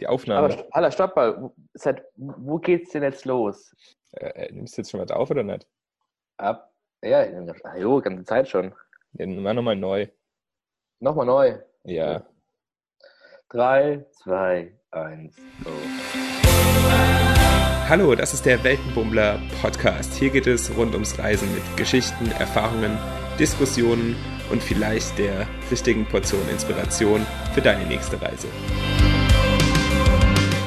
Die 0.00 0.06
Aufnahme. 0.06 0.54
Aber 0.54 0.66
Alter, 0.70 0.90
stopp 0.90 1.16
mal. 1.16 1.50
Seit, 1.74 2.04
wo 2.16 2.58
geht's 2.58 2.92
denn 2.92 3.02
jetzt 3.02 3.26
los? 3.26 3.74
Äh, 4.12 4.50
nimmst 4.52 4.76
du 4.76 4.80
jetzt 4.80 4.90
schon 4.90 5.00
was 5.00 5.10
auf 5.10 5.30
oder 5.30 5.42
nicht? 5.42 5.66
Ab. 6.38 6.72
Ja, 7.02 7.20
ah, 7.64 7.76
jo, 7.76 8.00
ganze 8.00 8.24
Zeit 8.24 8.48
schon. 8.48 8.74
Ja, 9.12 9.26
mach 9.26 9.54
nochmal 9.54 9.76
neu. 9.76 10.08
Nochmal 11.00 11.26
neu. 11.26 11.58
Ja. 11.84 12.26
Drei, 13.48 14.06
zwei, 14.12 14.78
eins, 14.90 15.36
go. 15.64 15.70
Hallo, 17.88 18.14
das 18.14 18.34
ist 18.34 18.46
der 18.46 18.62
Weltenbummler 18.62 19.40
Podcast. 19.60 20.14
Hier 20.14 20.30
geht 20.30 20.46
es 20.46 20.76
rund 20.76 20.92
ums 20.92 21.18
Reisen 21.18 21.52
mit 21.54 21.76
Geschichten, 21.76 22.30
Erfahrungen, 22.38 22.96
Diskussionen 23.38 24.14
und 24.50 24.62
vielleicht 24.62 25.18
der 25.18 25.48
richtigen 25.70 26.06
Portion 26.06 26.48
Inspiration 26.50 27.26
für 27.52 27.62
deine 27.62 27.86
nächste 27.86 28.20
Reise. 28.20 28.46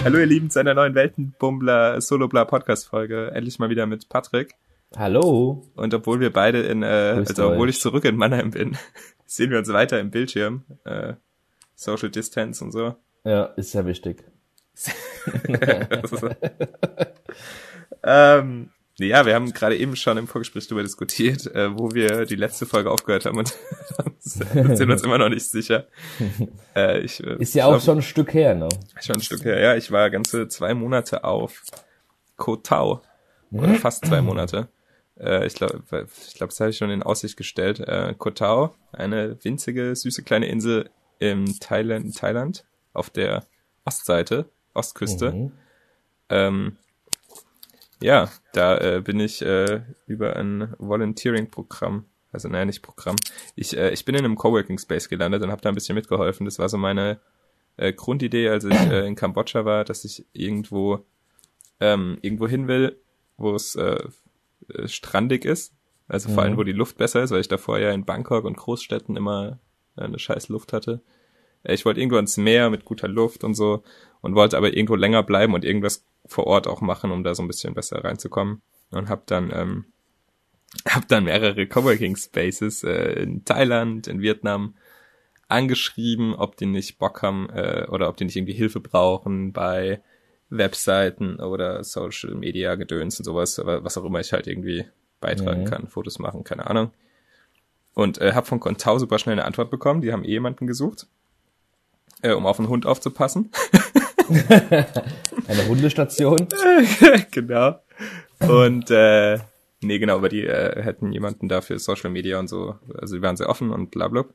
Hallo 0.05 0.19
ihr 0.19 0.25
Lieben 0.25 0.49
zu 0.49 0.59
einer 0.59 0.73
neuen 0.73 0.95
Weltenbummler 0.95 2.01
Solobla 2.01 2.43
Podcast 2.43 2.89
Folge. 2.89 3.31
Endlich 3.33 3.57
mal 3.57 3.69
wieder 3.69 3.85
mit 3.85 4.09
Patrick. 4.09 4.55
Hallo. 4.97 5.65
Und 5.75 5.93
obwohl 5.93 6.19
wir 6.19 6.33
beide 6.33 6.61
in, 6.61 6.83
äh, 6.83 7.13
Grüß 7.15 7.29
also 7.29 7.51
obwohl 7.51 7.69
ich 7.69 7.79
zurück 7.79 8.03
in 8.03 8.17
Mannheim 8.17 8.51
bin, 8.51 8.75
sehen 9.25 9.49
wir 9.49 9.59
uns 9.59 9.71
weiter 9.71 10.01
im 10.01 10.11
Bildschirm. 10.11 10.65
Äh, 10.83 11.13
Social 11.73 12.09
Distance 12.09 12.61
und 12.61 12.73
so. 12.73 12.97
Ja, 13.23 13.45
ist 13.55 13.71
sehr 13.71 13.85
wichtig. 13.85 14.25
ähm, 18.03 18.71
ja, 18.99 19.25
wir 19.25 19.33
haben 19.33 19.51
gerade 19.53 19.75
eben 19.77 19.95
schon 19.95 20.17
im 20.17 20.27
Vorgespräch 20.27 20.67
darüber 20.67 20.83
diskutiert, 20.83 21.47
äh, 21.47 21.75
wo 21.77 21.93
wir 21.93 22.25
die 22.25 22.35
letzte 22.35 22.65
Folge 22.65 22.91
aufgehört 22.91 23.25
haben 23.25 23.39
und 23.39 23.53
sind 24.19 24.91
uns 24.91 25.01
immer 25.01 25.17
noch 25.17 25.29
nicht 25.29 25.45
sicher. 25.45 25.87
Äh, 26.75 27.01
ich, 27.01 27.23
äh, 27.23 27.35
ist 27.37 27.53
ja 27.53 27.65
auch 27.65 27.73
glaub, 27.73 27.81
schon 27.83 27.97
ein 27.99 28.01
Stück 28.01 28.33
her, 28.33 28.55
ne? 28.55 28.67
Schon 28.99 29.17
ein 29.17 29.21
Stück 29.21 29.45
her, 29.45 29.59
ja. 29.59 29.75
Ich 29.75 29.91
war 29.91 30.09
ganze 30.09 30.47
zwei 30.47 30.73
Monate 30.73 31.23
auf 31.23 31.61
Koh 32.35 32.55
Tao. 32.55 33.03
Oder 33.51 33.75
fast 33.75 34.07
zwei 34.07 34.21
Monate. 34.23 34.69
Äh, 35.19 35.45
ich 35.45 35.53
glaube, 35.53 35.83
ich 36.27 36.33
glaub, 36.33 36.49
das 36.49 36.59
habe 36.59 36.71
ich 36.71 36.77
schon 36.77 36.89
in 36.89 37.03
Aussicht 37.03 37.37
gestellt. 37.37 37.79
Äh, 37.79 38.15
Koh 38.17 38.31
Tao, 38.31 38.73
eine 38.91 39.37
winzige, 39.43 39.95
süße 39.95 40.23
kleine 40.23 40.47
Insel 40.47 40.89
im 41.19 41.59
Thailand, 41.59 42.17
Thailand 42.17 42.65
auf 42.91 43.11
der 43.11 43.45
Ostseite, 43.85 44.49
Ostküste. 44.73 45.31
Mhm. 45.31 45.51
Ähm, 46.29 46.77
ja, 48.03 48.29
da 48.53 48.77
äh, 48.77 49.01
bin 49.01 49.19
ich 49.19 49.41
äh, 49.41 49.81
über 50.05 50.35
ein 50.35 50.73
Volunteering-Programm, 50.77 52.05
also 52.31 52.49
naja, 52.49 52.65
nicht 52.65 52.81
Programm. 52.81 53.15
Ich, 53.55 53.77
äh, 53.77 53.91
ich 53.91 54.05
bin 54.05 54.15
in 54.15 54.25
einem 54.25 54.35
Coworking 54.35 54.77
Space 54.77 55.09
gelandet 55.09 55.41
und 55.43 55.51
habe 55.51 55.61
da 55.61 55.69
ein 55.69 55.75
bisschen 55.75 55.95
mitgeholfen. 55.95 56.45
Das 56.45 56.59
war 56.59 56.69
so 56.69 56.77
meine 56.77 57.19
äh, 57.77 57.93
Grundidee, 57.93 58.49
als 58.49 58.65
ich 58.65 58.73
äh, 58.73 59.07
in 59.07 59.15
Kambodscha 59.15 59.65
war, 59.65 59.85
dass 59.85 60.05
ich 60.05 60.25
irgendwo 60.33 61.05
ähm, 61.79 62.17
irgendwo 62.21 62.47
hin 62.47 62.67
will, 62.67 62.99
wo 63.37 63.55
es 63.55 63.75
äh, 63.75 64.03
äh, 64.69 64.87
strandig 64.87 65.45
ist. 65.45 65.73
Also 66.07 66.29
vor 66.29 66.43
allem, 66.43 66.53
mhm. 66.53 66.57
wo 66.57 66.63
die 66.63 66.73
Luft 66.73 66.97
besser 66.97 67.23
ist, 67.23 67.31
weil 67.31 67.41
ich 67.41 67.47
davor 67.47 67.79
ja 67.79 67.91
in 67.91 68.05
Bangkok 68.05 68.45
und 68.45 68.57
Großstädten 68.57 69.15
immer 69.15 69.59
eine 69.95 70.19
scheiß 70.19 70.49
Luft 70.49 70.73
hatte. 70.73 71.01
Äh, 71.63 71.73
ich 71.73 71.85
wollte 71.85 71.99
irgendwo 71.99 72.17
ins 72.17 72.37
Meer 72.37 72.69
mit 72.69 72.85
guter 72.85 73.07
Luft 73.07 73.43
und 73.43 73.53
so 73.53 73.83
und 74.21 74.35
wollte 74.35 74.57
aber 74.57 74.73
irgendwo 74.73 74.95
länger 74.95 75.23
bleiben 75.23 75.53
und 75.53 75.65
irgendwas 75.65 76.05
vor 76.25 76.47
Ort 76.47 76.67
auch 76.67 76.81
machen, 76.81 77.11
um 77.11 77.23
da 77.23 77.35
so 77.35 77.43
ein 77.43 77.47
bisschen 77.47 77.73
besser 77.73 78.03
reinzukommen. 78.03 78.61
Und 78.91 79.09
habe 79.09 79.23
dann 79.25 79.51
ähm, 79.53 79.85
hab 80.87 81.07
dann 81.07 81.25
mehrere 81.25 81.67
Coworking 81.67 82.15
Spaces 82.15 82.83
äh, 82.83 83.23
in 83.23 83.45
Thailand, 83.45 84.07
in 84.07 84.21
Vietnam 84.21 84.75
angeschrieben, 85.47 86.33
ob 86.33 86.57
die 86.57 86.65
nicht 86.65 86.97
Bock 86.97 87.21
haben 87.21 87.49
äh, 87.49 87.85
oder 87.89 88.09
ob 88.09 88.17
die 88.17 88.25
nicht 88.25 88.35
irgendwie 88.35 88.53
Hilfe 88.53 88.79
brauchen 88.79 89.53
bei 89.53 90.01
Webseiten 90.49 91.39
oder 91.39 91.83
Social 91.83 92.35
Media 92.35 92.75
Gedöns 92.75 93.19
und 93.19 93.25
sowas, 93.25 93.59
aber 93.59 93.83
was 93.83 93.97
auch 93.97 94.05
immer 94.05 94.19
ich 94.19 94.33
halt 94.33 94.47
irgendwie 94.47 94.85
beitragen 95.19 95.61
mhm. 95.61 95.65
kann, 95.65 95.87
Fotos 95.87 96.19
machen, 96.19 96.43
keine 96.43 96.67
Ahnung. 96.67 96.91
Und 97.93 98.19
äh, 98.19 98.33
habe 98.33 98.47
von 98.47 98.59
Contao 98.59 98.97
super 98.97 99.19
schnell 99.19 99.33
eine 99.33 99.45
Antwort 99.45 99.69
bekommen, 99.69 100.01
die 100.01 100.11
haben 100.11 100.23
eh 100.23 100.29
jemanden 100.29 100.65
gesucht, 100.65 101.07
äh, 102.21 102.33
um 102.33 102.45
auf 102.45 102.57
den 102.57 102.67
Hund 102.67 102.85
aufzupassen. 102.85 103.51
Eine 105.47 105.67
Hundestation. 105.67 106.47
genau. 107.31 107.79
Und 108.39 108.89
äh, 108.91 109.39
nee, 109.81 109.99
genau, 109.99 110.15
aber 110.15 110.29
die 110.29 110.45
äh, 110.45 110.81
hätten 110.81 111.11
jemanden 111.11 111.49
da 111.49 111.61
für 111.61 111.79
Social 111.79 112.09
Media 112.09 112.39
und 112.39 112.47
so. 112.47 112.75
Also 112.99 113.15
die 113.15 113.21
waren 113.21 113.37
sehr 113.37 113.49
offen 113.49 113.71
und 113.71 113.91
bla 113.91 114.07
bla. 114.07 114.25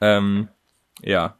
Ähm, 0.00 0.48
ja. 1.02 1.36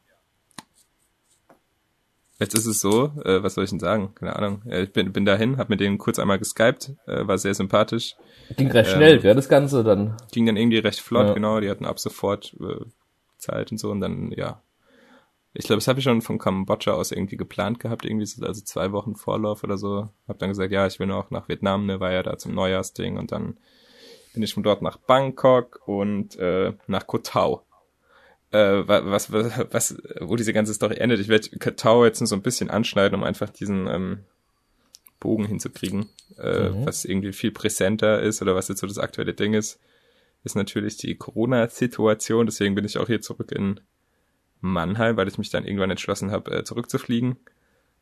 Jetzt 2.39 2.55
ist 2.55 2.67
es 2.67 2.81
so, 2.81 3.13
äh, 3.25 3.43
was 3.43 3.55
soll 3.55 3.65
ich 3.65 3.71
denn 3.71 3.81
sagen? 3.81 4.15
Keine 4.15 4.37
Ahnung. 4.37 4.63
Äh, 4.69 4.83
ich 4.83 4.93
bin, 4.93 5.13
bin 5.13 5.25
dahin, 5.25 5.57
hab 5.57 5.71
mit 5.71 5.81
denen 5.81 5.97
kurz 5.97 6.19
einmal 6.19 6.39
geskypt, 6.39 6.93
äh, 7.07 7.27
war 7.27 7.39
sehr 7.39 7.55
sympathisch. 7.55 8.15
Ging 8.57 8.71
recht 8.71 8.91
ähm, 8.91 8.97
schnell, 8.97 9.25
ja, 9.25 9.35
das 9.35 9.49
Ganze 9.49 9.83
dann. 9.83 10.17
Ging 10.33 10.45
dann 10.47 10.57
irgendwie 10.57 10.79
recht 10.79 11.01
flott, 11.01 11.29
ja. 11.29 11.35
genau. 11.35 11.61
Die 11.61 11.71
hatten 11.71 11.87
ab 11.87 11.99
sofort 11.99 12.55
äh, 12.61 12.85
Zeit 13.39 13.73
und 13.73 13.79
so 13.79 13.91
und 13.91 14.01
dann, 14.01 14.33
ja, 14.33 14.63
ich 15.59 15.67
glaube, 15.67 15.79
das 15.79 15.89
habe 15.89 15.99
ich 15.99 16.05
schon 16.05 16.21
von 16.21 16.39
Kambodscha 16.39 16.93
aus 16.93 17.13
irgendwie 17.13 17.39
geplant 17.39 17.81
gehabt, 17.81 18.05
irgendwie 18.05 18.27
so, 18.27 18.45
also 18.45 18.63
zwei 18.63 18.93
Wochen 18.93 19.17
Vorlauf 19.17 19.65
oder 19.65 19.79
so. 19.79 20.11
Hab 20.29 20.39
dann 20.39 20.51
gesagt, 20.51 20.71
ja, 20.71 20.87
ich 20.87 20.99
will 20.99 21.07
noch 21.07 21.31
nach 21.31 21.49
Vietnam, 21.49 21.87
ne, 21.87 21.99
war 21.99 22.13
ja 22.13 22.23
da 22.23 22.37
zum 22.37 22.55
Neujahrsding 22.55 23.17
und 23.17 23.33
dann 23.33 23.57
bin 24.35 24.43
ich 24.43 24.53
von 24.53 24.63
dort 24.63 24.83
nach 24.83 24.99
Bangkok 24.99 25.81
und 25.87 26.37
äh, 26.37 26.75
nach 26.87 27.07
Koh 27.07 27.19
Tao. 27.19 27.63
Äh, 28.51 28.87
was, 28.87 29.33
was, 29.33 29.67
was, 29.71 30.03
wo 30.21 30.37
diese 30.37 30.53
ganze 30.53 30.75
Story 30.75 30.97
endet. 30.97 31.21
Ich 31.21 31.29
werde 31.29 31.49
Koh 31.59 31.71
Tao 31.71 32.05
jetzt 32.05 32.21
nur 32.21 32.27
so 32.27 32.37
ein 32.37 32.43
bisschen 32.43 32.69
anschneiden, 32.69 33.19
um 33.19 33.25
einfach 33.25 33.49
diesen 33.49 33.87
ähm, 33.87 34.19
Bogen 35.21 35.47
hinzukriegen, 35.47 36.11
äh, 36.39 36.69
mhm. 36.69 36.85
was 36.85 37.07
irgendwie 37.07 37.33
viel 37.33 37.51
präsenter 37.51 38.21
ist 38.21 38.43
oder 38.43 38.55
was 38.55 38.69
jetzt 38.69 38.81
so 38.81 38.87
das 38.87 38.99
aktuelle 38.99 39.33
Ding 39.33 39.55
ist, 39.55 39.81
ist 40.45 40.55
natürlich 40.55 40.99
die 40.99 41.15
Corona-Situation. 41.15 42.45
Deswegen 42.45 42.75
bin 42.75 42.85
ich 42.85 42.99
auch 42.99 43.07
hier 43.07 43.23
zurück 43.23 43.53
in 43.53 43.81
Mannheim, 44.61 45.17
weil 45.17 45.29
ich 45.29 45.39
mich 45.39 45.51
dann 45.51 45.65
irgendwann 45.65 45.91
entschlossen 45.91 46.31
habe, 46.31 46.51
äh, 46.51 46.65
zurückzufliegen, 46.65 47.37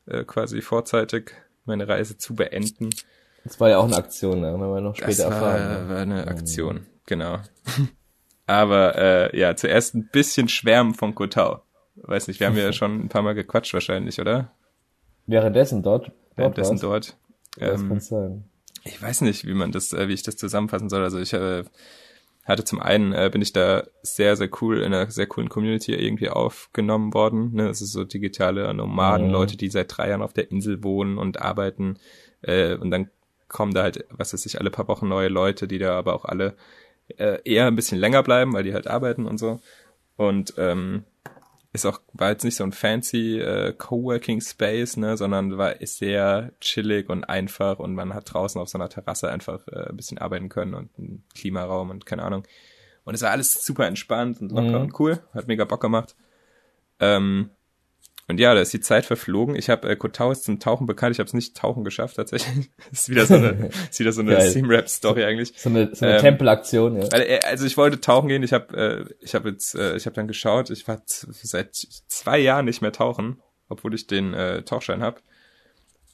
äh, 0.06 0.24
quasi 0.24 0.62
vorzeitig 0.62 1.32
meine 1.64 1.88
Reise 1.88 2.18
zu 2.18 2.34
beenden. 2.34 2.90
Das 3.44 3.60
war 3.60 3.70
ja 3.70 3.78
auch 3.78 3.84
eine 3.84 3.96
Aktion, 3.96 4.40
ne? 4.40 4.52
haben 4.52 4.60
wir 4.60 4.80
noch 4.80 4.94
später 4.94 5.08
das 5.08 5.18
erfahren. 5.20 5.68
Das 5.68 5.82
ne? 5.82 5.88
war 5.88 6.02
eine 6.02 6.26
Aktion, 6.26 6.76
mhm. 6.76 6.86
genau. 7.06 7.38
Aber 8.46 8.96
äh, 8.96 9.38
ja, 9.38 9.56
zuerst 9.56 9.94
ein 9.94 10.08
bisschen 10.12 10.48
schwärmen 10.48 10.94
von 10.94 11.14
Kotau. 11.14 11.62
Weiß 11.96 12.28
nicht, 12.28 12.40
wir 12.40 12.48
haben 12.48 12.56
ja 12.56 12.72
schon 12.72 13.00
ein 13.00 13.08
paar 13.08 13.22
Mal 13.22 13.34
gequatscht 13.34 13.72
wahrscheinlich, 13.72 14.20
oder? 14.20 14.50
Währenddessen 15.26 15.82
dort? 15.82 16.06
dort 16.08 16.16
Währenddessen 16.36 16.78
dort. 16.78 17.16
Ähm, 17.58 17.88
kann 17.88 18.00
sein. 18.00 18.44
Ich 18.84 19.00
weiß 19.00 19.22
nicht, 19.22 19.46
wie 19.46 19.54
man 19.54 19.72
das, 19.72 19.92
äh, 19.92 20.08
wie 20.08 20.12
ich 20.12 20.22
das 20.22 20.36
zusammenfassen 20.36 20.90
soll. 20.90 21.02
Also 21.02 21.18
ich 21.18 21.32
äh, 21.32 21.64
hatte 22.44 22.64
zum 22.64 22.80
einen 22.80 23.12
äh, 23.12 23.30
bin 23.32 23.42
ich 23.42 23.52
da 23.52 23.84
sehr, 24.02 24.36
sehr 24.36 24.50
cool 24.60 24.78
in 24.78 24.92
einer 24.92 25.10
sehr 25.10 25.26
coolen 25.26 25.48
Community 25.48 25.94
irgendwie 25.94 26.28
aufgenommen 26.28 27.14
worden. 27.14 27.52
Ne? 27.54 27.68
Das 27.68 27.80
ist 27.80 27.92
so 27.92 28.04
digitale 28.04 28.72
Nomaden, 28.74 29.28
mhm. 29.28 29.32
Leute, 29.32 29.56
die 29.56 29.70
seit 29.70 29.96
drei 29.96 30.10
Jahren 30.10 30.22
auf 30.22 30.34
der 30.34 30.50
Insel 30.50 30.82
wohnen 30.82 31.16
und 31.16 31.40
arbeiten. 31.40 31.98
Äh, 32.42 32.74
und 32.76 32.90
dann 32.90 33.10
kommen 33.48 33.72
da 33.72 33.82
halt, 33.82 34.04
was 34.10 34.32
weiß 34.32 34.44
ich, 34.46 34.60
alle 34.60 34.70
paar 34.70 34.88
Wochen 34.88 35.08
neue 35.08 35.28
Leute, 35.28 35.66
die 35.66 35.78
da 35.78 35.96
aber 35.96 36.14
auch 36.14 36.24
alle 36.24 36.56
äh, 37.16 37.38
eher 37.44 37.66
ein 37.66 37.76
bisschen 37.76 37.98
länger 37.98 38.22
bleiben, 38.22 38.52
weil 38.52 38.64
die 38.64 38.74
halt 38.74 38.86
arbeiten 38.86 39.26
und 39.26 39.38
so. 39.38 39.60
Und 40.16 40.54
ähm, 40.58 41.04
ist 41.74 41.86
auch, 41.86 42.00
war 42.12 42.30
jetzt 42.30 42.44
nicht 42.44 42.54
so 42.54 42.62
ein 42.62 42.70
fancy 42.70 43.40
äh, 43.40 43.74
Coworking 43.76 44.40
Space, 44.40 44.96
ne, 44.96 45.16
sondern 45.16 45.58
war 45.58 45.80
ist 45.80 45.98
sehr 45.98 46.52
chillig 46.60 47.10
und 47.10 47.24
einfach 47.24 47.80
und 47.80 47.96
man 47.96 48.14
hat 48.14 48.32
draußen 48.32 48.60
auf 48.60 48.68
so 48.68 48.78
einer 48.78 48.88
Terrasse 48.88 49.28
einfach 49.28 49.66
äh, 49.66 49.88
ein 49.90 49.96
bisschen 49.96 50.18
arbeiten 50.18 50.48
können 50.48 50.74
und 50.74 50.96
einen 50.96 51.24
Klimaraum 51.34 51.90
und 51.90 52.06
keine 52.06 52.22
Ahnung. 52.22 52.44
Und 53.04 53.14
es 53.14 53.22
war 53.22 53.32
alles 53.32 53.64
super 53.64 53.88
entspannt 53.88 54.40
und 54.40 54.52
locker 54.52 54.78
mhm. 54.78 54.84
und 54.84 55.00
cool, 55.00 55.18
hat 55.34 55.48
mega 55.48 55.64
Bock 55.64 55.80
gemacht. 55.80 56.14
Ähm, 57.00 57.50
und 58.26 58.40
ja, 58.40 58.54
da 58.54 58.60
ist 58.60 58.72
die 58.72 58.80
Zeit 58.80 59.04
verflogen. 59.04 59.54
Ich 59.54 59.68
habe 59.68 59.88
äh, 59.88 59.96
Kotau 59.96 60.30
ist 60.30 60.44
zum 60.44 60.58
Tauchen 60.58 60.86
bekannt. 60.86 61.14
Ich 61.14 61.18
habe 61.18 61.26
es 61.26 61.34
nicht 61.34 61.56
tauchen 61.56 61.84
geschafft 61.84 62.16
tatsächlich. 62.16 62.70
das 62.90 63.00
ist 63.00 63.08
wieder 63.10 63.26
so 63.26 63.34
eine, 63.34 63.70
ist 63.90 64.00
wieder 64.00 64.12
so 64.12 64.22
eine 64.22 64.40
Steam-Rap-Story 64.40 65.24
eigentlich. 65.24 65.52
So 65.56 65.68
eine, 65.68 65.94
so 65.94 66.06
eine 66.06 66.16
ähm, 66.16 66.20
Tempelaktion. 66.20 67.02
Ja. 67.02 67.08
Äh, 67.12 67.40
also 67.44 67.66
ich 67.66 67.76
wollte 67.76 68.00
tauchen 68.00 68.28
gehen. 68.28 68.42
Ich 68.42 68.54
habe, 68.54 69.06
äh, 69.10 69.14
ich 69.20 69.34
habe 69.34 69.50
jetzt, 69.50 69.74
äh, 69.74 69.96
ich 69.96 70.06
habe 70.06 70.14
dann 70.14 70.26
geschaut. 70.26 70.70
Ich 70.70 70.88
war 70.88 71.02
seit 71.04 71.74
zwei 71.74 72.38
Jahren 72.38 72.64
nicht 72.64 72.80
mehr 72.80 72.92
tauchen, 72.92 73.42
obwohl 73.68 73.94
ich 73.94 74.06
den 74.06 74.32
äh, 74.32 74.62
Tauchschein 74.62 75.02
habe. 75.02 75.20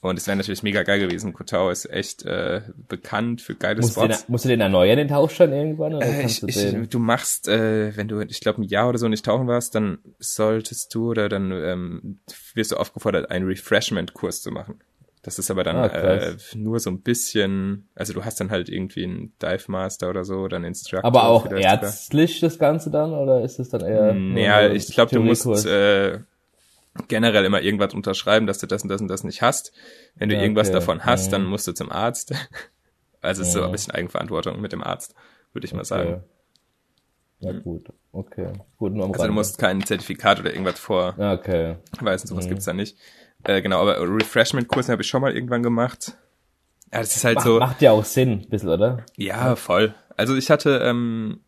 Und 0.01 0.17
es 0.17 0.25
wäre 0.25 0.35
natürlich 0.35 0.63
mega 0.63 0.81
geil 0.81 0.99
gewesen. 0.99 1.31
Kotau 1.31 1.69
ist 1.69 1.87
echt 1.87 2.25
äh, 2.25 2.61
bekannt 2.87 3.39
für 3.41 3.53
geile 3.53 3.81
musst 3.81 3.93
Spots. 3.93 4.25
Den, 4.25 4.31
musst 4.31 4.45
du 4.45 4.49
den 4.49 4.59
erneuern, 4.59 4.97
den 4.97 5.07
Tauchschein 5.07 5.53
irgendwann? 5.53 5.93
Oder 5.93 6.07
äh, 6.07 6.25
ich, 6.25 6.39
du, 6.39 6.47
ich, 6.47 6.89
du 6.89 6.97
machst, 6.97 7.47
äh, 7.47 7.95
wenn 7.95 8.07
du, 8.07 8.21
ich 8.21 8.39
glaube, 8.41 8.61
ein 8.61 8.63
Jahr 8.63 8.89
oder 8.89 8.97
so 8.97 9.07
nicht 9.07 9.23
tauchen 9.23 9.47
warst, 9.47 9.75
dann 9.75 9.99
solltest 10.17 10.93
du 10.95 11.11
oder 11.11 11.29
dann 11.29 11.51
ähm, 11.51 12.19
wirst 12.55 12.71
du 12.71 12.77
aufgefordert, 12.77 13.29
einen 13.29 13.45
Refreshment-Kurs 13.45 14.41
zu 14.41 14.49
machen. 14.49 14.79
Das 15.21 15.37
ist 15.37 15.51
aber 15.51 15.63
dann 15.63 15.75
ah, 15.75 15.85
äh, 15.85 16.35
nur 16.55 16.79
so 16.79 16.89
ein 16.89 17.01
bisschen, 17.01 17.87
also 17.93 18.11
du 18.11 18.25
hast 18.25 18.39
dann 18.39 18.49
halt 18.49 18.69
irgendwie 18.69 19.03
einen 19.03 19.33
Dive 19.39 19.65
Master 19.71 20.09
oder 20.09 20.25
so, 20.25 20.47
dann 20.47 20.63
Instructor. 20.63 21.05
Aber 21.05 21.27
auch 21.27 21.45
ärztlich 21.51 22.37
sogar. 22.37 22.49
das 22.49 22.57
Ganze 22.57 22.89
dann 22.89 23.13
oder 23.13 23.43
ist 23.43 23.59
es 23.59 23.69
dann 23.69 23.81
eher? 23.81 24.13
Naja, 24.15 24.71
ich 24.71 24.87
glaube, 24.87 25.13
du 25.13 25.21
musst 25.21 25.67
äh, 25.67 26.21
generell 27.07 27.45
immer 27.45 27.61
irgendwas 27.61 27.93
unterschreiben, 27.93 28.47
dass 28.47 28.57
du 28.59 28.67
das 28.67 28.83
und 28.83 28.89
das 28.89 29.01
und 29.01 29.07
das 29.07 29.23
nicht 29.23 29.41
hast. 29.41 29.71
Wenn 30.15 30.29
du 30.29 30.35
Ja, 30.35 30.41
irgendwas 30.41 30.67
okay. 30.67 30.75
davon 30.75 31.05
hast, 31.05 31.27
Mhm. 31.27 31.31
dann 31.31 31.45
musst 31.45 31.67
du 31.67 31.73
zum 31.73 31.91
Arzt. 31.91 32.33
Also 33.23 33.43
es 33.43 33.49
ist 33.49 33.53
so 33.53 33.63
ein 33.63 33.71
bisschen 33.71 33.93
Eigenverantwortung 33.93 34.59
mit 34.61 34.71
dem 34.71 34.83
Arzt, 34.83 35.13
würde 35.53 35.65
ich 35.67 35.73
mal 35.75 35.85
sagen. 35.85 36.23
Okay. 37.41 37.53
Ja, 37.53 37.59
gut. 37.59 37.93
Okay. 38.11 38.51
Gut, 38.77 38.93
nur 38.93 39.03
am 39.05 39.11
Also 39.11 39.19
du 39.19 39.27
Rande. 39.27 39.33
musst 39.35 39.59
kein 39.59 39.85
Zertifikat 39.85 40.39
oder 40.39 40.51
irgendwas 40.51 40.79
Ja, 41.19 41.33
okay. 41.33 41.75
sowas 42.17 42.47
gibt's 42.47 42.65
da 42.65 42.73
nicht. 42.73 42.97
Äh, 43.43 43.61
genau, 43.61 43.79
aber 43.79 43.99
Refreshment-Kurse 43.99 44.91
habe 44.91 45.03
ich 45.03 45.07
schon 45.07 45.21
mal 45.21 45.35
irgendwann 45.35 45.61
gemacht. 45.61 46.17
Ja, 46.91 46.97
das 46.99 47.15
ist 47.15 47.23
halt 47.23 47.35
Macht, 47.35 47.45
so. 47.45 47.59
macht 47.59 47.81
ja 47.83 47.91
auch 47.91 48.05
Sinn, 48.05 48.41
ein 48.41 48.49
bisschen, 48.49 48.69
oder? 48.69 49.05
Ja, 49.17 49.55
voll. 49.55 49.93
Also 50.17 50.35
ich 50.35 50.49
hatte, 50.49 50.79
ähm, 50.83 51.41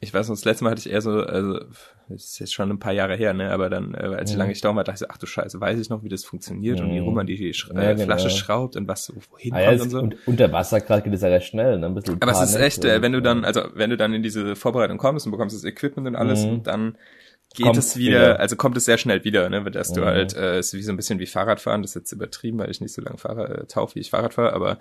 ich 0.00 0.12
weiß 0.12 0.28
noch, 0.28 0.34
das 0.34 0.44
letzte 0.44 0.64
Mal 0.64 0.70
hatte 0.70 0.80
ich 0.80 0.90
eher 0.90 1.00
so, 1.00 1.12
also 1.12 1.60
das 2.08 2.24
ist 2.24 2.38
jetzt 2.38 2.54
schon 2.54 2.70
ein 2.70 2.78
paar 2.78 2.92
Jahre 2.92 3.16
her, 3.16 3.34
ne? 3.34 3.50
Aber 3.50 3.70
dann, 3.70 3.94
äh, 3.94 3.98
als 3.98 4.30
ich 4.30 4.36
Mhm. 4.36 4.38
lange 4.40 4.48
nicht 4.50 4.64
da 4.64 4.74
war, 4.74 4.84
dachte 4.84 4.94
ich 4.96 4.98
so, 5.00 5.06
ach 5.08 5.18
du 5.18 5.26
Scheiße, 5.26 5.60
weiß 5.60 5.78
ich 5.80 5.88
noch, 5.90 6.02
wie 6.02 6.08
das 6.08 6.24
funktioniert 6.24 6.80
und 6.80 6.90
wie 6.90 6.98
Mhm. 7.00 7.04
rum 7.04 7.14
man 7.14 7.26
die 7.26 7.52
Sch 7.54 7.70
Ja, 7.74 7.80
äh, 7.82 7.94
genau. 7.94 8.04
Flasche 8.04 8.30
schraubt 8.30 8.76
und 8.76 8.88
was 8.88 9.12
wohin 9.30 9.54
Ah, 9.54 9.60
ja, 9.60 9.68
kommt 9.70 9.80
und 9.82 9.90
so. 9.90 9.98
und 10.00 10.16
unter 10.26 10.52
Wasser 10.52 10.80
gerade 10.80 11.02
geht 11.02 11.12
es 11.14 11.22
ja 11.22 11.28
recht 11.28 11.46
schnell, 11.48 11.78
ne? 11.78 11.86
Ein 11.86 11.94
bisschen 11.94 12.20
Aber 12.20 12.32
es 12.32 12.40
ist 12.40 12.56
echt, 12.56 12.84
äh, 12.84 12.96
und- 12.96 13.02
wenn 13.02 13.12
du 13.12 13.22
dann, 13.22 13.44
also 13.44 13.62
wenn 13.74 13.90
du 13.90 13.96
dann 13.96 14.12
in 14.14 14.22
diese 14.22 14.56
Vorbereitung 14.56 14.98
kommst 14.98 15.26
und 15.26 15.32
bekommst 15.32 15.54
das 15.56 15.64
Equipment 15.64 16.06
und 16.08 16.16
alles, 16.16 16.44
Mhm. 16.44 16.50
und 16.52 16.66
dann 16.66 16.96
geht 17.54 17.64
Kommt's 17.66 17.78
es 17.78 17.96
wieder, 17.96 18.18
wieder. 18.20 18.40
also 18.40 18.56
kommt 18.56 18.76
es 18.76 18.84
sehr 18.84 18.98
schnell 18.98 19.24
wieder, 19.24 19.48
ne, 19.48 19.64
dass 19.70 19.92
du 19.92 20.02
Mhm. 20.02 20.04
halt, 20.04 20.36
äh, 20.36 20.58
ist 20.58 20.74
wie 20.74 20.82
so 20.82 20.92
ein 20.92 20.96
bisschen 20.96 21.18
wie 21.18 21.26
Fahrradfahren, 21.26 21.82
das 21.82 21.92
ist 21.92 21.94
jetzt 21.96 22.12
übertrieben, 22.12 22.58
weil 22.58 22.70
ich 22.70 22.80
nicht 22.80 22.92
so 22.94 23.00
lange 23.02 23.18
Fahrrad, 23.18 23.50
äh, 23.50 23.64
tauf, 23.66 23.94
wie 23.94 24.00
ich 24.00 24.10
Fahrrad 24.10 24.34
fahre, 24.34 24.52
aber 24.52 24.78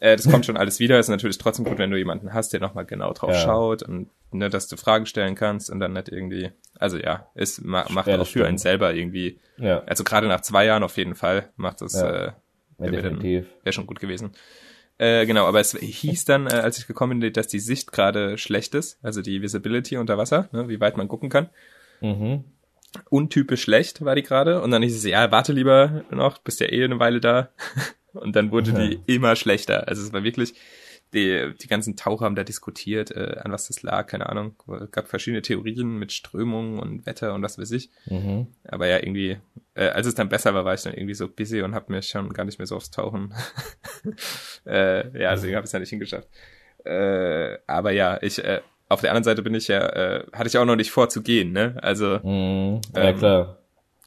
äh, 0.00 0.16
das 0.16 0.28
kommt 0.28 0.46
schon 0.46 0.56
alles 0.56 0.78
wieder, 0.80 0.98
ist 0.98 1.08
natürlich 1.08 1.38
trotzdem 1.38 1.64
gut, 1.64 1.78
wenn 1.78 1.90
du 1.90 1.96
jemanden 1.96 2.32
hast, 2.34 2.52
der 2.52 2.60
nochmal 2.60 2.84
genau 2.86 3.12
drauf 3.12 3.32
Ja. 3.34 3.40
schaut 3.40 3.82
und, 3.82 4.08
ne, 4.32 4.48
dass 4.50 4.68
du 4.68 4.76
Fragen 4.76 5.06
stellen 5.06 5.34
kannst 5.34 5.70
und 5.70 5.80
dann 5.80 5.92
nicht 5.92 6.08
irgendwie, 6.08 6.50
also 6.78 6.96
ja, 6.98 7.28
es 7.34 7.60
ma 7.60 7.86
macht 7.90 8.08
auch 8.08 8.18
das 8.18 8.28
für 8.28 8.46
einen 8.46 8.58
selber 8.58 8.94
irgendwie, 8.94 9.38
Ja, 9.56 9.82
also 9.86 10.04
gerade 10.04 10.28
nach 10.28 10.40
zwei 10.42 10.64
Jahren 10.66 10.82
auf 10.82 10.96
jeden 10.96 11.14
Fall 11.14 11.50
macht 11.56 11.82
es, 11.82 11.94
Ja. 11.94 12.26
äh. 12.26 12.32
Wäre 13.64 13.72
schon 13.72 13.86
gut 13.86 13.98
gewesen. 13.98 14.30
Äh, 14.98 15.26
genau, 15.26 15.46
aber 15.46 15.60
es 15.60 15.72
hieß 15.72 16.24
dann, 16.26 16.46
äh, 16.46 16.50
als 16.54 16.78
ich 16.78 16.86
gekommen 16.86 17.18
bin, 17.20 17.32
dass 17.32 17.46
die 17.48 17.60
Sicht 17.60 17.90
gerade 17.92 18.38
schlecht 18.38 18.74
ist, 18.74 18.98
also 19.02 19.20
die 19.22 19.42
Visibility 19.42 19.96
unter 19.96 20.16
Wasser, 20.18 20.48
ne, 20.52 20.68
wie 20.68 20.80
weit 20.80 20.96
man 20.96 21.08
gucken 21.08 21.28
kann. 21.28 21.48
Mhm. 22.00 22.44
Untypisch 23.10 23.62
schlecht 23.62 24.04
war 24.04 24.14
die 24.14 24.22
gerade. 24.22 24.62
Und 24.62 24.70
dann 24.70 24.82
hieß 24.82 24.96
es, 24.96 25.04
ja, 25.04 25.30
warte 25.30 25.52
lieber 25.52 26.04
noch, 26.10 26.38
bist 26.38 26.60
ja 26.60 26.68
eh 26.68 26.82
eine 26.84 26.98
Weile 26.98 27.20
da. 27.20 27.48
Und 28.12 28.34
dann 28.36 28.50
wurde 28.50 28.72
die 28.72 29.00
immer 29.06 29.36
schlechter. 29.36 29.88
Also 29.88 30.02
es 30.02 30.12
war 30.12 30.24
wirklich, 30.24 30.54
die, 31.14 31.52
die 31.60 31.68
ganzen 31.68 31.96
Taucher 31.96 32.24
haben 32.26 32.34
da 32.34 32.44
diskutiert, 32.44 33.10
äh, 33.10 33.36
an 33.42 33.50
was 33.52 33.68
das 33.68 33.82
lag, 33.82 34.06
keine 34.06 34.28
Ahnung. 34.28 34.54
Es 34.82 34.90
gab 34.90 35.08
verschiedene 35.08 35.40
Theorien 35.42 35.98
mit 35.98 36.12
Strömungen 36.12 36.78
und 36.78 37.06
Wetter 37.06 37.32
und 37.34 37.42
was 37.42 37.58
weiß 37.58 37.70
ich. 37.70 37.90
Mhm. 38.06 38.48
Aber 38.64 38.86
ja, 38.86 38.98
irgendwie, 38.98 39.38
äh, 39.74 39.88
als 39.88 40.06
es 40.06 40.14
dann 40.14 40.28
besser 40.28 40.52
war, 40.54 40.64
war 40.64 40.74
ich 40.74 40.82
dann 40.82 40.92
irgendwie 40.92 41.14
so 41.14 41.28
busy 41.28 41.62
und 41.62 41.74
habe 41.74 41.92
mir 41.92 42.02
schon 42.02 42.32
gar 42.32 42.44
nicht 42.44 42.58
mehr 42.58 42.66
so 42.66 42.76
aufs 42.76 42.90
Tauchen. 42.90 43.32
äh, 44.66 45.18
ja, 45.18 45.32
deswegen 45.34 45.54
habe 45.56 45.64
ich 45.64 45.68
es 45.68 45.72
ja 45.72 45.78
nicht 45.78 45.90
hingeschafft. 45.90 46.28
Äh, 46.84 47.58
aber 47.66 47.92
ja, 47.92 48.18
ich, 48.22 48.42
äh, 48.44 48.60
auf 48.88 49.00
der 49.00 49.10
anderen 49.10 49.24
Seite 49.24 49.42
bin 49.42 49.54
ich 49.54 49.68
ja, 49.68 49.80
äh, 49.80 50.26
hatte 50.32 50.48
ich 50.48 50.58
auch 50.58 50.64
noch 50.64 50.76
nicht 50.76 50.90
vor 50.90 51.08
zu 51.08 51.22
gehen, 51.22 51.52
ne? 51.52 51.76
Also 51.82 52.20
Mhm. 52.22 52.80
Ja, 52.94 53.02
Ähm, 53.04 53.18
klar. 53.18 53.58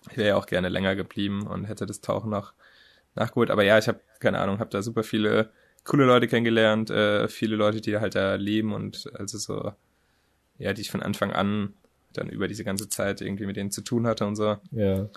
ich 0.09 0.17
wäre 0.17 0.29
ja 0.29 0.35
auch 0.35 0.45
gerne 0.45 0.69
länger 0.69 0.95
geblieben 0.95 1.47
und 1.47 1.65
hätte 1.65 1.85
das 1.85 2.01
Tauchen 2.01 2.29
noch 2.31 2.53
nachgeholt. 3.15 3.51
Aber 3.51 3.63
ja, 3.63 3.77
ich 3.77 3.87
habe 3.87 3.99
keine 4.19 4.39
Ahnung, 4.39 4.59
habe 4.59 4.69
da 4.69 4.81
super 4.81 5.03
viele 5.03 5.51
coole 5.83 6.05
Leute 6.05 6.27
kennengelernt, 6.27 6.89
äh, 6.89 7.27
viele 7.27 7.55
Leute, 7.55 7.81
die 7.81 7.97
halt 7.97 8.15
da 8.15 8.35
leben 8.35 8.73
und 8.73 9.11
also 9.15 9.37
so, 9.37 9.73
ja, 10.57 10.73
die 10.73 10.81
ich 10.81 10.91
von 10.91 11.01
Anfang 11.01 11.31
an 11.31 11.73
dann 12.13 12.29
über 12.29 12.47
diese 12.47 12.63
ganze 12.63 12.89
Zeit 12.89 13.21
irgendwie 13.21 13.45
mit 13.45 13.55
denen 13.55 13.71
zu 13.71 13.81
tun 13.81 14.05
hatte 14.05 14.25
und 14.27 14.35
so. 14.35 14.57
Ja. 14.71 15.09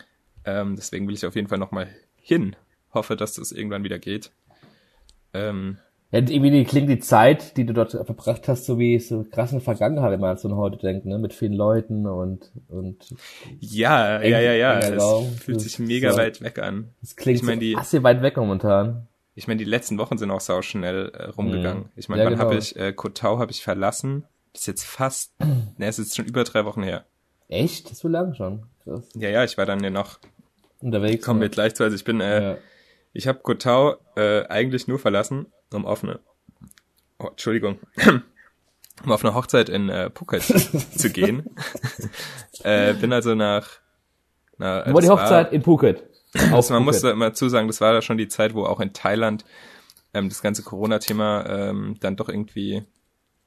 Ähm, 0.45 0.77
deswegen 0.77 1.07
will 1.07 1.15
ich 1.15 1.27
auf 1.27 1.35
jeden 1.35 1.49
Fall 1.49 1.59
nochmal 1.59 1.89
hin. 2.17 2.57
Hoffe, 2.93 3.17
dass 3.17 3.35
das 3.35 3.53
irgendwann 3.53 3.85
wieder 3.85 3.99
geht. 3.99 4.31
Ähm, 5.33 5.79
Ja, 6.11 6.21
irgendwie 6.21 6.65
klingt 6.65 6.89
die 6.89 7.01
Zeit, 7.01 7.57
die 7.57 7.67
du 7.67 7.73
dort 7.73 7.91
verbracht 7.93 8.47
hast, 8.47 8.67
so 8.67 8.79
wie 8.79 8.99
so 9.01 9.25
krass 9.29 9.51
in 9.51 9.59
der 9.59 9.65
Vergangenheit, 9.65 10.13
wenn 10.13 10.21
man 10.21 10.31
an 10.31 10.37
so 10.37 10.55
heute 10.57 10.77
denkt, 10.79 11.07
ne? 11.07 11.19
Mit 11.19 11.33
vielen 11.33 11.55
Leuten 11.55 12.07
und, 12.07 12.53
und 12.69 13.15
ja, 13.59 14.19
Eng- 14.21 14.31
ja, 14.31 14.39
ja, 14.41 14.53
ja. 14.53 14.79
Es 14.79 15.03
Raum. 15.03 15.33
fühlt 15.33 15.61
sich 15.61 15.79
mega 15.81 16.13
so- 16.13 16.19
weit 16.19 16.41
weg 16.41 16.61
an. 16.61 16.91
es 17.03 17.17
klingt 17.17 17.39
Ich 17.41 17.43
mein, 17.45 17.59
die- 17.59 17.73
so 17.73 17.79
assi 17.79 18.03
weit 18.05 18.23
weg 18.23 18.37
momentan. 18.37 19.09
Ich 19.35 19.49
meine, 19.49 19.59
die 19.59 19.65
letzten 19.65 19.99
Wochen 19.99 20.17
sind 20.17 20.31
auch 20.31 20.41
sau 20.41 20.63
schnell 20.63 21.11
äh, 21.13 21.25
rumgegangen. 21.31 21.85
Mhm. 21.85 21.89
Ich 21.97 22.09
meine, 22.09 22.23
Ja, 22.23 22.27
wann 22.27 22.35
genau. 22.35 22.45
habe 22.45 22.57
ich 22.59 22.77
äh, 22.77 22.93
Kotau 22.93 23.41
habe 23.41 23.51
ich 23.51 23.65
verlassen? 23.65 24.23
Das 24.53 24.61
ist 24.63 24.67
jetzt 24.69 24.85
fast, 24.85 25.33
ne, 25.41 25.87
es 25.87 25.99
ist 25.99 26.15
schon 26.15 26.27
über 26.27 26.45
drei 26.45 26.65
Wochen 26.65 26.85
her. 26.85 27.05
Echt? 27.49 27.95
So 27.97 28.07
lang 28.07 28.35
schon. 28.35 28.63
Krass. 28.85 29.09
Ja, 29.17 29.31
ja, 29.31 29.43
ich 29.43 29.59
war 29.59 29.67
dann 29.67 29.83
ja 29.83 29.91
noch, 29.91 30.21
Unterwegs. 30.81 31.25
kommen 31.27 31.41
wir 31.41 31.49
gleich 31.49 31.75
zu, 31.75 31.83
also 31.83 31.97
ich 31.97 32.05
bin, 32.05 32.21
äh, 32.21 32.43
ja. 32.53 32.57
ich 33.13 33.27
habe 33.27 33.41
Kotau 33.41 33.97
äh, 34.15 34.47
eigentlich 34.47 34.87
nur 34.87 35.01
verlassen, 35.01 35.47
um 35.75 35.87
auf 35.87 36.03
eine, 36.05 36.21
oh, 37.19 37.29
Entschuldigung, 37.29 37.79
um 39.05 39.13
auf 39.13 39.25
eine 39.25 39.35
Hochzeit 39.35 39.69
in 39.69 39.89
äh, 39.89 40.11
Phuket 40.11 40.43
zu 40.97 41.11
gehen. 41.11 41.51
äh, 42.65 42.95
bin 42.95 43.13
also 43.13 43.35
nach, 43.35 43.69
na, 44.59 44.85
Wo 44.93 45.01
die 45.01 45.07
das 45.07 45.17
war- 45.17 45.23
Hochzeit 45.25 45.53
in 45.53 45.63
Phuket. 45.63 46.05
Also 46.53 46.75
man 46.75 46.83
muss 46.85 46.97
Phuket. 46.97 47.11
da 47.11 47.13
immer 47.13 47.33
zusagen, 47.35 47.69
das 47.69 47.81
war 47.81 47.93
da 47.93 48.03
schon 48.03 48.19
die 48.19 48.29
Zeit, 48.29 48.55
wo 48.55 48.65
auch 48.65 48.81
in 48.81 48.93
Thailand 48.93 49.45
ähm, 50.15 50.29
das 50.29 50.43
ganze 50.43 50.63
Corona-Thema 50.65 51.47
ähm, 51.49 51.97
dann 52.01 52.17
doch 52.17 52.29
irgendwie 52.29 52.85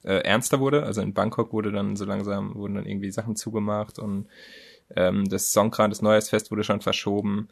äh, 0.03 0.19
ernster 0.21 0.59
wurde. 0.61 0.83
Also 0.83 1.01
in 1.01 1.13
Bangkok 1.13 1.51
wurde 1.51 1.71
dann 1.73 1.97
so 1.97 2.05
langsam, 2.05 2.55
wurden 2.55 2.75
dann 2.75 2.85
irgendwie 2.85 3.11
Sachen 3.11 3.35
zugemacht 3.35 3.99
und 3.99 4.27
ähm, 4.95 5.27
das 5.27 5.51
Songkran, 5.51 5.89
das 5.89 6.01
Neujahrsfest 6.01 6.49
wurde 6.49 6.63
schon 6.63 6.79
verschoben. 6.79 7.49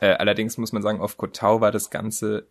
Äh, 0.00 0.12
allerdings 0.14 0.56
muss 0.56 0.72
man 0.72 0.80
sagen, 0.82 1.00
auf 1.02 1.18
Koh 1.18 1.26
Tao 1.26 1.60
war 1.60 1.70
das 1.70 1.90
Ganze 1.90 2.46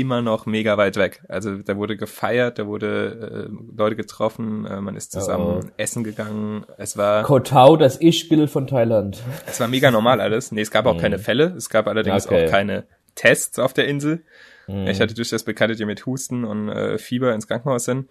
immer 0.00 0.22
noch 0.22 0.46
mega 0.46 0.76
weit 0.78 0.96
weg. 0.96 1.22
Also 1.28 1.56
da 1.58 1.76
wurde 1.76 1.96
gefeiert, 1.96 2.58
da 2.58 2.66
wurde 2.66 3.48
äh, 3.50 3.76
Leute 3.76 3.96
getroffen, 3.96 4.64
äh, 4.66 4.80
man 4.80 4.96
ist 4.96 5.12
zusammen 5.12 5.60
Oh. 5.64 5.70
essen 5.76 6.04
gegangen. 6.04 6.64
Es 6.78 6.96
war 6.96 7.22
Koh 7.24 7.40
Tao, 7.40 7.76
das 7.76 8.00
Ich-Bild 8.00 8.50
von 8.50 8.66
Thailand. 8.66 9.22
es 9.46 9.60
war 9.60 9.68
mega 9.68 9.90
normal 9.90 10.20
alles. 10.20 10.52
Nee, 10.52 10.60
es 10.62 10.70
gab 10.70 10.86
auch 10.86 10.98
keine 11.00 11.18
Fälle. 11.18 11.54
Es 11.56 11.68
gab 11.70 11.86
allerdings 11.86 12.26
Mhm. 12.26 12.30
Okay. 12.32 12.42
Mhm. 12.42 12.48
auch 12.48 12.52
keine 12.52 12.84
Tests 13.14 13.58
auf 13.58 13.72
der 13.72 13.86
Insel. 13.88 14.22
Ich 14.68 15.00
hatte 15.00 15.14
durchaus 15.14 15.44
Bekannte, 15.44 15.76
die 15.76 15.84
mit 15.84 16.06
Husten 16.06 16.44
und 16.44 16.68
äh, 16.68 16.98
Fieber 16.98 17.32
ins 17.32 17.46
Krankenhaus 17.46 17.84
sind. 17.84 18.08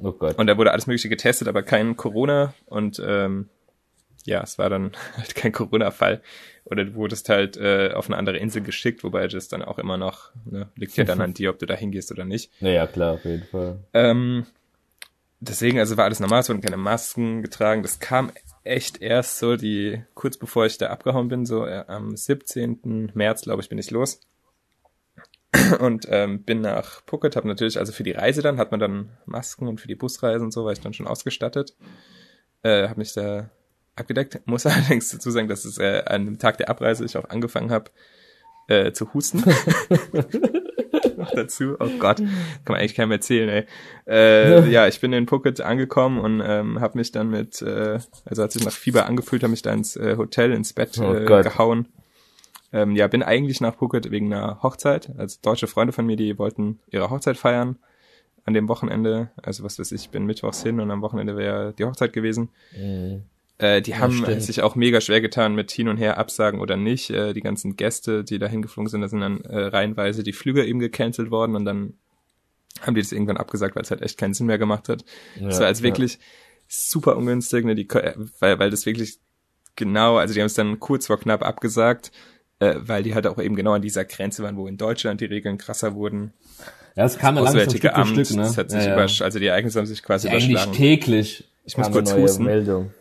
Oh 0.00 0.12
Gott. 0.12 0.38
Und 0.38 0.46
da 0.46 0.56
wurde 0.56 0.72
alles 0.72 0.86
Mögliche 0.86 1.10
getestet, 1.10 1.48
aber 1.48 1.62
kein 1.62 1.98
Corona. 1.98 2.54
Und 2.64 2.98
ähm, 3.06 3.50
ja, 4.28 4.42
es 4.42 4.58
war 4.58 4.70
dann 4.70 4.92
halt 5.16 5.34
kein 5.34 5.52
Corona-Fall. 5.52 6.22
Oder 6.64 6.84
du 6.84 6.94
wurdest 6.94 7.28
halt 7.30 7.56
äh, 7.56 7.92
auf 7.94 8.08
eine 8.08 8.18
andere 8.18 8.36
Insel 8.36 8.62
geschickt, 8.62 9.02
wobei 9.02 9.26
das 9.26 9.48
dann 9.48 9.62
auch 9.62 9.78
immer 9.78 9.96
noch, 9.96 10.30
ne, 10.44 10.68
liegt 10.76 10.96
ja 10.96 11.04
dann 11.04 11.20
an 11.20 11.34
dir, 11.34 11.50
ob 11.50 11.58
du 11.58 11.66
da 11.66 11.74
hingehst 11.74 12.12
oder 12.12 12.24
nicht. 12.24 12.50
Naja, 12.60 12.86
klar, 12.86 13.14
auf 13.14 13.24
jeden 13.24 13.44
Fall. 13.44 13.78
Ähm, 13.94 14.44
deswegen, 15.40 15.78
also 15.78 15.96
war 15.96 16.04
alles 16.04 16.20
normal, 16.20 16.40
es 16.40 16.48
wurden 16.50 16.60
keine 16.60 16.76
Masken 16.76 17.42
getragen. 17.42 17.82
Das 17.82 18.00
kam 18.00 18.30
echt 18.64 19.00
erst 19.00 19.38
so, 19.38 19.56
die 19.56 20.02
kurz 20.14 20.36
bevor 20.36 20.66
ich 20.66 20.76
da 20.76 20.88
abgehauen 20.88 21.28
bin, 21.28 21.46
so 21.46 21.64
äh, 21.64 21.84
am 21.86 22.14
17. 22.14 23.12
März, 23.14 23.42
glaube 23.42 23.62
ich, 23.62 23.70
bin 23.70 23.78
ich 23.78 23.90
los. 23.90 24.20
Und 25.80 26.06
ähm, 26.10 26.42
bin 26.42 26.60
nach 26.60 27.02
Phuket, 27.06 27.34
habe 27.34 27.48
natürlich, 27.48 27.78
also 27.78 27.92
für 27.92 28.02
die 28.02 28.12
Reise 28.12 28.42
dann, 28.42 28.58
hat 28.58 28.72
man 28.72 28.80
dann 28.80 29.08
Masken 29.24 29.66
und 29.66 29.80
für 29.80 29.88
die 29.88 29.94
Busreise 29.94 30.44
und 30.44 30.52
so 30.52 30.66
war 30.66 30.72
ich 30.72 30.80
dann 30.80 30.92
schon 30.92 31.06
ausgestattet. 31.06 31.74
Äh, 32.62 32.88
habe 32.88 32.98
mich 32.98 33.14
da 33.14 33.48
abgedeckt. 34.00 34.40
Muss 34.46 34.66
allerdings 34.66 35.10
dazu 35.10 35.30
sagen, 35.30 35.48
dass 35.48 35.64
es 35.64 35.78
äh, 35.78 36.02
an 36.06 36.24
dem 36.24 36.38
Tag 36.38 36.58
der 36.58 36.68
Abreise 36.70 37.04
ich 37.04 37.16
auch 37.16 37.28
angefangen 37.28 37.70
habe 37.70 37.90
äh, 38.68 38.92
zu 38.92 39.12
husten. 39.14 39.42
Noch 41.16 41.30
dazu. 41.32 41.76
Oh 41.80 41.88
Gott, 41.98 42.18
kann 42.18 42.28
man 42.68 42.76
eigentlich 42.76 42.94
keinem 42.94 43.12
erzählen, 43.12 43.48
ey. 43.48 43.66
Äh, 44.08 44.70
ja, 44.70 44.86
ich 44.86 45.00
bin 45.00 45.12
in 45.12 45.26
Phuket 45.26 45.60
angekommen 45.60 46.18
und 46.20 46.42
ähm, 46.42 46.80
habe 46.80 46.96
mich 46.96 47.12
dann 47.12 47.28
mit, 47.28 47.60
äh, 47.60 47.98
also 48.24 48.42
als 48.42 48.56
ich 48.56 48.64
nach 48.64 48.72
Fieber 48.72 49.04
angefühlt 49.06 49.42
habe, 49.42 49.50
mich 49.50 49.60
da 49.62 49.72
ins 49.72 49.96
äh, 49.96 50.16
Hotel, 50.16 50.52
ins 50.52 50.72
Bett 50.72 50.98
Oh 50.98 51.12
äh, 51.12 51.24
Gott. 51.26 51.42
gehauen. 51.44 51.88
Ähm, 52.72 52.96
ja, 52.96 53.06
bin 53.06 53.22
eigentlich 53.22 53.60
nach 53.60 53.74
Phuket 53.74 54.10
wegen 54.10 54.32
einer 54.32 54.62
Hochzeit. 54.62 55.10
Also 55.18 55.38
deutsche 55.42 55.66
Freunde 55.66 55.92
von 55.92 56.06
mir, 56.06 56.16
die 56.16 56.38
wollten 56.38 56.78
ihre 56.90 57.10
Hochzeit 57.10 57.36
feiern 57.36 57.76
an 58.44 58.54
dem 58.54 58.68
Wochenende. 58.68 59.30
Also 59.42 59.62
was 59.62 59.78
weiß 59.78 59.92
ich, 59.92 60.02
ich 60.04 60.10
bin 60.10 60.24
mittwochs 60.24 60.62
hin 60.62 60.80
und 60.80 60.90
am 60.90 61.02
Wochenende 61.02 61.36
wäre 61.36 61.74
die 61.74 61.84
Hochzeit 61.84 62.12
gewesen. 62.14 62.48
Mhm. 62.74 63.24
Äh, 63.58 63.82
die 63.82 63.96
haben 63.96 64.12
stimmt. 64.12 64.42
sich 64.42 64.62
auch 64.62 64.76
mega 64.76 65.00
schwer 65.00 65.20
getan 65.20 65.54
mit 65.54 65.70
hin 65.70 65.88
und 65.88 65.96
her 65.96 66.16
absagen 66.16 66.60
oder 66.60 66.76
nicht. 66.76 67.10
Äh, 67.10 67.32
die 67.32 67.40
ganzen 67.40 67.76
Gäste, 67.76 68.22
die 68.22 68.38
da 68.38 68.46
hingeflogen 68.46 68.88
sind, 68.88 69.00
da 69.00 69.08
sind 69.08 69.20
dann 69.20 69.40
äh, 69.42 69.66
reihenweise 69.66 70.22
die 70.22 70.32
Flüge 70.32 70.64
eben 70.64 70.78
gecancelt 70.78 71.30
worden 71.30 71.56
und 71.56 71.64
dann 71.64 71.94
haben 72.80 72.94
die 72.94 73.00
das 73.00 73.10
irgendwann 73.10 73.36
abgesagt, 73.36 73.74
weil 73.74 73.82
es 73.82 73.90
halt 73.90 74.02
echt 74.02 74.16
keinen 74.16 74.34
Sinn 74.34 74.46
mehr 74.46 74.58
gemacht 74.58 74.88
hat. 74.88 75.04
Ja, 75.40 75.48
Es 75.48 75.58
war 75.58 75.66
also 75.66 75.80
ja. 75.80 75.90
wirklich 75.90 76.20
super 76.68 77.16
ungünstig, 77.16 77.64
ne, 77.64 77.74
die, 77.74 77.88
äh, 77.90 78.14
weil, 78.38 78.58
weil 78.60 78.70
das 78.70 78.86
wirklich 78.86 79.18
genau, 79.74 80.18
also 80.18 80.34
die 80.34 80.40
haben 80.40 80.46
es 80.46 80.54
dann 80.54 80.78
kurz 80.78 81.08
vor 81.08 81.18
knapp 81.18 81.42
abgesagt, 81.42 82.12
äh, 82.60 82.76
weil 82.78 83.02
die 83.02 83.14
halt 83.14 83.26
auch 83.26 83.38
eben 83.38 83.56
genau 83.56 83.72
an 83.72 83.82
dieser 83.82 84.04
Grenze 84.04 84.44
waren, 84.44 84.56
wo 84.56 84.68
in 84.68 84.76
Deutschland 84.76 85.20
die 85.20 85.26
Regeln 85.26 85.58
krasser 85.58 85.94
wurden. 85.94 86.32
Ja, 86.94 87.04
es 87.06 87.18
kam 87.18 87.36
ja 87.36 87.42
langsam 87.42 87.70
Stück 87.70 87.80
für 87.80 87.94
Amt, 87.94 88.10
Stück, 88.10 88.30
ne? 88.36 88.42
das 88.42 88.58
hat 88.58 88.70
sich 88.70 88.84
ja, 88.84 89.04
ja. 89.04 89.24
also 89.24 89.38
die 89.38 89.46
Ereignisse 89.46 89.78
haben 89.78 89.86
sich 89.86 90.02
quasi 90.02 90.28
Eigentlich 90.28 90.50
überschlagen. 90.50 90.72
täglich. 90.76 91.44
Ich 91.64 91.76
muss 91.76 91.90
kurz 91.90 92.12
husten. 92.14 92.44
Meldung. 92.44 92.92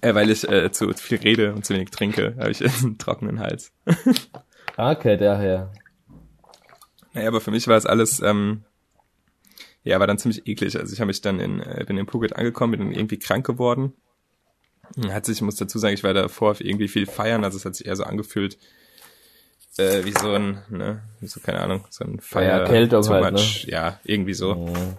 Äh, 0.00 0.14
weil 0.14 0.30
ich 0.30 0.48
äh, 0.48 0.72
zu 0.72 0.92
viel 0.94 1.18
rede 1.18 1.54
und 1.54 1.64
zu 1.64 1.74
wenig 1.74 1.90
trinke, 1.90 2.34
habe 2.38 2.50
ich 2.50 2.60
einen 2.82 2.98
trockenen 2.98 3.38
Hals. 3.38 3.72
Ah, 4.76 4.92
Okay, 4.92 5.16
daher. 5.16 5.72
Naja, 7.12 7.28
aber 7.28 7.40
für 7.40 7.50
mich 7.50 7.68
war 7.68 7.76
es 7.76 7.86
alles, 7.86 8.20
ähm, 8.20 8.64
ja, 9.84 10.00
war 10.00 10.06
dann 10.06 10.18
ziemlich 10.18 10.46
eklig. 10.46 10.78
Also 10.78 10.92
ich 10.92 11.00
habe 11.00 11.08
mich 11.08 11.20
dann 11.20 11.38
in, 11.38 11.60
äh, 11.60 11.84
bin 11.86 11.98
in 11.98 12.06
Phuket 12.06 12.34
angekommen, 12.36 12.72
bin 12.72 12.80
dann 12.80 12.92
irgendwie 12.92 13.18
krank 13.18 13.46
geworden. 13.46 13.92
Hat 15.08 15.26
sich, 15.26 15.36
ich 15.36 15.42
muss 15.42 15.56
dazu 15.56 15.78
sagen, 15.78 15.94
ich 15.94 16.04
war 16.04 16.12
davor 16.12 16.56
irgendwie 16.58 16.88
viel 16.88 17.06
feiern, 17.06 17.44
also 17.44 17.56
es 17.56 17.64
hat 17.64 17.76
sich 17.76 17.86
eher 17.86 17.96
so 17.96 18.04
angefühlt, 18.04 18.58
äh, 19.78 20.04
wie 20.04 20.12
so 20.12 20.32
ein, 20.32 20.62
ne, 20.68 21.02
wie 21.20 21.28
so, 21.28 21.40
keine 21.40 21.60
Ahnung, 21.60 21.86
so 21.88 22.04
ein 22.04 22.20
Feier. 22.20 22.60
Erkältung 22.60 23.02
too 23.02 23.10
halt, 23.10 23.32
much. 23.32 23.64
Ja, 23.64 24.00
irgendwie 24.04 24.34
so. 24.34 24.54
Mhm. 24.54 24.96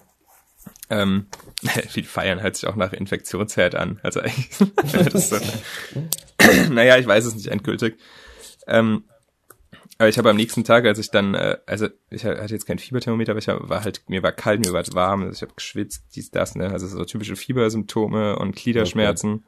Ähm, 0.93 1.25
viel 1.89 2.03
feiern 2.03 2.41
hört 2.41 2.55
sich 2.55 2.67
auch 2.69 2.75
nach 2.75 2.93
Infektionsherd 2.93 3.75
an. 3.75 3.99
Also 4.03 4.21
so, 5.13 5.37
naja, 6.71 6.97
ich 6.97 7.07
weiß 7.07 7.25
es 7.25 7.35
nicht 7.35 7.47
endgültig. 7.47 7.97
Ähm, 8.67 9.05
aber 9.97 10.09
ich 10.09 10.17
habe 10.17 10.29
am 10.29 10.35
nächsten 10.35 10.63
Tag, 10.63 10.85
als 10.85 10.99
ich 10.99 11.11
dann, 11.11 11.33
äh, 11.33 11.57
also 11.65 11.87
ich 12.09 12.25
hatte 12.25 12.53
jetzt 12.53 12.65
kein 12.65 12.79
Fieberthermometer, 12.79 13.31
aber 13.31 13.39
ich 13.39 13.47
war 13.47 13.83
halt, 13.83 14.01
mir 14.07 14.23
war 14.23 14.31
kalt, 14.31 14.65
mir 14.65 14.73
war 14.73 14.83
warm, 14.93 15.23
also 15.23 15.33
ich 15.33 15.41
habe 15.41 15.53
geschwitzt, 15.55 16.03
dies, 16.15 16.31
das, 16.31 16.55
ne, 16.55 16.69
also 16.71 16.87
so 16.87 17.05
typische 17.05 17.35
Fiebersymptome 17.35 18.37
und 18.37 18.55
Gliederschmerzen. 18.55 19.45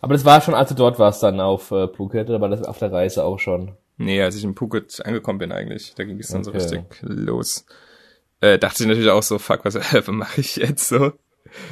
Aber 0.00 0.14
das 0.14 0.24
war 0.24 0.40
schon, 0.40 0.54
als 0.54 0.68
du 0.68 0.74
dort 0.74 0.98
warst 0.98 1.22
dann 1.22 1.40
auf 1.40 1.70
äh, 1.70 1.88
Phuket, 1.88 2.28
war 2.28 2.48
das 2.48 2.62
auf 2.62 2.78
der 2.78 2.92
Reise 2.92 3.24
auch 3.24 3.38
schon? 3.38 3.72
Nee, 3.96 4.22
als 4.22 4.36
ich 4.36 4.44
in 4.44 4.54
Phuket 4.54 5.04
angekommen 5.04 5.40
bin 5.40 5.52
eigentlich, 5.52 5.94
da 5.96 6.04
ging 6.04 6.18
es 6.20 6.28
dann 6.28 6.44
so 6.44 6.50
Okay. 6.50 6.60
richtig 6.60 6.84
los. 7.00 7.66
Äh, 8.40 8.58
dachte 8.58 8.82
ich 8.82 8.88
natürlich 8.88 9.10
auch 9.10 9.22
so, 9.22 9.38
fuck, 9.38 9.64
was, 9.64 9.74
was 9.92 10.06
mache 10.08 10.40
ich 10.40 10.56
jetzt 10.56 10.88
so? 10.88 11.12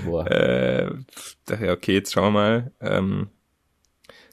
Boah. 0.05 0.27
Äh, 0.31 0.91
dachte 1.47 1.67
ja, 1.67 1.73
okay, 1.73 1.95
jetzt 1.95 2.13
schauen 2.13 2.25
wir 2.25 2.31
mal. 2.31 2.73
Ähm, 2.81 3.29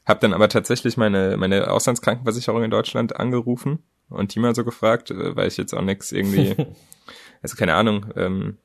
hab 0.06 0.20
dann 0.20 0.34
aber 0.34 0.50
tatsächlich 0.50 0.98
meine, 0.98 1.38
meine 1.38 1.70
Auslandskrankenversicherung 1.72 2.63
in 2.63 2.72
Deutschland 2.72 3.16
angerufen 3.18 3.80
und 4.10 4.34
die 4.36 4.40
mal 4.40 4.56
so 4.56 4.63
gefragt, 4.63 5.12
äh, 5.12 5.36
weil 5.36 5.48
ich 5.48 5.58
jetzt 5.58 5.74
auch 5.74 5.82
nix 5.82 6.12
irgendwie, 6.12 6.56
also 7.42 7.56
keine 7.56 7.75
Ahnung, 7.75 8.08
ähm, 8.16 8.58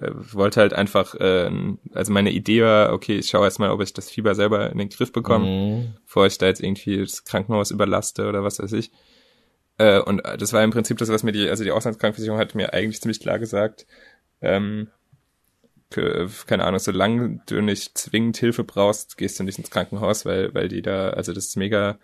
äh, 0.00 0.10
wollte 0.12 0.60
halt 0.60 0.72
einfach, 0.72 1.14
äh, 1.16 1.50
also 1.92 2.12
meine 2.12 2.30
Idee 2.30 2.62
war, 2.62 2.92
okay, 2.92 3.18
ich 3.18 3.28
schaue 3.28 3.44
erstmal, 3.44 3.70
ob 3.70 3.80
ich 3.82 3.92
das 3.92 4.10
Fieber 4.10 4.34
selber 4.34 4.70
in 4.70 4.78
den 4.78 4.88
Griff 4.88 5.12
bekomme, 5.12 5.46
Mhm. 5.46 5.94
bevor 6.04 6.26
ich 6.26 6.38
da 6.38 6.46
jetzt 6.46 6.62
irgendwie 6.62 6.98
das 6.98 7.24
Krankenhaus 7.24 7.70
überlaste 7.70 8.28
oder 8.28 8.42
was 8.44 8.58
weiß 8.60 8.72
ich. 8.72 8.90
Äh, 9.78 10.00
und 10.00 10.22
das 10.38 10.52
war 10.52 10.62
im 10.62 10.70
Prinzip 10.70 10.98
das, 10.98 11.08
was 11.10 11.22
mir 11.22 11.32
die, 11.32 11.48
also 11.48 11.64
die 11.64 11.72
Auslandskrankenversicherung 11.72 12.38
hat 12.38 12.54
mir 12.54 12.72
eigentlich 12.72 13.00
ziemlich 13.00 13.20
klar 13.20 13.38
gesagt, 13.38 13.86
ähm, 14.42 14.88
ke- 15.90 16.28
keine 16.46 16.64
Ahnung, 16.64 16.80
solange 16.80 17.40
du 17.46 17.60
nicht 17.62 17.96
zwingend 17.98 18.36
Hilfe 18.36 18.64
brauchst, 18.64 19.16
gehst 19.16 19.38
du 19.38 19.44
nicht 19.44 19.58
ins 19.58 19.70
Krankenhaus, 19.70 20.24
weil, 20.24 20.54
weil 20.54 20.68
die 20.68 20.82
da, 20.82 21.10
also 21.10 21.32
das 21.32 21.46
ist 21.46 21.56
mega, 21.56 21.98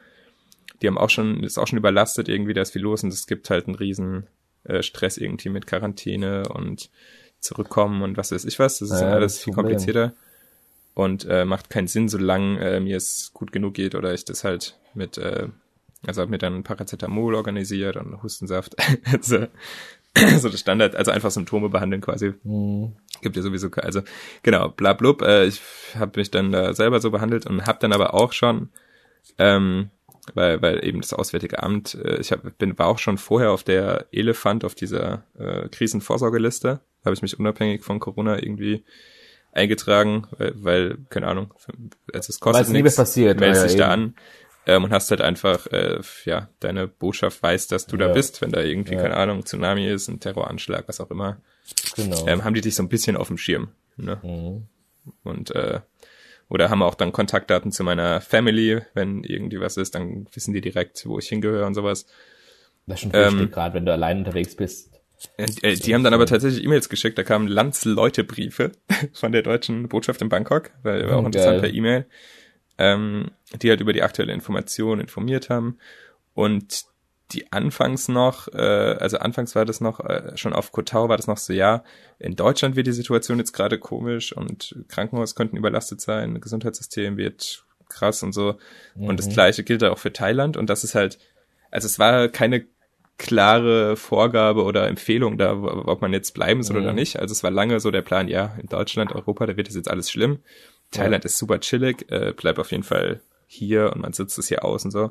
die 0.82 0.88
haben 0.88 0.98
auch 0.98 1.10
schon, 1.10 1.42
ist 1.44 1.58
auch 1.58 1.66
schon 1.68 1.78
überlastet 1.78 2.28
irgendwie, 2.28 2.54
da 2.54 2.62
ist 2.62 2.72
viel 2.72 2.82
los 2.82 3.04
und 3.04 3.12
es 3.12 3.26
gibt 3.26 3.50
halt 3.50 3.66
einen 3.66 3.76
riesen 3.76 4.26
äh, 4.64 4.82
Stress 4.82 5.18
irgendwie 5.18 5.50
mit 5.50 5.66
Quarantäne 5.66 6.48
und 6.50 6.90
zurückkommen 7.40 8.02
und 8.02 8.16
was 8.16 8.32
weiß 8.32 8.44
ich 8.46 8.58
was. 8.58 8.80
Das 8.80 8.90
ist 8.90 9.02
Ja, 9.02 9.20
das 9.20 9.38
alles 9.38 9.38
viel 9.38 9.52
Problem. 9.54 9.54
komplizierter 9.54 10.14
und 10.94 11.26
äh, 11.28 11.44
macht 11.44 11.70
keinen 11.70 11.88
Sinn, 11.88 12.08
solange 12.08 12.60
äh, 12.60 12.80
mir 12.80 12.96
es 12.96 13.32
gut 13.34 13.52
genug 13.52 13.74
geht 13.74 13.94
oder 13.94 14.14
ich 14.14 14.24
das 14.24 14.44
halt 14.44 14.78
mit, 14.94 15.18
äh, 15.18 15.48
also 16.06 16.22
hab 16.22 16.30
mir 16.30 16.38
dann 16.38 16.62
Paracetamol 16.62 17.34
organisiert 17.34 17.96
und 17.96 18.22
Hustensaft. 18.22 18.76
also, 19.12 19.46
so 20.38 20.48
das 20.48 20.60
Standard, 20.60 20.96
also 20.96 21.10
einfach 21.10 21.30
Symptome 21.30 21.68
behandeln 21.68 22.02
quasi. 22.02 22.34
Mhm. 22.42 22.92
Gibt 23.22 23.36
ja 23.36 23.42
sowieso, 23.42 23.70
also 23.70 24.00
genau, 24.42 24.68
bla 24.68 24.94
blub. 24.94 25.22
Äh, 25.22 25.46
ich 25.46 25.60
habe 25.94 26.18
mich 26.18 26.30
dann 26.30 26.52
da 26.52 26.74
selber 26.74 27.00
so 27.00 27.10
behandelt 27.10 27.46
und 27.46 27.66
habe 27.66 27.78
dann 27.80 27.92
aber 27.92 28.14
auch 28.14 28.32
schon, 28.32 28.70
ähm, 29.38 29.90
weil, 30.34 30.62
weil 30.62 30.84
eben 30.84 31.00
das 31.00 31.12
Auswärtige 31.12 31.62
Amt, 31.62 31.94
äh, 31.94 32.18
ich 32.18 32.32
hab, 32.32 32.58
bin 32.58 32.78
war 32.78 32.86
auch 32.86 32.98
schon 32.98 33.18
vorher 33.18 33.50
auf 33.50 33.62
der 33.62 34.06
Elefant, 34.10 34.64
auf 34.64 34.74
dieser 34.74 35.24
äh, 35.38 35.68
Krisenvorsorgeliste, 35.68 36.80
habe 37.04 37.14
ich 37.14 37.22
mich 37.22 37.38
unabhängig 37.38 37.82
von 37.82 38.00
Corona 38.00 38.42
irgendwie 38.42 38.84
eingetragen, 39.52 40.28
weil, 40.38 40.54
weil 40.56 40.98
keine 41.08 41.26
Ahnung, 41.26 41.52
also 42.12 42.30
es 42.30 42.40
Weil 42.40 42.52
kostet 42.52 42.66
es 42.66 42.72
nie 42.72 42.82
nichts, 42.82 42.96
passiert. 42.96 43.40
meldest 43.40 43.62
ja, 43.62 43.68
dich 43.68 43.76
da 43.76 43.88
an 43.88 44.14
ähm, 44.66 44.84
und 44.84 44.92
hast 44.92 45.10
halt 45.10 45.20
einfach, 45.20 45.66
äh, 45.68 46.00
ja, 46.24 46.48
deine 46.60 46.86
Botschaft 46.86 47.42
weiß, 47.42 47.68
dass 47.68 47.86
du 47.86 47.96
da 47.96 48.06
Ja. 48.06 48.14
bist, 48.14 48.40
wenn 48.40 48.52
da 48.52 48.60
irgendwie, 48.62 48.94
Ja. 48.94 49.02
keine 49.02 49.16
Ahnung, 49.16 49.44
Tsunami 49.44 49.86
ist, 49.88 50.08
ein 50.08 50.20
Terroranschlag, 50.20 50.86
was 50.88 51.00
auch 51.00 51.10
immer, 51.10 51.38
Genau. 51.96 52.26
ähm, 52.26 52.44
haben 52.44 52.54
die 52.54 52.60
dich 52.60 52.74
so 52.74 52.82
ein 52.82 52.88
bisschen 52.88 53.16
auf 53.16 53.28
dem 53.28 53.38
Schirm. 53.38 53.68
Ne? 53.96 54.20
Mhm. 54.22 54.66
Und 55.24 55.54
äh, 55.54 55.80
oder 56.48 56.68
haben 56.68 56.82
auch 56.82 56.94
dann 56.94 57.12
Kontaktdaten 57.12 57.70
zu 57.72 57.84
meiner 57.84 58.20
Family, 58.20 58.80
wenn 58.94 59.22
irgendwie 59.24 59.60
was 59.60 59.76
ist, 59.76 59.94
dann 59.94 60.26
wissen 60.32 60.52
die 60.52 60.60
direkt, 60.60 61.06
wo 61.06 61.18
ich 61.18 61.28
hingehöre 61.28 61.66
und 61.66 61.74
sowas. 61.74 62.06
Das 62.86 63.02
ist 63.04 63.10
schon 63.12 63.12
Ähm, 63.12 63.50
gerade 63.50 63.74
wenn 63.74 63.86
du 63.86 63.92
allein 63.92 64.18
unterwegs 64.18 64.56
bist. 64.56 64.90
Äh, 65.36 65.44
äh, 65.62 65.76
die 65.76 65.94
haben 65.94 66.02
dann 66.02 66.14
aber 66.14 66.26
tatsächlich 66.26 66.64
E-Mails 66.64 66.88
geschickt, 66.88 67.18
da 67.18 67.22
kamen 67.22 67.46
Landsleute-Briefe 67.46 68.72
von 69.12 69.32
der 69.32 69.42
deutschen 69.42 69.88
Botschaft 69.88 70.20
in 70.22 70.28
Bangkok, 70.28 70.70
weil 70.82 71.08
war 71.08 71.16
auch 71.18 71.18
Hm, 71.20 71.26
interessant 71.26 71.60
per 71.60 71.72
E-Mail, 71.72 72.06
ähm, 72.78 73.30
die 73.62 73.70
halt 73.70 73.80
über 73.80 73.92
die 73.92 74.02
aktuelle 74.02 74.32
Information 74.32 75.00
informiert 75.00 75.50
haben. 75.50 75.78
Und 76.34 76.84
die 77.32 77.52
anfangs 77.52 78.08
noch, 78.08 78.48
äh, 78.48 78.96
also 78.98 79.18
anfangs 79.18 79.54
war 79.54 79.64
das 79.64 79.80
noch, 79.80 80.00
äh, 80.00 80.36
schon 80.36 80.52
auf 80.52 80.72
Kotau 80.72 81.08
war 81.08 81.16
das 81.16 81.26
noch 81.26 81.38
so, 81.38 81.52
ja, 81.52 81.84
in 82.18 82.36
Deutschland 82.36 82.76
wird 82.76 82.86
die 82.86 82.92
Situation 82.92 83.38
jetzt 83.38 83.52
gerade 83.52 83.78
komisch 83.78 84.36
und 84.36 84.76
Krankenhaus 84.88 85.34
könnten 85.34 85.56
überlastet 85.56 86.00
sein, 86.00 86.40
Gesundheitssystem 86.40 87.16
wird 87.16 87.64
krass 87.88 88.22
und 88.22 88.32
so. 88.32 88.56
Und 88.94 89.18
das 89.18 89.28
gleiche 89.28 89.64
gilt 89.64 89.84
auch 89.84 89.98
für 89.98 90.12
Thailand 90.12 90.56
und 90.56 90.70
das 90.70 90.84
ist 90.84 90.94
halt, 90.94 91.18
also 91.70 91.86
es 91.86 91.98
war 91.98 92.28
keine 92.28 92.66
klare 93.18 93.96
Vorgabe 93.96 94.64
oder 94.64 94.88
Empfehlung 94.88 95.36
da, 95.36 95.52
ob 95.52 96.00
man 96.00 96.12
jetzt 96.12 96.32
bleiben 96.32 96.62
soll 96.62 96.78
oder 96.78 96.94
nicht. 96.94 97.18
Also 97.18 97.32
es 97.32 97.42
war 97.42 97.50
lange 97.50 97.78
so 97.78 97.90
der 97.90 98.00
Plan, 98.02 98.28
ja, 98.28 98.56
in 98.60 98.66
Deutschland, 98.66 99.12
Europa, 99.12 99.44
da 99.46 99.56
wird 99.56 99.68
es 99.68 99.74
jetzt 99.74 99.90
alles 99.90 100.10
schlimm. 100.10 100.38
Thailand 100.90 101.24
ist 101.24 101.36
super 101.36 101.60
chillig, 101.60 102.10
äh, 102.10 102.32
bleib 102.34 102.58
auf 102.58 102.70
jeden 102.70 102.82
Fall 102.82 103.20
hier 103.52 103.92
und 103.92 104.00
man 104.00 104.12
sitzt 104.12 104.38
es 104.38 104.46
hier 104.46 104.64
aus 104.64 104.84
und 104.84 104.92
so. 104.92 105.10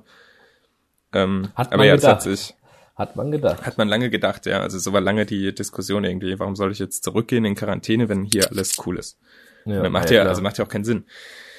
Ähm, 1.13 1.49
Hat 1.55 1.67
aber 1.67 1.77
man 1.79 1.87
ja, 1.87 1.95
das 1.95 2.05
hat 2.05 2.23
gedacht. 2.23 2.37
sich, 2.37 2.55
Hat 2.95 3.15
man 3.17 3.31
gedacht. 3.31 3.65
hat 3.65 3.77
man 3.77 3.89
lange 3.89 4.09
gedacht, 4.09 4.45
ja. 4.45 4.61
Also 4.61 4.79
so 4.79 4.93
war 4.93 5.01
lange 5.01 5.25
die 5.25 5.53
Diskussion 5.53 6.05
irgendwie, 6.05 6.39
warum 6.39 6.55
soll 6.55 6.71
ich 6.71 6.79
jetzt 6.79 7.03
zurückgehen 7.03 7.43
in 7.43 7.55
Quarantäne, 7.55 8.07
wenn 8.07 8.23
hier 8.23 8.49
alles 8.49 8.77
cool 8.85 8.97
ist? 8.97 9.19
Ja, 9.65 9.89
macht 9.89 10.09
ja, 10.09 10.21
klar. 10.21 10.29
also 10.29 10.41
macht 10.41 10.57
ja 10.57 10.63
auch 10.63 10.69
keinen 10.69 10.85
Sinn. 10.85 11.03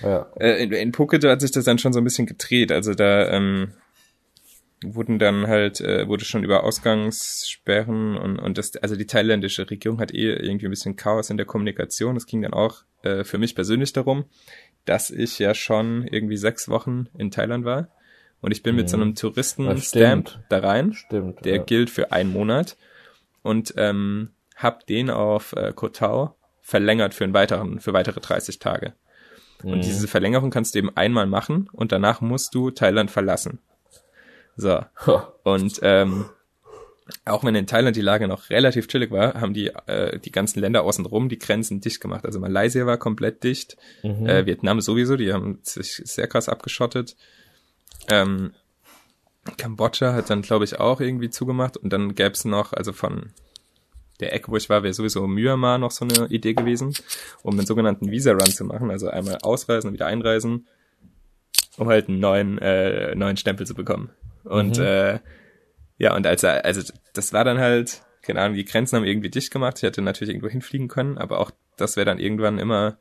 ja. 0.00 0.26
Äh, 0.37 0.62
in, 0.62 0.72
in 0.72 0.92
Phuket 0.94 1.22
hat 1.25 1.42
sich 1.42 1.50
das 1.52 1.64
dann 1.64 1.78
schon 1.78 1.92
so 1.92 2.00
ein 2.00 2.04
bisschen 2.04 2.26
gedreht. 2.26 2.72
Also 2.72 2.94
da 2.94 3.28
ähm, 3.28 3.75
wurden 4.82 5.18
dann 5.18 5.46
halt, 5.49 5.82
äh, 5.82 6.08
wurde 6.08 6.25
schon 6.25 6.42
über 6.44 6.64
Ausgangssperren 6.64 8.16
und, 8.16 8.38
und 8.38 8.56
das, 8.56 8.75
also 8.76 8.96
die 8.96 9.06
thailändische 9.06 9.68
Regierung 9.68 10.00
hat 10.00 10.14
eh 10.14 10.32
irgendwie 10.32 10.66
ein 10.66 10.70
bisschen 10.70 10.96
Chaos 10.96 11.28
in 11.28 11.37
der 11.37 11.44
Kommunikation. 11.44 12.16
Es 12.16 12.25
ging 12.26 12.40
dann 12.40 12.54
auch 12.54 12.84
äh, 13.02 13.22
für 13.25 13.37
mich 13.37 13.54
persönlich 13.54 13.92
darum, 13.92 14.25
dass 14.90 15.11
ich 15.11 15.38
ja 15.38 15.54
schon 15.54 16.04
irgendwie 16.04 16.37
sechs 16.37 16.68
Wochen 16.68 17.06
in 17.16 17.30
Thailand 17.30 17.64
war. 17.64 17.88
Und 18.40 18.50
ich 18.50 18.64
bin 18.64 18.75
mit 18.75 18.90
so 18.90 18.97
einem 18.97 19.12
Das 19.12 19.20
Touristen-Stamp 19.20 20.40
da 20.49 20.59
rein. 20.59 20.94
Stimmt. 20.94 21.44
Der 21.44 21.56
ja. 21.56 21.62
gilt 21.62 21.90
für 21.90 22.11
einen 22.11 22.32
Monat 22.32 22.76
und 23.42 23.73
ähm, 23.76 24.30
hab 24.56 24.87
den 24.88 25.09
auf 25.11 25.52
äh, 25.52 25.73
Koh 25.76 25.90
Tao 25.90 26.35
verlängert 26.61 27.14
für 27.14 27.23
einen 27.23 27.35
weiteren, 27.35 27.78
für 27.78 27.92
weitere 27.92 28.18
30 28.20 28.59
Tage. 28.59 28.94
Und 29.62 29.76
Mhm. 29.76 29.80
diese 29.82 30.09
Verlängerung 30.09 30.50
kannst 30.50 30.75
du 30.75 30.80
eben 30.80 30.97
einmal 30.97 31.26
machen 31.26 31.68
und 31.73 31.92
danach 31.92 32.20
musst 32.20 32.54
du 32.56 32.73
Thailand 32.73 33.12
verlassen. 33.12 33.61
So. 34.56 34.80
Und 35.44 35.78
ähm, 35.82 36.25
auch 37.25 37.45
wenn 37.45 37.55
in 37.55 37.67
Thailand 37.67 37.97
die 37.97 38.00
Lage 38.00 38.29
noch 38.29 38.50
relativ 38.50 38.88
chillig 38.88 39.11
war, 39.11 39.40
haben 39.40 39.55
die 39.55 39.69
äh, 39.87 40.19
die 40.19 40.33
ganzen 40.33 40.61
Länder 40.61 40.83
außenrum 40.83 41.29
die 41.29 41.38
Grenzen 41.38 41.81
dicht 41.81 42.00
gemacht. 42.00 42.25
Also 42.25 42.40
Malaysia 42.40 42.87
war 42.87 42.99
komplett 42.99 43.43
dicht, 43.45 43.76
Mhm. 44.02 44.26
äh, 44.26 44.47
Vietnam 44.47 44.81
sowieso, 44.81 45.17
die 45.17 45.33
haben 45.33 45.59
sich 45.62 46.02
sehr 46.05 46.26
krass 46.26 46.49
abgeschottet. 46.49 47.17
Ähm, 48.09 48.52
Kambodscha 49.57 50.12
hat 50.12 50.31
dann, 50.31 50.43
glaube 50.43 50.64
ich, 50.64 50.79
auch 50.79 51.00
irgendwie 51.00 51.31
zugemacht 51.31 51.76
und 51.76 51.93
dann 51.93 52.14
gäb's 52.14 52.45
noch, 52.45 52.73
also 52.73 52.93
von 52.93 53.31
der 54.21 54.35
Ecke, 54.35 54.52
wo 54.52 54.57
ich 54.57 54.69
war, 54.69 54.83
wäre 54.83 54.93
sowieso 54.93 55.26
Myanmar 55.26 55.79
noch 55.79 55.90
so 55.90 56.05
eine 56.05 56.26
Idee 56.29 56.52
gewesen, 56.52 56.93
um 57.43 57.55
einen 57.57 57.67
sogenannten 57.67 58.11
Visa-Run 58.11 58.50
zu 58.52 58.64
machen, 58.64 58.90
also 58.90 59.09
einmal 59.09 59.38
ausreisen 59.43 59.88
und 59.88 59.95
wieder 59.95 60.07
einreisen, 60.07 60.67
um 61.79 61.88
halt 61.88 62.09
einen 62.09 62.21
neuen, 62.21 62.59
äh, 62.59 63.14
neuen 63.14 63.38
Stempel 63.38 63.67
zu 63.67 63.75
bekommen. 63.75 64.11
Und 64.45 64.79
äh, 64.79 65.21
ja, 66.00 66.16
und 66.16 66.26
als 66.26 66.42
er, 66.42 66.64
also 66.64 66.80
das 67.12 67.33
war 67.33 67.45
dann 67.45 67.59
halt, 67.59 68.02
keine 68.23 68.40
Ahnung, 68.40 68.57
die 68.57 68.64
Grenzen 68.64 68.97
haben 68.97 69.04
irgendwie 69.04 69.30
dicht 69.30 69.52
gemacht. 69.52 69.76
Ich 69.78 69.83
hätte 69.85 70.02
natürlich 70.02 70.30
irgendwo 70.35 70.49
hinfliegen 70.49 70.88
können, 70.88 71.16
aber 71.19 71.38
auch 71.38 71.52
das 71.76 71.97
wäre 71.97 72.07
dann 72.07 72.19
irgendwann 72.19 72.59
immer, 72.59 72.97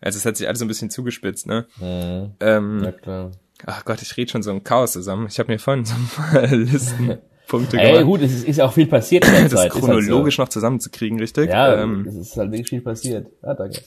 also 0.00 0.16
es 0.18 0.24
hat 0.24 0.36
sich 0.36 0.46
alles 0.46 0.60
so 0.60 0.64
ein 0.64 0.68
bisschen 0.68 0.90
zugespitzt, 0.90 1.46
ne? 1.46 1.66
Mhm. 1.80 2.30
Ähm, 2.40 2.84
Ja, 2.84 2.92
klar. 2.92 3.30
Ach 3.66 3.84
Gott, 3.84 4.02
ich 4.02 4.16
rede 4.16 4.30
schon 4.30 4.42
so 4.42 4.50
ein 4.50 4.64
Chaos 4.64 4.92
zusammen. 4.92 5.26
Ich 5.28 5.38
habe 5.38 5.52
mir 5.52 5.58
vorhin 5.58 5.84
so 5.84 5.94
ein 5.94 6.08
paar 6.14 6.46
Listenpunkte 6.56 7.78
Ey, 7.78 7.92
gemacht. 7.92 8.04
gut, 8.06 8.22
es 8.22 8.32
ist, 8.34 8.44
ist 8.48 8.60
auch 8.60 8.72
viel 8.72 8.86
passiert 8.86 9.24
in 9.26 9.32
der 9.32 9.42
das 9.42 9.52
Zeit. 9.52 9.66
ist 9.68 9.74
halt 9.74 9.84
chronologisch 9.84 10.38
noch 10.38 10.48
zusammenzukriegen, 10.48 11.18
richtig? 11.20 11.46
So. 11.46 11.50
Ja, 11.52 11.80
Ähm, 11.82 12.04
es 12.08 12.14
ist 12.16 12.36
halt 12.36 12.50
wirklich 12.50 12.68
viel 12.68 12.80
passiert. 12.80 13.28
Ja, 13.42 13.54
danke. 13.54 13.80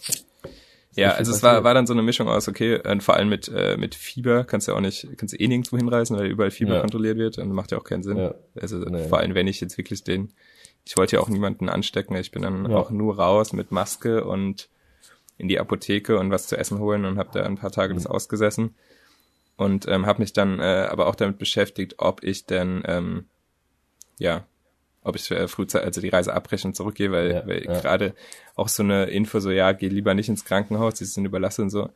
Ja, 0.95 1.11
also 1.11 1.31
es 1.31 1.43
war, 1.43 1.63
war 1.63 1.73
dann 1.73 1.87
so 1.87 1.93
eine 1.93 2.01
Mischung 2.01 2.27
aus, 2.29 2.47
okay, 2.47 2.79
und 2.89 3.03
vor 3.03 3.15
allem 3.15 3.27
mit, 3.29 3.49
äh, 3.53 3.75
mit 3.77 3.95
Fieber 3.95 4.43
kannst 4.45 4.67
du 4.67 4.73
auch 4.73 4.79
nicht, 4.79 5.07
kannst 5.17 5.33
du 5.33 5.37
eh 5.37 5.47
nirgendwo 5.47 5.77
hinreisen, 5.77 6.17
weil 6.17 6.27
überall 6.27 6.51
Fieber 6.51 6.75
Ja. 6.75 6.81
kontrolliert 6.81 7.17
wird 7.17 7.37
und 7.37 7.51
macht 7.51 7.71
ja 7.71 7.77
auch 7.77 7.83
keinen 7.83 8.03
Sinn. 8.03 8.17
Ja. 8.17 8.35
Also 8.59 8.77
Nee. 8.77 9.07
vor 9.09 9.19
allem, 9.19 9.35
wenn 9.35 9.47
ich 9.47 9.59
jetzt 9.61 9.77
wirklich 9.77 10.03
den, 10.03 10.31
ich 10.85 10.95
wollte 10.97 11.17
ja 11.17 11.21
auch 11.21 11.29
niemanden 11.29 11.67
anstecken, 11.69 12.15
ich 12.15 12.31
bin 12.31 12.43
dann 12.43 12.69
Ja. 12.69 12.77
auch 12.77 12.91
nur 12.91 13.17
raus 13.17 13.51
mit 13.53 13.71
Maske 13.71 14.23
und 14.23 14.69
in 15.37 15.49
die 15.49 15.59
Apotheke 15.59 16.17
und 16.17 16.31
was 16.31 16.47
zu 16.47 16.57
essen 16.57 16.79
holen 16.79 17.03
und 17.03 17.17
habe 17.17 17.29
da 17.33 17.43
ein 17.43 17.57
paar 17.57 17.71
Tage 17.71 17.93
Mhm. 17.93 17.97
das 17.97 18.07
ausgesessen 18.07 18.75
und 19.57 19.85
ähm, 19.89 20.05
habe 20.05 20.19
mich 20.21 20.31
dann 20.31 20.59
äh, 20.59 20.87
aber 20.89 21.07
auch 21.07 21.15
damit 21.15 21.37
beschäftigt, 21.39 21.95
ob 21.97 22.23
ich 22.23 22.45
denn 22.45 22.83
ähm, 22.85 23.25
ja, 24.17 24.45
ob 25.05 25.15
ich 25.15 25.31
äh, 25.31 25.47
frühzeitig 25.47 25.85
also 25.88 26.01
die 26.01 26.09
Reise 26.09 26.33
abbrechen 26.33 26.69
und 26.69 26.75
zurückgehe, 26.75 27.12
weil, 27.12 27.31
Ja, 27.31 27.47
weil 27.47 27.63
ja. 27.63 27.79
gerade 27.79 28.13
auch 28.55 28.67
so 28.67 28.83
eine 28.83 29.05
Info 29.05 29.39
so, 29.39 29.51
ja, 29.51 29.71
geh 29.71 29.88
lieber 29.88 30.13
nicht 30.13 30.29
ins 30.29 30.43
Krankenhaus, 30.45 30.95
die 30.95 31.05
sind 31.05 31.25
überlastet 31.25 31.63
und 31.63 31.69
so. 31.69 31.89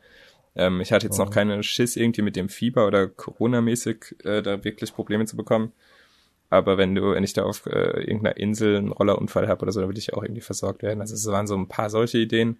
Ähm, 0.56 0.82
ich 0.82 0.92
hatte 0.92 1.06
jetzt 1.08 1.20
Oh. 1.20 1.24
noch 1.26 1.32
keine 1.32 1.62
Schiss 1.64 1.96
irgendwie 1.96 2.22
mit 2.22 2.36
dem 2.36 2.50
Fieber 2.50 2.88
oder 2.88 3.08
Corona-mäßig 3.08 4.16
äh, 4.24 4.42
da 4.42 4.64
wirklich 4.64 4.94
Probleme 4.94 5.26
zu 5.26 5.36
bekommen. 5.38 5.74
Aber 6.52 6.78
wenn 6.80 6.96
du, 6.96 7.12
wenn 7.14 7.24
ich 7.24 7.34
da 7.34 7.44
auf 7.44 7.66
äh, 7.68 8.02
irgendeiner 8.02 8.38
Insel 8.38 8.78
einen 8.78 8.92
Rollerunfall 8.92 9.48
habe 9.48 9.62
oder 9.62 9.72
so, 9.72 9.82
dann 9.82 9.90
will 9.90 9.98
ich 9.98 10.14
auch 10.16 10.24
irgendwie 10.24 10.42
versorgt 10.42 10.82
werden. 10.82 11.02
Also 11.02 11.14
es 11.14 11.26
waren 11.28 11.46
so 11.46 11.56
ein 11.56 11.68
paar 11.68 11.92
solche 11.92 12.18
Ideen, 12.18 12.58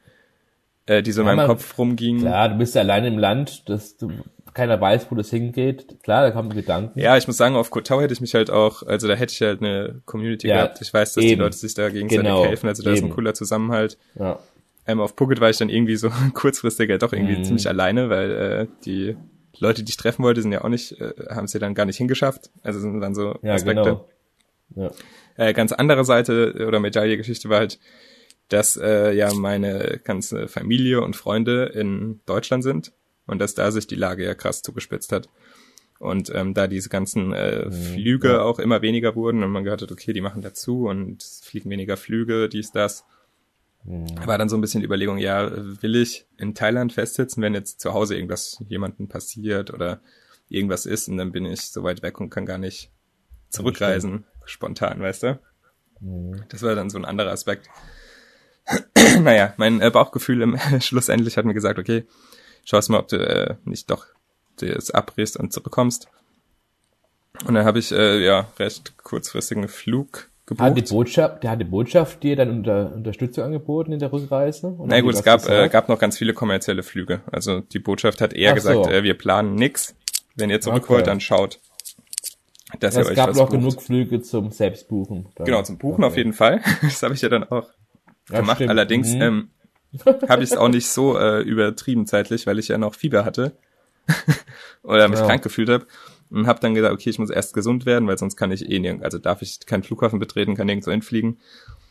äh, 0.86 1.02
die 1.02 1.12
so 1.12 1.22
in 1.22 1.28
Ja, 1.28 1.36
meinem 1.36 1.48
man- 1.48 1.58
Kopf 1.58 1.78
rumgingen. 1.80 2.22
Klar, 2.22 2.50
du 2.50 2.58
bist 2.60 2.76
ja 2.76 2.82
allein 2.82 3.06
im 3.06 3.18
Land, 3.18 3.68
dass 3.68 3.98
du, 3.98 4.12
keiner 4.54 4.80
weiß, 4.80 5.08
wo 5.10 5.16
das 5.16 5.30
hingeht. 5.30 5.98
Klar, 6.04 6.24
da 6.24 6.32
kommen 6.32 6.50
Gedanken. 6.50 7.00
Ja, 7.00 7.18
ich 7.18 7.28
muss 7.28 7.38
sagen, 7.38 7.56
auf 7.56 7.70
Kotau 7.72 8.02
hätte 8.02 8.14
ich 8.14 8.22
mich 8.22 8.34
halt 8.36 8.50
auch, 8.50 8.84
also 8.84 9.08
da 9.08 9.16
hätte 9.16 9.34
ich 9.34 9.42
halt 9.42 9.62
eine 9.62 10.02
Community 10.06 10.48
Ja, 10.48 10.56
gehabt. 10.64 10.82
Ich 10.82 10.94
weiß, 10.94 11.14
dass 11.14 11.24
die 11.24 11.32
eben. 11.32 11.42
Leute 11.42 11.58
sich 11.58 11.74
da 11.74 11.90
gegenseitig 11.90 12.24
Genau, 12.24 12.46
helfen, 12.46 12.68
also 12.68 12.84
da 12.84 12.92
ist 12.92 13.00
ein 13.00 13.06
eben. 13.06 13.14
cooler 13.16 13.34
Zusammenhalt. 13.34 13.98
Ja. 14.16 14.40
Ähm, 14.88 15.00
auf 15.02 15.14
Phuket 15.16 15.40
war 15.42 15.50
ich 15.50 15.58
dann 15.58 15.70
irgendwie 15.70 15.96
so 15.96 16.10
kurzfristig 16.34 16.90
ja 16.90 16.98
doch 16.98 17.14
irgendwie 17.14 17.38
Mhm. 17.38 17.44
ziemlich 17.44 17.68
alleine, 17.68 18.10
weil 18.10 18.32
äh, 18.32 18.68
die 18.86 19.16
Leute, 19.60 19.84
die 19.84 19.90
ich 19.90 19.98
treffen 19.98 20.24
wollte, 20.24 20.42
sind 20.42 20.52
ja 20.52 20.64
auch 20.64 20.70
nicht, 20.70 21.00
äh, 21.02 21.14
haben 21.30 21.46
es 21.46 21.54
ja 21.54 21.60
dann 21.60 21.74
gar 21.76 21.86
nicht 21.86 21.98
hingeschafft. 21.98 22.50
Also 22.64 22.80
sind 22.80 23.00
dann 23.02 23.14
so 23.16 23.38
Ja, 23.42 23.54
Aspekte. 23.56 23.84
genau. 23.84 24.10
Ja. 24.76 24.92
Äh, 25.36 25.54
ganz 25.54 25.72
andere 25.72 26.06
Seite 26.06 26.66
oder 26.68 26.80
Medaille-Geschichte 26.80 27.50
war 27.50 27.60
halt, 27.60 27.80
dass 28.50 28.78
äh, 28.78 29.12
ja 29.14 29.32
meine 29.34 30.00
ganze 30.04 30.48
Familie 30.48 31.02
und 31.02 31.16
Freunde 31.16 31.66
in 31.66 32.20
Deutschland 32.26 32.64
sind 32.64 32.92
und 33.30 33.40
dass 33.40 33.54
da 33.54 33.72
sich 33.72 33.88
die 33.88 33.96
Lage 33.96 34.26
ja 34.26 34.36
krass 34.36 34.62
zugespitzt 34.62 35.12
hat. 35.12 35.30
Und 36.00 36.32
ähm, 36.34 36.54
da 36.54 36.68
diese 36.68 36.90
ganzen 36.90 37.34
äh, 37.34 37.70
Flüge 37.70 38.30
ja. 38.30 38.42
auch 38.42 38.60
immer 38.60 38.82
weniger 38.82 39.16
wurden 39.16 39.44
und 39.44 39.52
man 39.52 39.66
gehört 39.66 39.82
hat, 39.82 39.92
okay, 39.92 40.14
die 40.14 40.22
machen 40.22 40.42
dazu 40.42 40.88
und 40.88 41.22
es 41.22 41.42
fliegen 41.44 41.70
weniger 41.70 41.98
Flüge, 41.98 42.48
dies, 42.48 42.72
das. 42.72 43.06
War 43.84 44.38
dann 44.38 44.50
so 44.50 44.58
ein 44.58 44.62
bisschen 44.62 44.82
die 44.82 44.86
Überlegung, 44.86 45.18
ja, 45.18 45.52
will 45.82 45.96
ich 45.96 46.26
in 46.38 46.54
Thailand 46.54 46.94
festsitzen, 46.94 47.42
wenn 47.42 47.54
jetzt 47.54 47.80
zu 47.80 47.94
Hause 47.94 48.16
irgendwas 48.16 48.62
jemandem 48.68 49.08
passiert 49.08 49.74
oder 49.74 50.02
irgendwas 50.50 50.86
ist 50.86 51.08
und 51.08 51.18
dann 51.18 51.32
bin 51.32 51.46
ich 51.46 51.62
so 51.62 51.84
weit 51.84 52.02
weg 52.02 52.20
und 52.20 52.30
kann 52.30 52.46
gar 52.46 52.58
nicht 52.58 52.92
zurückreisen, 53.50 54.26
spontan, 54.46 55.00
weißt 55.00 55.24
du? 55.24 55.40
Das 56.50 56.62
war 56.62 56.76
dann 56.76 56.90
so 56.90 56.98
ein 56.98 57.06
anderer 57.06 57.32
Aspekt. 57.32 57.70
naja, 59.22 59.54
mein 59.58 59.82
äh, 59.82 59.90
Bauchgefühl 59.90 60.42
im 60.42 60.58
schlussendlich 60.80 61.38
hat 61.38 61.46
mir 61.46 61.54
gesagt, 61.54 61.80
okay, 61.80 62.06
schaust 62.66 62.90
mal, 62.90 63.00
ob 63.00 63.08
du 63.08 63.18
äh, 63.18 63.56
nicht 63.66 63.90
doch 63.90 64.06
das 64.58 64.92
abbrichst 64.92 65.38
und 65.38 65.54
zurückkommst. 65.54 66.08
Und 67.46 67.54
dann 67.54 67.66
habe 67.66 67.80
ich 67.80 67.92
äh, 67.92 68.24
ja 68.24 68.48
recht 68.60 68.98
kurzfristigen 68.98 69.68
Flug 69.70 70.30
Hat 70.58 70.76
die 70.76 70.82
gebucht. 70.82 70.90
Botschaft, 70.90 71.44
der 71.44 71.52
hat 71.52 71.62
die 71.62 71.66
Botschaft 71.66 72.22
dir 72.24 72.36
dann 72.36 72.50
unter, 72.50 72.94
Unterstützung 72.94 73.46
angeboten 73.46 73.94
in 73.94 74.00
der 74.00 74.12
Rückreise? 74.12 74.76
Na 74.86 74.98
hat 74.98 75.04
gut, 75.04 75.14
es 75.14 75.24
gab, 75.24 75.48
äh, 75.48 75.70
gab 75.70 75.88
noch 75.88 76.00
ganz 76.00 76.18
viele 76.18 76.34
kommerzielle 76.34 76.84
Flüge. 76.84 77.22
Also 77.32 77.62
die 77.62 77.80
Botschaft 77.80 78.20
hat 78.20 78.34
eher 78.34 78.52
Ach 78.52 78.56
gesagt, 78.56 78.86
so. 78.86 78.92
äh, 78.92 79.04
wir 79.04 79.18
planen 79.18 79.56
nix. 79.56 79.96
Wenn 80.36 80.50
ihr 80.50 80.60
zurück 80.60 80.84
Okay. 80.84 80.94
wollt, 80.96 81.08
dann 81.08 81.22
schaut, 81.22 81.60
dass 82.80 82.96
ihr 82.96 83.02
es 83.02 83.08
euch 83.10 83.16
gab 83.16 83.34
noch 83.36 83.50
genug 83.50 83.82
Flüge 83.82 84.22
zum 84.22 84.52
Selbstbuchen. 84.52 85.28
dann. 85.36 85.46
Genau, 85.46 85.62
zum 85.64 85.78
Buchen 85.78 86.04
Okay. 86.04 86.12
auf 86.12 86.18
jeden 86.18 86.34
Fall. 86.34 86.62
Das 86.82 87.02
habe 87.04 87.14
ich 87.14 87.22
ja 87.22 87.30
dann 87.30 87.44
auch 87.46 87.70
Ja, 88.30 88.42
gemacht. 88.42 88.58
stimmt. 88.58 88.70
Allerdings 88.70 89.14
Mhm. 89.16 89.22
ähm, 89.22 89.50
habe 90.30 90.44
ich 90.44 90.52
es 90.52 90.58
auch 90.58 90.68
nicht 90.70 90.88
so 90.88 91.18
äh, 91.18 91.42
übertrieben 91.42 92.06
zeitlich, 92.06 92.46
weil 92.48 92.60
ich 92.60 92.68
ja 92.68 92.78
noch 92.78 92.96
Fieber 92.96 93.26
hatte 93.26 93.54
oder 94.84 95.08
mich 95.08 95.20
Ja. 95.20 95.26
krank 95.26 95.44
gefühlt 95.44 95.70
habe 95.70 95.88
und 96.30 96.48
habe 96.48 96.60
dann 96.60 96.76
gesagt, 96.76 96.94
okay, 96.94 97.10
ich 97.10 97.20
muss 97.20 97.30
erst 97.30 97.54
gesund 97.54 97.86
werden, 97.86 98.08
weil 98.08 98.18
sonst 98.18 98.36
kann 98.36 98.52
ich 98.52 98.70
eh 98.70 98.80
nirgend, 98.80 99.04
also 99.04 99.18
darf 99.18 99.42
ich 99.42 99.60
keinen 99.66 99.84
Flughafen 99.84 100.20
betreten, 100.20 100.56
kann 100.56 100.68
nirgendwo 100.68 100.92
hinfliegen 100.92 101.40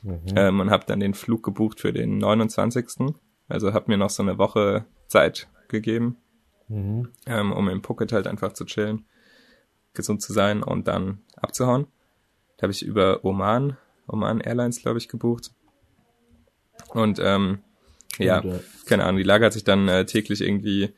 Mhm. 0.03 0.21
ähm, 0.37 0.61
und 0.61 0.71
habe 0.71 0.85
dann 0.87 1.01
den 1.01 1.13
Flug 1.15 1.43
gebucht 1.43 1.81
für 1.81 1.93
den 1.93 2.19
29. 2.19 3.15
Also 3.49 3.73
habe 3.73 3.91
mir 3.91 3.97
noch 3.97 4.11
so 4.11 4.23
eine 4.23 4.39
Woche 4.39 4.85
Zeit 5.09 5.49
gegeben, 5.67 6.17
Mhm. 6.69 7.09
ähm, 7.27 7.53
um 7.53 7.69
im 7.69 7.83
Phuket 7.83 8.13
halt 8.13 8.27
einfach 8.29 8.53
zu 8.53 8.65
chillen, 8.65 9.07
gesund 9.95 10.23
zu 10.23 10.33
sein 10.33 10.63
und 10.63 10.87
dann 10.87 11.23
abzuhauen. 11.37 11.87
Da 12.59 12.63
habe 12.65 12.73
ich 12.73 12.85
über 12.85 13.25
Oman, 13.25 13.77
Oman 14.07 14.41
Airlines, 14.41 14.81
glaube 14.83 14.99
ich, 14.99 15.09
gebucht. 15.09 15.51
Und 16.91 17.19
ähm, 17.23 17.59
ja, 18.19 18.43
ja. 18.45 18.61
keine 18.87 19.05
Ahnung, 19.05 19.19
die 19.19 19.25
Lage 19.25 19.45
hat 19.47 19.53
sich 19.53 19.65
dann 19.65 19.89
äh, 19.89 20.05
täglich 20.07 20.41
irgendwie 20.41 20.91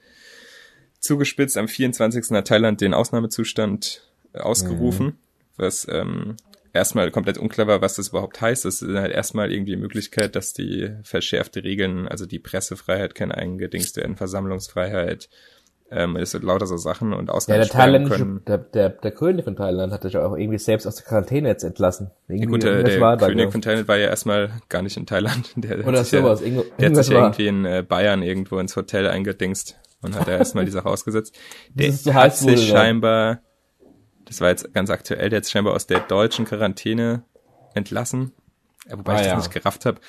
zugespitzt. 0.99 1.57
Am 1.57 1.69
24. 1.69 2.31
hat 2.31 2.49
Thailand 2.49 2.81
den 2.81 2.95
Ausnahmezustand 2.95 4.03
äh, 4.33 4.39
ausgerufen, 4.39 5.07
Mhm. 5.07 5.17
was 5.57 5.87
ähm, 5.91 6.37
erstmal 6.73 7.11
komplett 7.11 7.39
unklar 7.39 7.67
war, 7.67 7.81
was 7.83 7.97
das 7.97 8.09
überhaupt 8.09 8.41
heißt. 8.41 8.65
Das 8.65 8.83
ist 8.83 8.95
halt 8.95 9.13
erstmal 9.13 9.53
irgendwie 9.53 9.73
die 9.73 9.81
Möglichkeit, 9.81 10.37
dass 10.37 10.53
die 10.53 10.91
verschärfte 11.03 11.65
Regeln, 11.65 12.07
also 12.07 12.27
die 12.27 12.39
Pressefreiheit 12.39 13.15
kann 13.15 13.33
eingedingst 13.33 13.97
werden, 13.97 14.17
Versammlungsfreiheit, 14.17 15.29
ähm, 15.91 16.17
es 16.17 16.31
sind 16.31 16.45
lauter 16.45 16.67
so 16.67 16.77
Sachen 16.77 17.13
und 17.13 17.29
Ja, 17.29 17.57
der 17.57 17.67
thailändische, 17.69 18.19
können. 18.19 18.45
der, 18.47 18.59
der, 18.59 18.89
der 18.91 19.11
König 19.13 19.45
von 19.45 19.57
Thailand 19.57 19.93
hat 19.93 20.03
sich 20.03 20.17
auch 20.17 20.37
irgendwie 20.37 20.59
selbst 20.59 20.87
aus 20.87 20.97
der 20.97 21.05
Quarantäne 21.07 21.49
jetzt 21.49 21.65
entlassen. 21.65 22.11
Ja, 22.29 22.35
Irgendwie, 22.35 22.47
gut, 22.53 22.63
der, 22.63 22.83
der 22.85 23.17
König 23.19 23.51
von 23.53 23.61
Thailand 23.63 23.89
war 23.89 23.97
ja 23.97 24.09
erstmal 24.09 24.51
gar 24.69 24.83
nicht 24.83 24.97
in 24.97 25.07
Thailand. 25.07 25.51
Der 25.57 25.79
hat 25.79 25.87
Oder 25.87 26.05
sich 26.05 26.13
ja- 26.13 26.21
sowas. 26.23 26.43
Irgendwo, 26.43 26.65
Der 26.79 26.89
hat 26.91 26.97
sich 26.97 27.09
ja 27.09 27.15
war. 27.17 27.23
irgendwie 27.25 27.47
in 27.49 27.65
äh, 27.65 27.85
Bayern 27.87 28.23
irgendwo 28.23 28.59
ins 28.59 28.77
Hotel 28.77 29.09
eingedingst 29.09 29.79
und 30.03 30.15
hat 30.19 30.29
da 30.29 30.33
erstmal 30.33 30.65
die 30.65 30.71
Sache 30.71 30.87
ausgesetzt. 30.89 31.37
Der 31.75 31.93
so 31.93 32.15
hat 32.15 32.41
wurde, 32.43 32.57
sich 32.57 32.69
ja. 32.71 32.77
scheinbar, 32.77 33.41
das 34.27 34.41
war 34.41 34.49
jetzt 34.51 34.73
ganz 34.73 34.91
aktuell, 34.91 35.29
der 35.29 35.39
hat 35.39 35.45
sich 35.45 35.53
scheinbar 35.53 35.75
aus 35.75 35.87
der 35.89 36.01
deutschen 36.01 36.45
Quarantäne 36.45 37.25
entlassen, 37.75 38.33
wobei 38.89 39.13
Ah, 39.13 39.17
ich 39.17 39.23
das 39.23 39.27
ja. 39.29 39.37
nicht 39.39 39.53
gerafft 39.53 39.87
habe, 39.87 40.01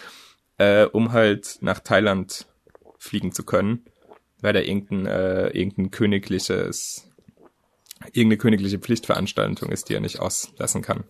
äh, 0.58 0.86
um 0.86 1.12
halt 1.12 1.58
nach 1.62 1.80
Thailand 1.80 2.46
fliegen 3.00 3.32
zu 3.32 3.44
können, 3.44 3.86
weil 4.41 4.54
da 4.54 4.60
irgendein, 4.60 5.06
äh, 5.06 5.47
irgendein 5.49 5.91
königliches, 5.91 7.08
irgendeine 8.06 8.38
königliche 8.38 8.80
Pflichtveranstaltung 8.80 9.71
ist, 9.71 9.89
die 9.89 9.93
er 9.93 9.99
nicht 10.01 10.19
auslassen 10.19 10.82
kann. 10.82 11.04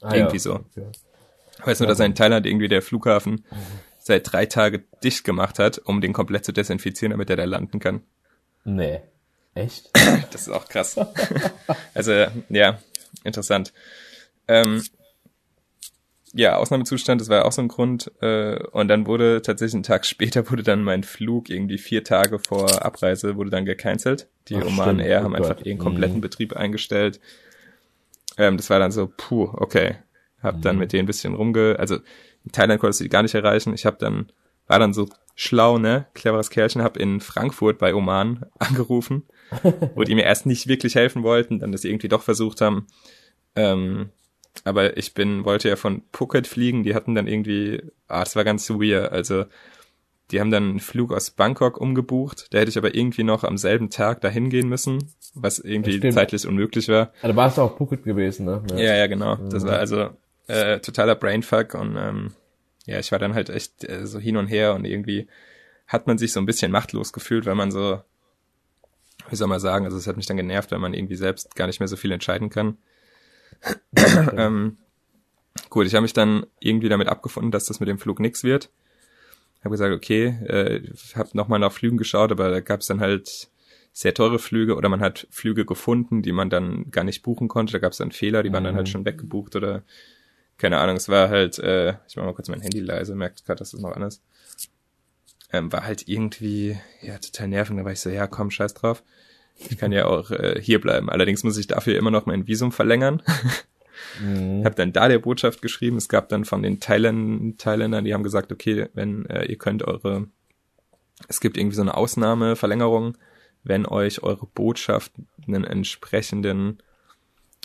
Ah, 0.00 0.14
irgendwie 0.14 0.36
ja. 0.36 0.40
so. 0.40 0.54
Okay. 0.54 0.90
Ich 1.58 1.66
weiß 1.66 1.80
nur, 1.80 1.88
dass 1.88 2.00
er 2.00 2.06
in 2.06 2.14
Thailand 2.14 2.46
irgendwie 2.46 2.68
der 2.68 2.80
Flughafen 2.80 3.44
seit 3.98 4.32
drei 4.32 4.46
Tagen 4.46 4.84
dicht 5.04 5.24
gemacht 5.24 5.58
hat, 5.58 5.78
um 5.78 6.00
den 6.00 6.14
komplett 6.14 6.44
zu 6.44 6.52
desinfizieren, 6.52 7.10
damit 7.10 7.28
er 7.28 7.36
da 7.36 7.44
landen 7.44 7.80
kann. 7.80 8.00
Nee. 8.64 9.00
Echt? 9.54 9.90
Das 10.32 10.42
ist 10.42 10.48
auch 10.48 10.68
krass. 10.68 10.98
also, 11.94 12.12
ja, 12.48 12.78
interessant. 13.24 13.72
Ähm, 14.48 14.82
ja, 16.32 16.56
Ausnahmezustand, 16.56 17.20
das 17.20 17.28
war 17.28 17.38
ja 17.38 17.44
auch 17.44 17.52
so 17.52 17.60
ein 17.62 17.68
Grund. 17.68 18.10
Äh, 18.20 18.62
und 18.72 18.88
dann 18.88 19.06
wurde 19.06 19.42
tatsächlich 19.42 19.74
einen 19.74 19.82
Tag 19.82 20.06
später 20.06 20.50
wurde 20.50 20.62
dann 20.62 20.82
mein 20.84 21.02
Flug 21.02 21.50
irgendwie 21.50 21.78
vier 21.78 22.04
Tage 22.04 22.38
vor 22.38 22.84
Abreise 22.84 23.36
wurde 23.36 23.50
dann 23.50 23.64
gecancelt. 23.64 24.28
Die 24.48 24.56
Ach, 24.56 24.64
Oman 24.66 24.96
stimmt. 24.96 25.00
Air 25.02 25.20
Oh 25.20 25.24
haben 25.24 25.34
Gott. 25.34 25.50
einfach 25.50 25.64
ihren 25.64 25.78
kompletten 25.78 26.16
Mhm. 26.18 26.20
Betrieb 26.22 26.56
eingestellt. 26.56 27.20
Ähm, 28.38 28.56
das 28.56 28.70
war 28.70 28.78
dann 28.78 28.92
so, 28.92 29.10
puh, 29.16 29.50
okay. 29.54 29.96
Hab 30.42 30.56
Mhm. 30.56 30.60
dann 30.62 30.78
mit 30.78 30.92
denen 30.92 31.04
ein 31.04 31.06
bisschen 31.06 31.34
rumge... 31.34 31.76
Also 31.78 31.96
in 32.44 32.52
Thailand 32.52 32.80
konntest 32.80 33.00
du 33.00 33.04
die 33.04 33.10
gar 33.10 33.22
nicht 33.22 33.34
erreichen. 33.34 33.74
Ich 33.74 33.84
habe 33.84 33.98
dann, 34.00 34.32
war 34.66 34.78
dann 34.78 34.94
so 34.94 35.08
schlau, 35.34 35.78
ne, 35.78 36.06
cleveres 36.14 36.48
Kerlchen, 36.50 36.82
hab 36.82 36.96
in 36.96 37.20
Frankfurt 37.20 37.78
bei 37.78 37.94
Oman 37.94 38.46
angerufen, 38.58 39.24
wo 39.94 40.04
die 40.04 40.14
mir 40.14 40.24
erst 40.24 40.46
nicht 40.46 40.66
wirklich 40.68 40.94
helfen 40.94 41.22
wollten, 41.22 41.58
dann 41.58 41.72
das 41.72 41.84
irgendwie 41.84 42.08
doch 42.08 42.22
versucht 42.22 42.60
haben. 42.62 42.86
Ähm, 43.56 44.10
aber 44.64 44.96
ich 44.96 45.14
bin, 45.14 45.44
wollte 45.44 45.68
ja 45.68 45.76
von 45.76 46.02
Phuket 46.12 46.46
fliegen, 46.46 46.82
die 46.82 46.94
hatten 46.94 47.14
dann 47.14 47.26
irgendwie, 47.26 47.82
ah, 48.08 48.20
das 48.20 48.36
war 48.36 48.44
ganz 48.44 48.68
weird, 48.70 49.12
also 49.12 49.44
die 50.30 50.40
haben 50.40 50.50
dann 50.50 50.70
einen 50.70 50.80
Flug 50.80 51.12
aus 51.12 51.30
Bangkok 51.30 51.80
umgebucht, 51.80 52.46
da 52.50 52.58
hätte 52.58 52.70
ich 52.70 52.78
aber 52.78 52.94
irgendwie 52.94 53.24
noch 53.24 53.42
am 53.42 53.58
selben 53.58 53.90
Tag 53.90 54.20
dahin 54.20 54.48
gehen 54.48 54.68
müssen, 54.68 55.12
was 55.34 55.58
irgendwie 55.58 56.00
zeitlich 56.10 56.46
unmöglich 56.46 56.88
war. 56.88 57.12
Also 57.22 57.36
warst 57.36 57.58
du 57.58 57.62
auch 57.62 57.76
Phuket 57.76 58.04
gewesen, 58.04 58.46
ne? 58.46 58.62
Ja, 58.76 58.94
ja, 58.94 59.06
genau. 59.06 59.36
Das 59.36 59.64
war 59.64 59.78
also 59.78 60.10
äh, 60.46 60.80
totaler 60.80 61.14
Brainfuck 61.14 61.74
und 61.74 61.96
ähm, 61.96 62.32
ja, 62.86 62.98
ich 62.98 63.12
war 63.12 63.18
dann 63.18 63.34
halt 63.34 63.50
echt 63.50 63.84
äh, 63.84 64.06
so 64.06 64.18
hin 64.18 64.36
und 64.36 64.46
her 64.46 64.74
und 64.74 64.84
irgendwie 64.84 65.28
hat 65.86 66.06
man 66.06 66.18
sich 66.18 66.32
so 66.32 66.40
ein 66.40 66.46
bisschen 66.46 66.70
machtlos 66.70 67.12
gefühlt, 67.12 67.46
weil 67.46 67.56
man 67.56 67.70
so, 67.72 68.00
wie 69.28 69.36
soll 69.36 69.48
man 69.48 69.60
sagen, 69.60 69.84
also 69.84 69.96
es 69.96 70.06
hat 70.06 70.16
mich 70.16 70.26
dann 70.26 70.36
genervt, 70.36 70.70
weil 70.70 70.78
man 70.78 70.94
irgendwie 70.94 71.16
selbst 71.16 71.56
gar 71.56 71.66
nicht 71.66 71.80
mehr 71.80 71.88
so 71.88 71.96
viel 71.96 72.12
entscheiden 72.12 72.50
kann. 72.50 72.78
Ähm, 74.36 74.76
gut, 75.68 75.86
ich 75.86 75.94
habe 75.94 76.02
mich 76.02 76.12
dann 76.12 76.46
irgendwie 76.60 76.88
damit 76.88 77.08
abgefunden, 77.08 77.50
dass 77.50 77.66
das 77.66 77.80
mit 77.80 77.88
dem 77.88 77.98
Flug 77.98 78.20
nix 78.20 78.44
wird 78.44 78.70
habe 79.62 79.72
gesagt, 79.72 79.94
okay, 79.94 80.26
äh, 80.46 80.82
habe 81.14 81.30
nochmal 81.34 81.58
nach 81.58 81.72
Flügen 81.72 81.98
geschaut, 81.98 82.32
aber 82.32 82.50
da 82.50 82.60
gab 82.60 82.80
es 82.80 82.86
dann 82.86 83.00
halt 83.00 83.50
sehr 83.92 84.14
teure 84.14 84.38
Flüge 84.38 84.76
oder 84.76 84.88
man 84.88 85.00
hat 85.00 85.26
Flüge 85.30 85.64
gefunden, 85.66 86.22
die 86.22 86.32
man 86.32 86.48
dann 86.48 86.90
gar 86.90 87.04
nicht 87.04 87.22
buchen 87.22 87.48
konnte. 87.48 87.72
Da 87.72 87.78
gab 87.78 87.92
es 87.92 87.98
dann 87.98 88.12
Fehler, 88.12 88.42
die 88.42 88.52
waren 88.52 88.64
dann 88.64 88.76
halt 88.76 88.86
Mhm. 88.86 88.90
schon 88.90 89.04
weggebucht 89.04 89.56
oder 89.56 89.82
keine 90.56 90.78
Ahnung. 90.78 90.96
Es 90.96 91.08
war 91.08 91.28
halt, 91.28 91.58
äh, 91.58 91.94
ich 92.08 92.16
mach 92.16 92.24
mal 92.24 92.34
kurz 92.34 92.48
mein 92.48 92.60
Handy 92.60 92.80
leise, 92.80 93.14
merkt 93.14 93.44
gerade, 93.44 93.58
dass 93.58 93.72
das 93.72 93.80
noch 93.80 93.92
an 93.92 94.02
ist. 94.02 94.22
Ähm, 95.52 95.72
war 95.72 95.84
halt 95.84 96.06
irgendwie, 96.06 96.78
ja, 97.02 97.18
total 97.18 97.48
nervend. 97.48 97.80
Da 97.80 97.84
war 97.84 97.92
ich 97.92 98.00
so, 98.00 98.08
ja, 98.08 98.26
komm, 98.26 98.50
scheiß 98.50 98.74
drauf. 98.74 99.02
Ich 99.68 99.78
kann 99.78 99.92
ja 99.92 100.06
auch 100.06 100.30
äh, 100.30 100.60
hier 100.60 100.80
bleiben. 100.80 101.10
Allerdings 101.10 101.44
muss 101.44 101.58
ich 101.58 101.66
dafür 101.66 101.96
immer 101.96 102.10
noch 102.10 102.26
mein 102.26 102.46
Visum 102.46 102.72
verlängern. 102.72 103.22
Mhm. 104.20 104.64
Hab 104.64 104.76
dann 104.76 104.92
da 104.92 105.08
der 105.08 105.18
Botschaft 105.18 105.62
geschrieben. 105.62 105.96
Es 105.96 106.08
gab 106.08 106.28
dann 106.28 106.44
von 106.44 106.62
den 106.62 106.80
Thailändern, 106.80 107.56
Thailändern, 107.58 108.04
die 108.04 108.14
haben 108.14 108.22
gesagt, 108.22 108.52
okay, 108.52 108.88
wenn 108.94 109.26
äh, 109.26 109.44
ihr 109.44 109.58
könnt 109.58 109.82
eure, 109.82 110.28
es 111.28 111.40
gibt 111.40 111.56
irgendwie 111.56 111.76
so 111.76 111.82
eine 111.82 111.96
Ausnahmeverlängerung, 111.96 113.16
wenn 113.62 113.86
euch 113.86 114.22
eure 114.22 114.46
Botschaft 114.46 115.12
einen 115.46 115.64
entsprechenden 115.64 116.82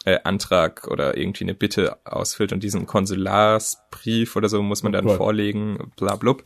äh, 0.05 0.19
Antrag 0.23 0.87
oder 0.87 1.17
irgendwie 1.17 1.45
eine 1.45 1.53
Bitte 1.53 1.97
ausfüllt 2.05 2.53
und 2.53 2.63
diesen 2.63 2.85
Konsularsbrief 2.85 4.35
oder 4.35 4.49
so 4.49 4.61
muss 4.61 4.83
man 4.83 4.91
dann 4.91 5.05
Gott. 5.05 5.17
vorlegen, 5.17 5.91
bla 5.95 6.15
blub. 6.15 6.43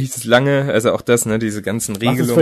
Hieß 0.00 0.24
lange, 0.24 0.70
also 0.72 0.92
auch 0.92 1.00
das, 1.02 1.26
ne, 1.26 1.38
diese 1.38 1.62
ganzen 1.62 1.94
Was 1.96 2.02
Regelungen. 2.02 2.28
ist 2.28 2.34
für 2.34 2.40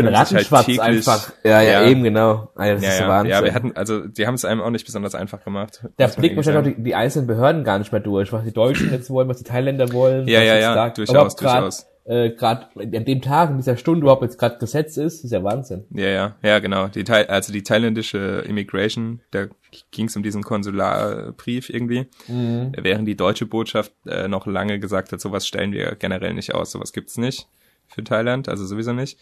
ein 0.59 0.64
täglich- 0.64 0.81
einfach. 0.81 1.33
Ja, 1.44 1.61
ja, 1.61 1.83
Ja. 1.83 1.88
eben 1.88 2.03
genau. 2.03 2.51
Ja, 2.59 2.75
das 2.75 2.83
Ja, 2.83 2.88
ist 2.90 3.01
ja, 3.01 3.09
Wahnsinn. 3.09 3.31
ja, 3.31 3.44
wir 3.44 3.55
hatten, 3.55 3.73
also 3.77 4.01
die 4.07 4.27
haben 4.27 4.35
es 4.35 4.44
einem 4.44 4.61
auch 4.61 4.71
nicht 4.71 4.87
besonders 4.87 5.14
einfach 5.14 5.44
gemacht. 5.44 5.85
da 5.97 6.07
blickt 6.07 6.37
wahrscheinlich 6.37 6.61
auch 6.73 6.77
die, 6.77 6.83
die 6.83 6.94
einzelnen 6.94 7.27
Behörden 7.27 7.64
gar 7.64 7.79
nicht 7.79 7.92
mehr 7.92 8.01
durch, 8.01 8.33
was 8.33 8.44
die 8.44 8.53
Deutschen 8.53 8.90
jetzt 8.92 9.11
wollen, 9.11 9.29
was 9.29 9.38
die 9.38 9.44
Thailänder 9.44 9.92
wollen. 9.92 10.29
Ja, 10.29 10.38
was 10.40 10.47
ja, 10.47 10.55
ja, 10.57 10.75
da 10.75 10.88
durchaus, 10.90 11.37
durchaus. 11.37 11.87
Äh, 12.09 12.31
gerade 12.31 12.68
an 12.75 13.05
dem 13.05 13.21
Tag, 13.21 13.51
in 13.51 13.59
dieser 13.59 13.77
Stunde 13.77 14.01
überhaupt 14.01 14.23
jetzt 14.23 14.38
gerade 14.38 14.57
Gesetz 14.59 14.97
ist, 14.97 15.25
ist 15.25 15.31
ja 15.31 15.44
Wahnsinn. 15.44 15.85
Ja, 15.90 16.09
ja, 16.09 16.37
ja, 16.42 16.59
genau. 16.59 16.88
Die 16.88 17.05
Thai 17.05 17.29
also 17.29 17.53
die 17.53 17.62
thailändische 17.62 18.44
Immigration, 18.49 19.21
da 19.31 19.47
ging 19.90 20.07
es 20.07 20.16
um 20.16 20.23
diesen 20.23 20.42
Konsularbrief 20.42 21.68
irgendwie, 21.68 22.07
Mhm. 22.29 22.73
während 22.81 23.07
die 23.07 23.16
deutsche 23.16 23.44
Botschaft 23.47 23.92
äh, 24.07 24.27
noch 24.27 24.47
lange 24.47 24.79
gesagt 24.81 25.12
hat, 25.12 25.21
sowas 25.21 25.47
stellen 25.47 25.73
wir 25.73 25.97
generell 25.97 26.33
nicht 26.33 26.55
aus, 26.55 26.71
sowas 26.73 26.92
gibt's 26.94 27.18
nicht 27.18 27.47
für 27.88 28.03
Thailand, 28.05 28.49
also 28.49 28.64
sowieso 28.64 28.92
nicht. 28.92 29.18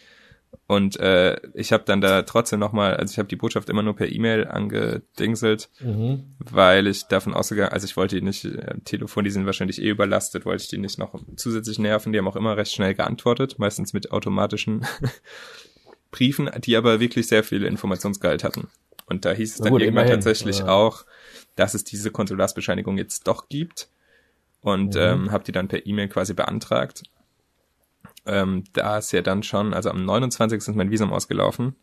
Und 0.69 0.99
äh, 0.99 1.37
ich 1.55 1.73
habe 1.73 1.85
dann 1.87 2.01
da 2.01 2.23
trotzdem 2.23 2.59
nochmal, 2.59 2.97
also 2.97 3.13
ich 3.13 3.19
habe 3.19 3.29
die 3.29 3.37
Botschaft 3.37 3.69
immer 3.71 3.83
nur 3.85 3.95
per 3.95 4.11
E-Mail 4.11 4.47
angedingselt, 4.49 5.69
Mhm. 5.81 6.35
weil 6.39 6.89
ich 6.89 7.05
davon 7.05 7.35
ausgegangen, 7.35 7.73
also 7.73 7.85
ich 7.85 7.97
wollte 7.97 8.17
die 8.17 8.23
nicht, 8.23 8.45
äh, 8.47 8.75
Telefon, 8.85 9.23
die 9.25 9.31
sind 9.31 9.47
wahrscheinlich 9.47 9.81
eh 9.81 9.89
überlastet, 9.91 10.45
wollte 10.45 10.65
ich 10.65 10.69
die 10.69 10.79
nicht 10.79 10.99
noch 10.99 11.15
zusätzlich 11.37 11.79
nerven, 11.79 12.13
die 12.13 12.19
haben 12.19 12.27
auch 12.27 12.35
immer 12.37 12.57
recht 12.57 12.73
schnell 12.73 12.95
geantwortet, 12.95 13.59
meistens 13.61 13.93
mit 13.93 14.11
automatischen 14.11 14.85
Briefen, 16.11 16.51
die 16.65 16.77
aber 16.77 17.01
wirklich 17.01 17.29
sehr 17.29 17.45
viel 17.45 17.65
Informationsgehalt 17.65 18.43
hatten. 18.45 18.69
Und 19.07 19.25
da 19.25 19.33
hieß 19.33 19.55
es 19.55 19.61
dann 19.61 19.71
gut, 19.71 19.83
irgendwann 19.83 20.05
immerhin, 20.07 20.21
tatsächlich 20.21 20.61
ja. 20.61 20.69
auch, 20.69 21.05
dass 21.55 21.75
es 21.75 21.85
diese 21.85 22.11
Konsularsbescheinigung 22.11 22.99
jetzt 22.99 23.27
doch 23.29 23.49
gibt 23.49 23.89
und 24.63 24.95
Mhm. 24.95 25.01
ähm, 25.01 25.31
habe 25.33 25.45
die 25.45 25.53
dann 25.53 25.69
per 25.69 25.87
E-Mail 25.87 26.09
quasi 26.09 26.35
beantragt. 26.35 27.05
Ähm, 28.27 28.65
da 28.73 28.99
ist 28.99 29.13
ja 29.13 29.23
dann 29.23 29.43
schon, 29.43 29.75
also 29.75 29.91
am 29.91 30.05
29. 30.05 30.59
ist 30.59 30.75
mein 30.75 30.91
Visum 30.91 31.13
ausgelaufen. 31.13 31.77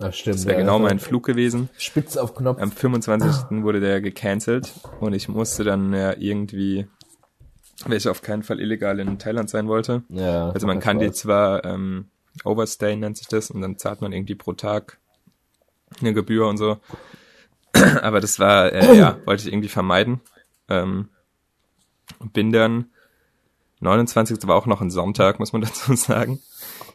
Ach, 0.00 0.12
stimmt. 0.12 0.36
Das 0.36 0.46
wäre 0.46 0.54
ja, 0.56 0.60
genau 0.60 0.74
also 0.74 0.84
mein 0.86 0.98
Flug 1.00 1.26
gewesen. 1.26 1.68
Spitz 1.76 2.16
auf 2.16 2.34
Knopf. 2.34 2.60
Am 2.60 2.70
25. 2.70 3.62
wurde 3.62 3.80
der 3.80 4.00
gecancelt 4.00 4.72
und 5.00 5.12
ich 5.12 5.28
musste 5.28 5.64
dann 5.64 5.92
ja 5.92 6.14
irgendwie, 6.16 6.86
weil 7.84 7.96
ich 7.96 8.08
auf 8.08 8.22
keinen 8.22 8.44
Fall 8.44 8.60
illegal 8.60 9.00
in 9.00 9.18
Thailand 9.18 9.50
sein 9.50 9.66
wollte. 9.66 10.02
ja, 10.08 10.50
Also 10.50 10.66
man 10.66 10.78
kann 10.78 11.00
die 11.00 11.10
zwar 11.10 11.64
ähm, 11.64 12.06
Overstay 12.44 12.94
nennt 12.96 13.16
sich 13.16 13.26
das 13.26 13.50
und 13.50 13.60
dann 13.60 13.78
zahlt 13.78 14.00
man 14.00 14.12
irgendwie 14.12 14.36
pro 14.36 14.52
Tag 14.52 14.98
eine 16.00 16.12
Gebühr 16.12 16.46
und 16.46 16.58
so. 16.58 16.78
Aber 18.02 18.20
das 18.20 18.38
war, 18.38 18.72
äh, 18.72 18.96
ja, 18.96 19.18
wollte 19.24 19.46
ich 19.46 19.52
irgendwie 19.52 19.68
vermeiden. 19.68 20.20
Ähm, 20.68 21.08
bin 22.32 22.52
dann, 22.52 22.86
29. 23.80 24.38
war 24.46 24.56
auch 24.56 24.66
noch 24.66 24.80
ein 24.80 24.90
Sonntag, 24.90 25.38
muss 25.38 25.52
man 25.52 25.62
dazu 25.62 25.94
sagen. 25.94 26.40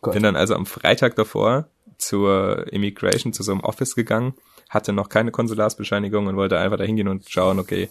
Gott. 0.01 0.13
Bin 0.13 0.23
dann 0.23 0.35
also 0.35 0.55
am 0.55 0.65
Freitag 0.65 1.15
davor 1.15 1.67
zur 1.97 2.71
Immigration, 2.73 3.31
zu 3.33 3.43
so 3.43 3.51
einem 3.51 3.61
Office 3.61 3.95
gegangen, 3.95 4.33
hatte 4.69 4.91
noch 4.93 5.09
keine 5.09 5.31
Konsularsbescheinigung 5.31 6.27
und 6.27 6.35
wollte 6.35 6.57
einfach 6.59 6.77
da 6.77 6.83
hingehen 6.83 7.07
und 7.07 7.29
schauen, 7.29 7.59
okay, 7.59 7.89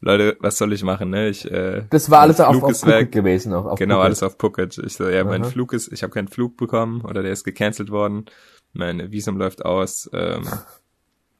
Leute, 0.00 0.36
was 0.40 0.58
soll 0.58 0.72
ich 0.74 0.82
machen, 0.82 1.08
ne? 1.10 1.28
Ich, 1.28 1.50
äh, 1.50 1.84
Das 1.90 2.10
war 2.10 2.20
alles 2.20 2.40
auf, 2.40 2.62
auf 2.62 2.80
Phuket 2.80 2.86
weg. 2.86 3.12
gewesen. 3.12 3.54
Auf, 3.54 3.64
auf 3.66 3.78
Genau, 3.78 3.94
Phuket. 3.96 4.04
alles 4.06 4.22
auf 4.22 4.36
Phuket. 4.38 4.78
Ich 4.78 4.94
so, 4.94 5.08
ja, 5.08 5.24
mein 5.24 5.42
Aha. 5.42 5.50
Flug 5.50 5.72
ist, 5.72 5.90
ich 5.92 6.02
habe 6.02 6.12
keinen 6.12 6.28
Flug 6.28 6.56
bekommen 6.58 7.00
oder 7.02 7.22
der 7.22 7.32
ist 7.32 7.44
gecancelt 7.44 7.90
worden. 7.90 8.26
Mein 8.74 9.10
Visum 9.10 9.38
läuft 9.38 9.64
aus. 9.64 10.10
Ähm, 10.12 10.46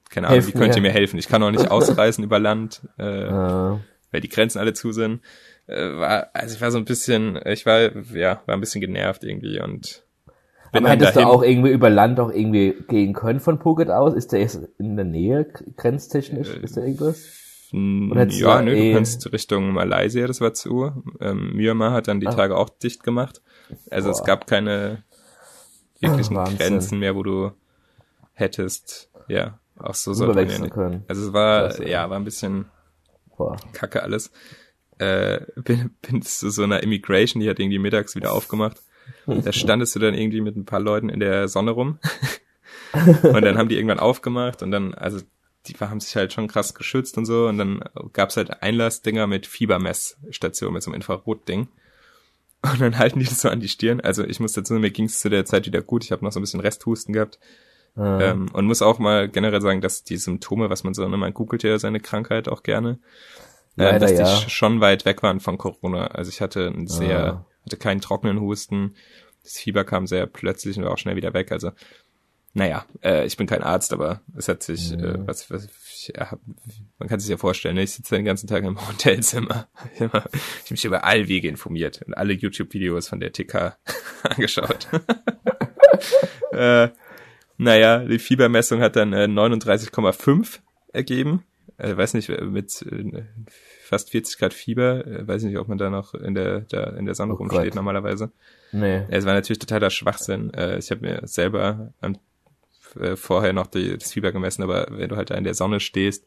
keine 0.08 0.28
Ahnung, 0.28 0.40
Helf 0.40 0.46
wie 0.46 0.52
könnt 0.58 0.74
ihr 0.76 0.80
mir. 0.82 0.90
helfen? 0.90 1.18
Ich 1.18 1.28
kann 1.28 1.42
auch 1.42 1.50
nicht 1.50 1.70
ausreisen 1.70 2.24
über 2.24 2.38
Land, 2.38 2.80
äh, 2.98 3.26
Äh, 3.26 3.78
weil 4.12 4.20
die 4.22 4.28
Grenzen 4.30 4.58
alle 4.58 4.72
zu 4.72 4.92
sind. 4.92 5.20
Äh, 5.66 5.96
war, 5.98 6.28
also 6.32 6.54
ich 6.54 6.60
war 6.60 6.70
so 6.70 6.78
ein 6.78 6.84
bisschen, 6.84 7.38
ich 7.44 7.66
war, 7.66 7.80
ja, 8.14 8.40
war 8.46 8.54
ein 8.56 8.60
bisschen 8.60 8.80
genervt 8.80 9.24
irgendwie 9.24 9.60
und 9.60 10.04
bin 10.72 10.84
aber 10.84 10.90
hättest 10.92 11.16
dahin. 11.16 11.28
du 11.28 11.34
auch 11.34 11.42
irgendwie 11.42 11.70
über 11.70 11.90
Land 11.90 12.20
auch 12.20 12.30
irgendwie 12.30 12.76
gehen 12.88 13.14
können 13.14 13.40
von 13.40 13.58
Phuket 13.58 13.90
aus? 13.90 14.14
Ist 14.14 14.32
der 14.32 14.40
jetzt 14.40 14.60
in 14.78 14.96
der 14.96 15.04
Nähe 15.04 15.44
grenztechnisch? 15.76 16.48
Äh, 16.50 16.60
ist 16.60 16.76
da 16.76 16.82
irgendwas? 16.82 17.24
Ja, 17.72 18.62
nö, 18.62 18.72
eh- 18.72 18.90
du 18.90 18.96
kannst 18.96 19.32
Richtung 19.32 19.72
Malaysia, 19.72 20.26
das 20.26 20.40
war 20.40 20.54
zu. 20.54 20.92
Ähm, 21.20 21.52
Myanmar 21.54 21.92
hat 21.92 22.06
dann 22.08 22.20
die 22.20 22.28
Ah. 22.28 22.32
Tage 22.34 22.56
auch 22.56 22.68
dicht 22.68 23.02
gemacht. 23.02 23.42
Also 23.90 24.10
es 24.10 24.18
Boah. 24.18 24.24
gab 24.26 24.46
keine 24.46 25.02
wirklichen 26.00 26.36
Wahnsinn. 26.36 26.58
Grenzen 26.58 26.98
mehr, 27.00 27.16
wo 27.16 27.22
du 27.24 27.50
hättest, 28.34 29.10
ja, 29.28 29.58
auch 29.78 29.94
so 29.94 30.12
Überwechseln 30.12 30.70
können. 30.70 31.04
Also 31.08 31.26
es 31.28 31.32
war, 31.32 31.64
Klasse. 31.68 31.88
ja, 31.88 32.08
war 32.08 32.16
ein 32.18 32.24
bisschen 32.24 32.66
Boah. 33.36 33.56
kacke 33.72 34.02
alles. 34.02 34.30
Äh, 34.98 35.40
bin, 35.56 35.90
bin 36.02 36.22
zu 36.22 36.50
so 36.50 36.62
einer 36.62 36.82
Immigration, 36.82 37.40
die 37.42 37.48
hat 37.50 37.58
irgendwie 37.58 37.78
mittags 37.78 38.14
wieder 38.14 38.32
aufgemacht. 38.32 38.78
Da 39.26 39.52
standest 39.52 39.94
du 39.94 40.00
dann 40.00 40.14
irgendwie 40.14 40.40
mit 40.40 40.56
ein 40.56 40.64
paar 40.64 40.80
Leuten 40.80 41.08
in 41.08 41.20
der 41.20 41.48
Sonne 41.48 41.72
rum. 41.72 41.98
und 43.22 43.42
dann 43.44 43.58
haben 43.58 43.68
die 43.68 43.76
irgendwann 43.76 44.00
aufgemacht 44.00 44.62
und 44.62 44.70
dann, 44.70 44.94
also 44.94 45.20
die 45.66 45.74
haben 45.74 46.00
sich 46.00 46.14
halt 46.16 46.32
schon 46.32 46.48
krass 46.48 46.74
geschützt 46.74 47.18
und 47.18 47.26
so 47.26 47.46
und 47.48 47.58
dann 47.58 47.80
gab's 48.12 48.36
halt 48.36 48.62
Einlassdinger 48.62 49.26
mit 49.26 49.46
Fiebermessstation, 49.46 50.72
mit 50.72 50.82
so 50.82 50.90
einem 50.90 50.96
Infrarotding. 50.96 51.68
Und 52.62 52.80
dann 52.80 52.98
halten 52.98 53.18
die 53.18 53.26
das 53.26 53.40
so 53.42 53.48
an 53.48 53.60
die 53.60 53.68
Stirn. 53.68 54.00
Also 54.00 54.24
ich 54.24 54.40
muss 54.40 54.52
dazu 54.52 54.74
sagen, 54.74 54.80
mir 54.80 54.90
ging's 54.90 55.20
zu 55.20 55.28
der 55.28 55.44
Zeit 55.44 55.66
wieder 55.66 55.82
gut. 55.82 56.04
Ich 56.04 56.12
habe 56.12 56.24
noch 56.24 56.32
so 56.32 56.40
ein 56.40 56.42
bisschen 56.42 56.60
Resthusten 56.60 57.12
gehabt. 57.12 57.38
Äh, 57.96 58.30
Ähm, 58.30 58.48
und 58.52 58.66
muss 58.66 58.82
auch 58.82 58.98
mal 58.98 59.28
generell 59.28 59.60
sagen, 59.60 59.80
dass 59.80 60.04
die 60.04 60.16
Symptome, 60.16 60.68
was 60.68 60.84
man 60.84 60.94
so, 60.94 61.06
ne, 61.08 61.16
man 61.16 61.32
googelt 61.34 61.62
ja 61.62 61.78
seine 61.78 62.00
Krankheit 62.00 62.48
auch 62.48 62.62
gerne, 62.62 62.98
äh, 63.78 63.82
Leider 63.84 63.98
dass 64.00 64.12
die 64.12 64.18
ja. 64.18 64.26
sch- 64.26 64.48
schon 64.50 64.80
weit 64.80 65.04
weg 65.04 65.22
waren 65.22 65.40
von 65.40 65.58
Corona. 65.58 66.06
Also 66.08 66.28
ich 66.30 66.40
hatte 66.40 66.66
einen 66.68 66.86
sehr, 66.86 67.24
Ah. 67.34 67.46
hatte 67.64 67.76
keinen 67.76 68.00
trockenen 68.00 68.40
Husten. 68.40 68.94
Das 69.42 69.58
Fieber 69.58 69.84
kam 69.84 70.06
sehr 70.06 70.26
plötzlich 70.26 70.76
und 70.78 70.84
war 70.84 70.92
auch 70.92 70.98
schnell 70.98 71.16
wieder 71.16 71.32
weg. 71.34 71.52
Also, 71.52 71.70
naja, 72.54 72.86
äh, 73.02 73.26
ich 73.26 73.36
bin 73.36 73.46
kein 73.46 73.62
Arzt, 73.62 73.92
aber 73.92 74.22
es 74.36 74.48
hat 74.48 74.62
sich, 74.62 74.92
Mhm. 74.92 75.04
äh, 75.04 75.26
was, 75.26 75.50
was 75.50 75.66
ich, 75.66 76.12
ja, 76.16 76.38
man 76.98 77.08
kann 77.08 77.20
sich 77.20 77.28
ja 77.28 77.36
vorstellen, 77.36 77.74
ne? 77.76 77.82
ich 77.82 77.92
sitze 77.92 78.14
den 78.16 78.24
ganzen 78.24 78.46
Tag 78.46 78.64
im 78.64 78.80
Hotelzimmer. 78.88 79.68
Immer, 79.98 80.24
ich 80.64 80.70
mich 80.70 80.84
über 80.84 81.04
all 81.04 81.28
Wege 81.28 81.48
informiert 81.48 82.00
und 82.06 82.14
alle 82.14 82.32
YouTube-Videos 82.32 83.08
von 83.08 83.20
der 83.20 83.32
TK 83.32 83.76
angeschaut. 84.22 84.88
äh, 86.52 86.88
naja, 87.58 88.00
die 88.00 88.18
Fiebermessung 88.18 88.80
hat 88.80 88.96
dann 88.96 89.12
äh, 89.12 89.24
39,5 89.24 90.60
ergeben. 90.92 91.42
Äh, 91.78 91.96
weiß 91.96 92.14
nicht, 92.14 92.28
mit 92.28 92.82
äh, 92.82 93.24
fast 93.82 94.10
40 94.10 94.38
Grad 94.38 94.54
Fieber, 94.54 95.06
äh, 95.06 95.28
weiß 95.28 95.42
nicht, 95.42 95.58
ob 95.58 95.68
man 95.68 95.78
da 95.78 95.90
noch 95.90 96.14
in 96.14 96.34
der, 96.34 96.60
da 96.60 96.84
in 96.90 97.04
der 97.04 97.14
Sonne 97.14 97.34
Oh 97.34 97.36
rumsteht 97.36 97.64
Gott. 97.64 97.74
normalerweise. 97.74 98.30
nee. 98.72 99.02
Es 99.08 99.26
war 99.26 99.34
natürlich 99.34 99.58
totaler 99.58 99.90
Schwachsinn. 99.90 100.52
Äh, 100.54 100.78
ich 100.78 100.90
habe 100.90 101.02
mir 101.02 101.20
selber 101.24 101.92
am, 102.00 102.16
äh, 102.98 103.16
vorher 103.16 103.52
noch 103.52 103.66
die, 103.66 103.98
das 103.98 104.12
Fieber 104.12 104.32
gemessen, 104.32 104.62
aber 104.62 104.86
wenn 104.90 105.08
du 105.08 105.16
halt 105.16 105.30
da 105.30 105.34
in 105.34 105.44
der 105.44 105.54
Sonne 105.54 105.80
stehst, 105.80 106.26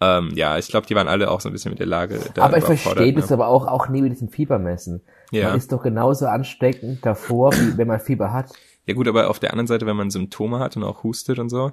ähm, 0.00 0.30
ja, 0.34 0.58
ich 0.58 0.68
glaube, 0.68 0.86
die 0.86 0.94
waren 0.94 1.08
alle 1.08 1.30
auch 1.30 1.40
so 1.40 1.48
ein 1.48 1.52
bisschen 1.52 1.70
mit 1.70 1.80
der 1.80 1.86
Lage 1.86 2.20
da 2.34 2.42
Aber 2.42 2.58
ich 2.58 2.64
verstehe 2.64 3.12
ne? 3.12 3.20
das 3.20 3.32
aber 3.32 3.48
auch, 3.48 3.66
auch 3.66 3.88
nie 3.88 4.02
mit 4.02 4.12
diesem 4.12 4.28
Fiebermessen. 4.28 5.02
Ja. 5.32 5.48
Man 5.48 5.58
ist 5.58 5.72
doch 5.72 5.82
genauso 5.82 6.26
ansteckend 6.26 7.04
davor, 7.04 7.52
wie 7.52 7.76
wenn 7.76 7.88
man 7.88 7.98
Fieber 7.98 8.32
hat. 8.32 8.52
Ja 8.86 8.94
gut, 8.94 9.08
aber 9.08 9.28
auf 9.28 9.38
der 9.38 9.50
anderen 9.50 9.66
Seite, 9.66 9.86
wenn 9.86 9.96
man 9.96 10.10
Symptome 10.10 10.60
hat 10.60 10.76
und 10.76 10.84
auch 10.84 11.02
hustet 11.02 11.38
und 11.38 11.48
so, 11.48 11.72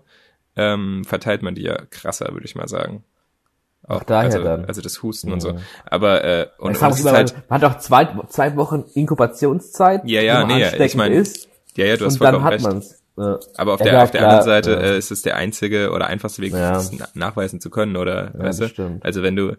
ähm, 0.56 1.04
verteilt 1.06 1.42
man 1.42 1.56
die 1.56 1.64
ja 1.64 1.78
krasser, 1.90 2.32
würde 2.32 2.46
ich 2.46 2.56
mal 2.56 2.68
sagen. 2.68 3.04
Auch 3.88 4.04
daher 4.04 4.26
also, 4.32 4.44
dann. 4.44 4.66
Also 4.66 4.82
das 4.82 5.04
Husten 5.04 5.32
und 5.32 5.42
so. 5.42 5.58
Aber 5.86 6.24
äh, 6.24 6.48
und, 6.58 6.76
Und 6.76 6.82
und 6.82 6.92
es 6.92 7.00
ist 7.02 7.12
halt, 7.12 7.36
man 7.50 7.62
hat 7.62 7.72
doch 7.72 7.78
zwei, 7.80 8.08
zwei 8.30 8.56
Wochen 8.56 8.84
Inkubationszeit, 8.96 10.02
Ja, 10.06 10.22
ja, 10.22 10.44
nee, 10.46 10.58
ich 10.60 10.66
ansteckend 10.66 10.96
mein, 10.96 11.12
ist, 11.12 11.48
ja, 11.76 11.86
ja, 11.86 11.98
du 11.98 12.06
hast 12.06 12.18
vollkommen 12.18 12.44
hat 12.44 12.54
recht. 12.54 12.64
man's. 12.66 13.02
Ja. 13.18 13.40
Aber 13.56 13.74
auf 13.76 13.80
Ja, 13.80 13.86
der, 13.86 13.92
klar, 13.94 14.04
auf 14.04 14.12
der 14.12 14.24
anderen 14.24 14.44
Seite 14.44 14.72
ja. 14.72 14.78
äh, 14.80 14.98
ist 14.98 15.12
es 15.12 15.22
der 15.22 15.38
einzige 15.38 15.92
oder 15.92 16.08
einfachste 16.08 16.42
Weg, 16.42 16.52
Ja. 16.54 16.74
das 16.74 16.92
na- 16.92 17.08
nachweisen 17.14 17.62
zu 17.62 17.70
können, 17.70 17.96
oder? 17.96 18.34
Ja, 18.34 18.40
weißt 18.46 18.60
das 18.62 18.68
du? 18.70 18.74
stimmt. 18.74 19.06
Also 19.06 19.24
wenn 19.24 19.36
du 19.36 19.56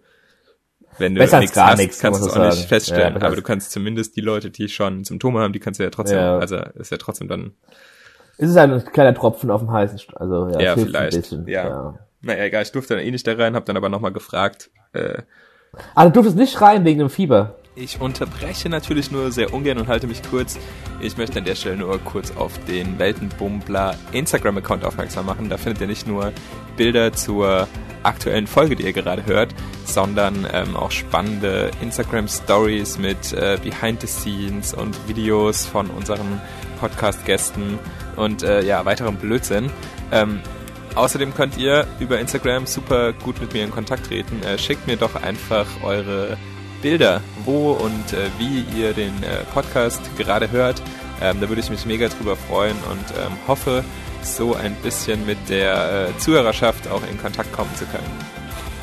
wenn 0.98 1.14
du 1.14 1.20
Besser 1.20 1.40
nichts 1.40 1.54
gar 1.54 1.72
hast, 1.72 1.78
nichts, 1.78 1.98
kann 2.00 2.12
kannst 2.12 2.26
du 2.26 2.30
es 2.30 2.36
auch 2.36 2.44
nicht 2.46 2.54
sagen. 2.56 2.68
feststellen. 2.68 3.02
Ja, 3.02 3.10
besser 3.10 3.26
aber 3.26 3.36
du 3.36 3.42
kannst 3.42 3.70
zumindest 3.70 4.16
die 4.16 4.22
Leute, 4.22 4.50
die 4.50 4.68
schon 4.70 5.04
Symptome 5.04 5.40
haben, 5.40 5.52
die 5.52 5.60
kannst 5.60 5.78
du 5.78 5.84
ja 5.84 5.90
trotzdem, 5.90 6.18
Ja. 6.18 6.38
also 6.38 6.56
ist 6.56 6.90
ja 6.90 6.96
trotzdem 6.96 7.28
dann, 7.28 7.52
Es 8.38 8.50
ist 8.50 8.56
ein 8.56 8.84
kleiner 8.92 9.14
Tropfen 9.14 9.50
auf 9.50 9.60
dem 9.60 9.70
heißen, 9.72 9.98
St- 9.98 10.14
also 10.16 10.48
ja, 10.48 10.60
Ja, 10.60 10.74
vielleicht. 10.74 11.14
Ein 11.14 11.20
bisschen, 11.20 11.48
Ja. 11.48 11.66
ja. 11.68 11.94
naja, 12.22 12.44
egal, 12.44 12.62
ich 12.62 12.72
durfte 12.72 12.94
dann 12.96 13.04
eh 13.04 13.10
nicht 13.10 13.26
da 13.26 13.32
rein, 13.34 13.54
hab 13.54 13.64
dann 13.64 13.76
aber 13.76 13.88
nochmal 13.88 14.12
gefragt, 14.12 14.70
äh, 14.92 15.22
Ah, 15.94 16.04
du 16.06 16.10
durftest 16.10 16.36
nicht 16.38 16.58
rein 16.62 16.84
wegen 16.86 17.00
dem 17.00 17.10
Fieber. 17.10 17.56
Ich 17.74 18.00
unterbreche 18.00 18.70
natürlich 18.70 19.10
nur 19.10 19.30
sehr 19.30 19.52
ungern 19.52 19.76
und 19.76 19.88
halte 19.88 20.06
mich 20.06 20.22
kurz. 20.30 20.58
Ich 21.00 21.18
möchte 21.18 21.38
an 21.38 21.44
der 21.44 21.54
Stelle 21.54 21.76
nur 21.76 21.98
kurz 21.98 22.34
auf 22.34 22.52
den 22.64 22.98
Weltenbummler 22.98 23.94
Instagram-Account 24.12 24.84
aufmerksam 24.86 25.26
machen. 25.26 25.50
Da 25.50 25.58
findet 25.58 25.82
ihr 25.82 25.86
nicht 25.86 26.06
nur 26.06 26.32
Bilder 26.78 27.12
zur 27.12 27.68
aktuellen 28.04 28.46
Folge, 28.46 28.76
die 28.76 28.84
ihr 28.84 28.94
gerade 28.94 29.26
hört, 29.26 29.54
sondern 29.84 30.46
ähm, 30.54 30.74
auch 30.76 30.90
spannende 30.90 31.70
Instagram-Stories 31.82 32.98
mit 32.98 33.34
äh, 33.34 33.58
Behind 33.62 34.00
the 34.00 34.06
Scenes 34.06 34.72
und 34.72 34.96
Videos 35.08 35.66
von 35.66 35.90
unseren 35.90 36.40
Podcast-Gästen 36.80 37.78
und 38.16 38.42
äh, 38.42 38.64
ja, 38.64 38.84
weiterem 38.84 39.16
Blödsinn. 39.16 39.70
Ähm, 40.12 40.40
Außerdem 40.96 41.34
könnt 41.34 41.58
ihr 41.58 41.86
über 42.00 42.18
Instagram 42.18 42.64
super 42.64 43.12
gut 43.12 43.38
mit 43.38 43.52
mir 43.52 43.62
in 43.62 43.70
Kontakt 43.70 44.06
treten. 44.06 44.42
Äh, 44.42 44.56
schickt 44.56 44.86
mir 44.86 44.96
doch 44.96 45.14
einfach 45.14 45.66
eure 45.82 46.38
Bilder, 46.80 47.20
wo 47.44 47.72
und 47.72 48.14
äh, 48.14 48.30
wie 48.38 48.64
ihr 48.78 48.94
den 48.94 49.12
äh, 49.22 49.44
Podcast 49.52 50.00
gerade 50.16 50.50
hört. 50.50 50.80
Ähm, 51.20 51.38
da 51.40 51.48
würde 51.50 51.60
ich 51.60 51.68
mich 51.68 51.84
mega 51.84 52.08
drüber 52.08 52.34
freuen 52.34 52.76
und 52.90 53.04
ähm, 53.18 53.32
hoffe, 53.46 53.84
so 54.22 54.54
ein 54.54 54.74
bisschen 54.76 55.26
mit 55.26 55.36
der 55.50 56.08
äh, 56.08 56.18
Zuhörerschaft 56.18 56.88
auch 56.90 57.02
in 57.10 57.20
Kontakt 57.20 57.52
kommen 57.52 57.74
zu 57.74 57.84
können. 57.84 58.10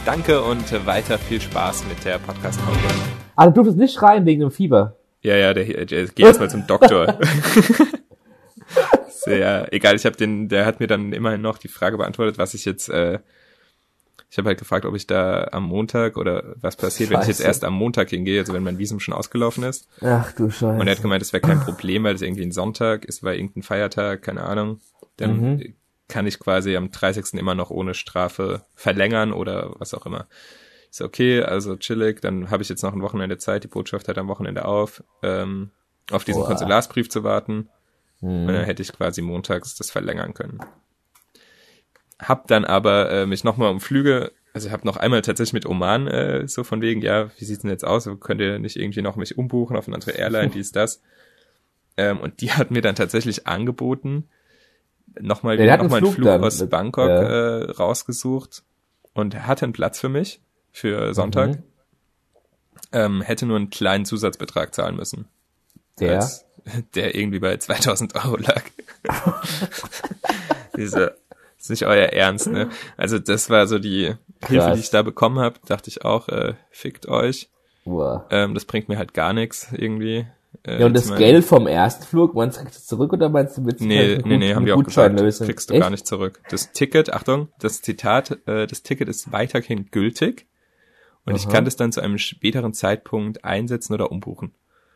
Danke 0.05 0.43
und 0.43 0.71
äh, 0.71 0.85
weiter 0.85 1.17
viel 1.17 1.41
Spaß 1.41 1.85
mit 1.87 2.05
der 2.05 2.19
Podcast-Folge. 2.19 2.79
Ah, 3.35 3.47
du 3.47 3.53
durftest 3.53 3.79
nicht 3.79 3.99
rein 4.03 4.27
wegen 4.27 4.41
dem 4.41 4.51
Fieber. 4.51 4.97
Ja, 5.21 5.35
ja, 5.35 5.53
der, 5.55 5.65
der 5.85 6.05
geht 6.05 6.19
jetzt 6.19 6.39
mal 6.39 6.49
zum 6.49 6.67
Doktor. 6.67 7.17
Sehr 9.23 9.71
egal, 9.73 9.95
ich 9.95 10.05
habe 10.05 10.15
den, 10.15 10.49
der 10.49 10.65
hat 10.65 10.79
mir 10.79 10.87
dann 10.87 11.13
immerhin 11.13 11.41
noch 11.41 11.57
die 11.57 11.67
Frage 11.67 11.97
beantwortet, 11.97 12.37
was 12.37 12.53
ich 12.53 12.65
jetzt, 12.65 12.89
äh, 12.89 13.19
ich 14.29 14.37
habe 14.37 14.49
halt 14.49 14.59
gefragt, 14.59 14.85
ob 14.85 14.95
ich 14.95 15.05
da 15.05 15.47
am 15.51 15.63
Montag 15.63 16.17
oder 16.17 16.55
was 16.59 16.75
passiert, 16.75 17.09
wenn 17.11 17.21
ich 17.21 17.27
jetzt 17.27 17.37
Scheiße. 17.37 17.47
erst 17.47 17.63
am 17.63 17.73
Montag 17.73 18.09
hingehe, 18.09 18.39
also 18.39 18.53
wenn 18.53 18.63
mein 18.63 18.79
Visum 18.79 18.99
schon 18.99 19.13
ausgelaufen 19.13 19.63
ist. 19.63 19.87
Ach 20.01 20.31
du 20.31 20.49
Scheiße. 20.49 20.79
Und 20.79 20.87
er 20.87 20.95
hat 20.95 21.01
gemeint, 21.01 21.21
das 21.21 21.33
wäre 21.33 21.41
kein 21.41 21.59
Problem, 21.59 22.03
weil 22.03 22.15
es 22.15 22.21
irgendwie 22.21 22.43
ein 22.43 22.51
Sonntag 22.51 23.05
ist, 23.05 23.23
weil 23.23 23.35
irgendein 23.35 23.61
Feiertag, 23.63 24.23
keine 24.23 24.43
Ahnung. 24.43 24.79
Dann 25.17 25.39
Mhm. 25.57 25.75
kann 26.07 26.25
ich 26.27 26.39
quasi 26.39 26.75
am 26.75 26.89
30. 26.89 27.37
immer 27.39 27.53
noch 27.55 27.69
ohne 27.69 27.93
Strafe 27.93 28.65
verlängern 28.75 29.33
oder 29.33 29.75
was 29.79 29.93
auch 29.93 30.05
immer. 30.07 30.27
Ist 30.89 31.01
okay, 31.01 31.41
also 31.41 31.75
chillig, 31.75 32.19
dann 32.21 32.49
habe 32.51 32.61
ich 32.63 32.69
jetzt 32.69 32.81
noch 32.83 32.93
ein 32.93 33.01
Wochenende 33.01 33.37
Zeit, 33.37 33.63
die 33.63 33.67
Botschaft 33.67 34.07
hat 34.07 34.17
am 34.17 34.27
Wochenende 34.27 34.65
auf, 34.65 35.03
ähm, 35.21 35.69
auf 36.11 36.23
diesen 36.23 36.41
Boah. 36.41 36.47
Konsularsbrief 36.49 37.09
zu 37.09 37.23
warten. 37.23 37.69
Hm. 38.23 38.47
Und 38.47 38.53
dann 38.53 38.63
hätte 38.65 38.81
ich 38.81 38.93
quasi 38.93 39.21
montags 39.21 39.75
das 39.75 39.91
verlängern 39.91 40.33
können. 40.33 40.59
Hab 42.19 42.47
dann 42.47 42.63
aber 42.63 43.11
äh, 43.11 43.25
mich 43.25 43.43
nochmal 43.43 43.69
um 43.69 43.81
Flüge, 43.81 44.31
also 44.53 44.71
hab 44.71 44.85
noch 44.85 44.97
einmal 44.97 45.21
tatsächlich 45.21 45.53
mit 45.53 45.65
Oman 45.65 46.07
äh, 46.07 46.47
so 46.47 46.63
von 46.63 46.81
wegen, 46.81 47.01
ja, 47.01 47.29
wie 47.37 47.43
sieht's 47.45 47.63
denn 47.63 47.71
jetzt 47.71 47.83
aus? 47.85 48.09
Könnt 48.21 48.39
ihr 48.39 48.59
nicht 48.59 48.77
irgendwie 48.77 49.01
noch 49.01 49.17
mich 49.17 49.37
umbuchen 49.37 49.75
auf 49.75 49.87
eine 49.87 49.95
andere 49.95 50.11
Airline, 50.11 50.49
die 50.49 50.59
ist 50.59 50.75
das? 50.75 51.01
Ähm, 51.95 52.19
und 52.21 52.41
die 52.41 52.51
hat 52.51 52.71
mir 52.71 52.81
dann 52.81 52.95
tatsächlich 52.95 53.45
angeboten, 53.45 54.27
nochmal 55.21 55.59
Ja, 55.61 55.77
noch 55.77 55.89
mal 55.91 55.97
einen 55.97 56.07
Flug 56.07 56.15
Flug 56.15 56.27
aus 56.41 56.59
mit- 56.59 56.71
Bangkok 56.71 57.07
ja. 57.07 57.59
äh, 57.59 57.69
rausgesucht 57.69 58.63
und 59.13 59.45
hatte 59.45 59.65
einen 59.65 59.73
Platz 59.73 59.99
für 59.99 60.09
mich 60.09 60.41
für 60.71 61.13
Sonntag. 61.13 61.49
Mhm. 61.51 61.63
Ähm, 62.93 63.21
hätte 63.21 63.45
nur 63.45 63.57
einen 63.57 63.69
kleinen 63.69 64.05
Zusatzbetrag 64.05 64.73
zahlen 64.73 64.95
müssen 64.95 65.27
Der? 65.99 66.15
als, 66.15 66.45
der 66.95 67.15
irgendwie 67.15 67.39
bei 67.39 67.57
2000 67.57 68.15
Euro 68.15 68.37
lag. 68.37 68.63
Diese, 70.77 71.15
ist 71.59 71.69
nicht 71.69 71.85
euer 71.85 72.07
Ernst, 72.07 72.47
ne? 72.47 72.69
Also 72.97 73.19
das 73.19 73.49
war 73.49 73.67
so 73.67 73.79
die 73.79 74.13
Hilfe, 74.45 74.65
Krass. 74.65 74.73
die 74.75 74.79
ich 74.81 74.89
da 74.89 75.01
bekommen 75.01 75.39
habe, 75.39 75.59
dachte 75.65 75.89
ich 75.89 76.03
auch, 76.03 76.27
äh, 76.29 76.55
fickt 76.71 77.07
euch. 77.07 77.49
Boah. 77.85 78.25
Ähm, 78.31 78.53
das 78.53 78.65
bringt 78.65 78.89
mir 78.89 78.97
halt 78.97 79.13
gar 79.13 79.33
nichts 79.33 79.69
irgendwie. 79.71 80.25
Äh, 80.63 80.79
Ja, 80.79 80.85
und 80.85 80.93
das 80.93 81.13
Geld 81.15 81.43
vom 81.45 81.67
ersten 81.67 82.03
Flug, 82.03 82.33
meinst 82.35 82.57
du, 82.57 82.63
kriegst 82.63 82.83
du 82.83 82.95
zurück 82.95 83.13
oder 83.13 83.29
meinst 83.29 83.57
du, 83.57 83.65
willst 83.65 83.81
du 83.81 83.85
Nee, 83.85 84.19
nee, 84.25 84.37
nee, 84.37 84.53
haben 84.53 84.63
eine 84.63 84.75
auch 84.75 84.83
gesagt, 84.83 85.15
kriegst 85.17 85.69
du 85.69 85.73
Echt? 85.73 85.81
gar 85.81 85.89
nicht 85.89 86.07
zurück. 86.07 86.41
Das 86.49 86.71
Ticket, 86.71 87.13
Achtung, 87.13 87.49
das 87.59 87.81
Zitat, 87.81 88.39
äh, 88.47 88.67
das 88.67 88.83
Ticket 88.83 89.09
ist 89.09 89.31
weiterhin 89.31 89.89
gültig 89.91 90.47
und 91.25 91.35
ich 91.35 91.45
Aha. 91.45 91.53
kann 91.53 91.65
das 91.65 91.75
dann 91.75 91.91
zu 91.91 92.01
einem 92.01 92.17
späteren 92.17 92.73
Zeitpunkt 92.73 93.43
einsetzen 93.45 93.93
oder 93.93 94.11
umbuchen. 94.11 94.53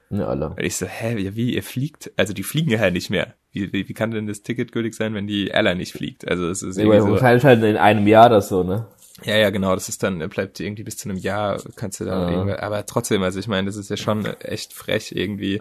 Ja, 0.09 0.27
alle. 0.27 0.49
Und 0.49 0.59
ich 0.61 0.75
so, 0.77 0.85
hä, 0.85 1.17
ja, 1.21 1.35
wie, 1.35 1.53
ihr 1.55 1.63
fliegt? 1.63 2.11
Also 2.17 2.33
die 2.33 2.43
fliegen 2.43 2.71
ja 2.71 2.89
nicht 2.91 3.09
mehr. 3.09 3.33
Wie, 3.51 3.71
wie, 3.73 3.89
wie 3.89 3.93
kann 3.93 4.11
denn 4.11 4.27
das 4.27 4.43
Ticket 4.43 4.71
gültig 4.71 4.93
sein, 4.95 5.13
wenn 5.13 5.27
die 5.27 5.47
Airline 5.47 5.77
nicht 5.77 5.93
fliegt? 5.93 6.27
Also 6.27 6.49
es 6.49 6.61
ist 6.61 6.77
Nee, 6.77 6.83
irgendwie 6.83 7.01
so, 7.01 7.11
wahrscheinlich 7.11 7.43
halt 7.43 7.63
in 7.63 7.77
einem 7.77 8.07
Jahr 8.07 8.27
oder 8.27 8.41
so, 8.41 8.63
ne? 8.63 8.87
ja, 9.23 9.35
ja, 9.35 9.49
genau, 9.49 9.73
das 9.73 9.89
ist 9.89 10.03
dann, 10.03 10.19
bleibt 10.29 10.59
irgendwie 10.59 10.83
bis 10.83 10.95
zu 10.97 11.09
einem 11.09 11.17
Jahr, 11.17 11.59
kannst 11.75 11.99
du 11.99 12.05
da 12.05 12.29
Ja. 12.29 12.31
irgendwie, 12.37 12.53
aber 12.53 12.85
trotzdem, 12.85 13.23
also 13.23 13.39
ich 13.39 13.47
meine, 13.47 13.65
das 13.65 13.75
ist 13.75 13.89
ja 13.89 13.97
schon 13.97 14.25
echt 14.41 14.73
frech 14.73 15.11
irgendwie. 15.15 15.55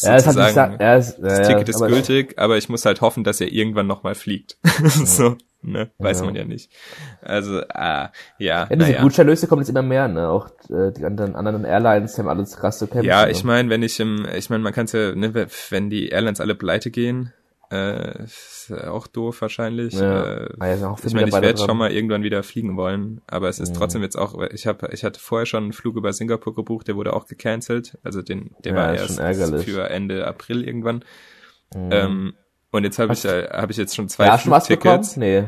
Ja, 0.00 0.14
das 0.14 0.26
hat 0.26 0.34
sozusagen, 0.34 0.78
gesagt, 0.78 0.80
ja, 0.80 0.94
das 0.96 1.18
ja, 1.18 1.42
Ticket 1.44 1.68
ja, 1.68 1.74
ist 1.74 1.82
aber- 1.82 1.88
gültig, 1.88 2.38
aber 2.38 2.56
ich 2.56 2.70
muss 2.70 2.86
halt 2.86 3.02
hoffen, 3.02 3.22
dass 3.22 3.42
er 3.42 3.52
irgendwann 3.52 3.86
nochmal 3.86 4.14
fliegt. 4.14 4.56
so, 5.04 5.36
ne, 5.72 5.90
weiß 5.98 6.20
Ja. 6.20 6.26
man 6.26 6.34
ja 6.34 6.44
nicht. 6.44 6.70
Also, 7.22 7.60
ah, 7.68 8.10
ja, 8.38 8.64
Ja, 8.64 8.66
diese 8.66 8.76
naja. 8.92 9.02
Gutscheinlöse 9.02 9.46
kommen 9.46 9.62
jetzt 9.62 9.68
immer 9.70 9.82
mehr, 9.82 10.08
ne? 10.08 10.28
Auch 10.28 10.48
äh, 10.70 10.92
die 10.92 11.04
anderen, 11.04 11.34
anderen 11.36 11.64
Airlines 11.64 12.18
haben 12.18 12.28
alles 12.28 12.56
krass 12.56 12.78
zu 12.78 12.86
kämpfen. 12.86 13.06
Ja, 13.06 13.24
ne? 13.26 13.32
ich 13.32 13.44
meine, 13.44 13.70
wenn 13.70 13.82
ich 13.82 13.98
im, 14.00 14.26
ich 14.36 14.50
meine, 14.50 14.62
man 14.62 14.72
kann 14.72 14.84
es 14.86 14.92
ja, 14.92 15.14
ne, 15.14 15.46
wenn 15.70 15.90
die 15.90 16.08
Airlines 16.08 16.40
alle 16.40 16.54
pleite 16.54 16.90
gehen, 16.90 17.32
äh, 17.70 18.22
ist 18.24 18.72
auch 18.86 19.06
doof 19.06 19.40
wahrscheinlich. 19.40 19.94
Ja. 19.94 20.24
Äh, 20.44 20.78
ja, 20.80 20.94
viele 20.96 21.08
ich 21.08 21.14
meine, 21.14 21.28
ich 21.28 21.40
werde 21.40 21.58
schon 21.58 21.76
mal 21.76 21.90
irgendwann 21.90 22.22
wieder 22.22 22.42
fliegen 22.42 22.76
wollen, 22.76 23.20
aber 23.26 23.48
es 23.48 23.58
ist 23.58 23.70
Mhm. 23.70 23.78
trotzdem 23.78 24.02
jetzt 24.02 24.16
auch, 24.16 24.40
ich 24.52 24.66
habe, 24.66 24.90
ich 24.92 25.02
hatte 25.02 25.18
vorher 25.18 25.46
schon 25.46 25.64
einen 25.64 25.72
Flug 25.72 25.96
über 25.96 26.12
Singapur 26.12 26.54
gebucht, 26.54 26.86
der 26.88 26.96
wurde 26.96 27.14
auch 27.14 27.26
gecancelt, 27.26 27.98
also 28.04 28.22
den, 28.22 28.54
der 28.64 28.72
Ja, 28.72 28.78
war 28.78 28.94
erst 28.94 29.18
für 29.64 29.88
Ende 29.90 30.26
April 30.26 30.62
irgendwann. 30.62 31.04
Mhm. 31.74 31.88
Ähm, 31.90 32.34
und 32.74 32.84
jetzt 32.84 32.98
habe 32.98 33.12
ich, 33.12 33.24
äh, 33.24 33.48
habe 33.50 33.72
ich 33.72 33.78
jetzt 33.78 33.94
schon 33.94 34.08
zwei 34.08 34.26
ja, 34.26 34.38
schon 34.38 34.50
was 34.52 34.68
bekommen? 34.68 35.04
Flugtickets. 35.04 35.16
Nee. 35.16 35.44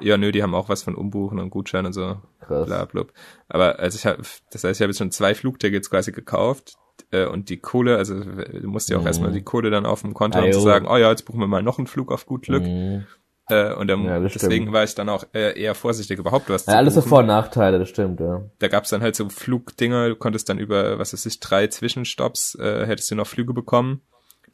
Ja, 0.00 0.16
nö, 0.16 0.30
die 0.32 0.42
haben 0.42 0.54
auch 0.54 0.68
was 0.68 0.82
von 0.82 0.94
Umbuchen 0.94 1.38
und 1.38 1.50
Gutschein 1.50 1.86
und 1.86 1.92
so. 1.92 2.16
Krass. 2.40 2.66
Bla, 2.66 2.84
blub. 2.84 3.12
Aber 3.48 3.78
also 3.78 3.96
ich 3.96 4.06
habe, 4.06 4.22
das 4.52 4.64
heißt, 4.64 4.78
ich 4.78 4.82
habe 4.82 4.90
jetzt 4.90 4.98
schon 4.98 5.10
zwei 5.10 5.34
Flugtickets 5.34 5.90
quasi 5.90 6.12
gekauft 6.12 6.74
äh, 7.10 7.26
und 7.26 7.48
die 7.48 7.58
Kohle, 7.58 7.96
also 7.96 8.18
du 8.20 8.68
musst 8.68 8.88
ja 8.90 8.96
auch 8.96 9.00
Mhm. 9.02 9.06
erstmal 9.06 9.32
die 9.32 9.42
Kohle 9.42 9.70
dann 9.70 9.86
auf 9.86 10.02
dem 10.02 10.14
Konto 10.14 10.38
Ah, 10.38 10.42
haben 10.42 10.52
zu 10.52 10.60
sagen, 10.60 10.86
oh 10.88 10.96
ja, 10.96 11.10
jetzt 11.10 11.22
buchen 11.24 11.40
wir 11.40 11.46
mal 11.48 11.62
noch 11.62 11.78
einen 11.78 11.86
Flug 11.86 12.10
auf 12.12 12.26
gut 12.26 12.42
Glück. 12.44 12.62
Mhm. 12.64 13.06
Äh, 13.50 13.72
und 13.74 13.88
dann, 13.88 14.04
Ja, 14.04 14.20
deswegen 14.20 14.64
stimmt. 14.64 14.72
war 14.72 14.84
ich 14.84 14.94
dann 14.94 15.08
auch 15.08 15.24
äh, 15.32 15.58
eher 15.58 15.74
vorsichtig, 15.74 16.18
überhaupt 16.18 16.50
was 16.50 16.66
Ja, 16.66 16.72
zu 16.72 16.76
alles 16.78 16.94
so. 16.94 17.00
Vor- 17.00 17.20
und 17.20 17.26
Nachteile, 17.26 17.78
das 17.78 17.88
stimmt, 17.88 18.20
ja. 18.20 18.42
Da 18.58 18.68
gab's 18.68 18.90
dann 18.90 19.00
halt 19.00 19.16
so 19.16 19.28
Flugdinger, 19.30 20.08
du 20.08 20.16
konntest 20.16 20.48
dann 20.50 20.58
über, 20.58 20.98
was 20.98 21.12
weiß 21.14 21.24
ich, 21.26 21.40
drei 21.40 21.66
Zwischenstopps, 21.68 22.56
äh, 22.56 22.84
hättest 22.86 23.10
du 23.10 23.14
noch 23.14 23.26
Flüge 23.26 23.54
bekommen, 23.54 24.02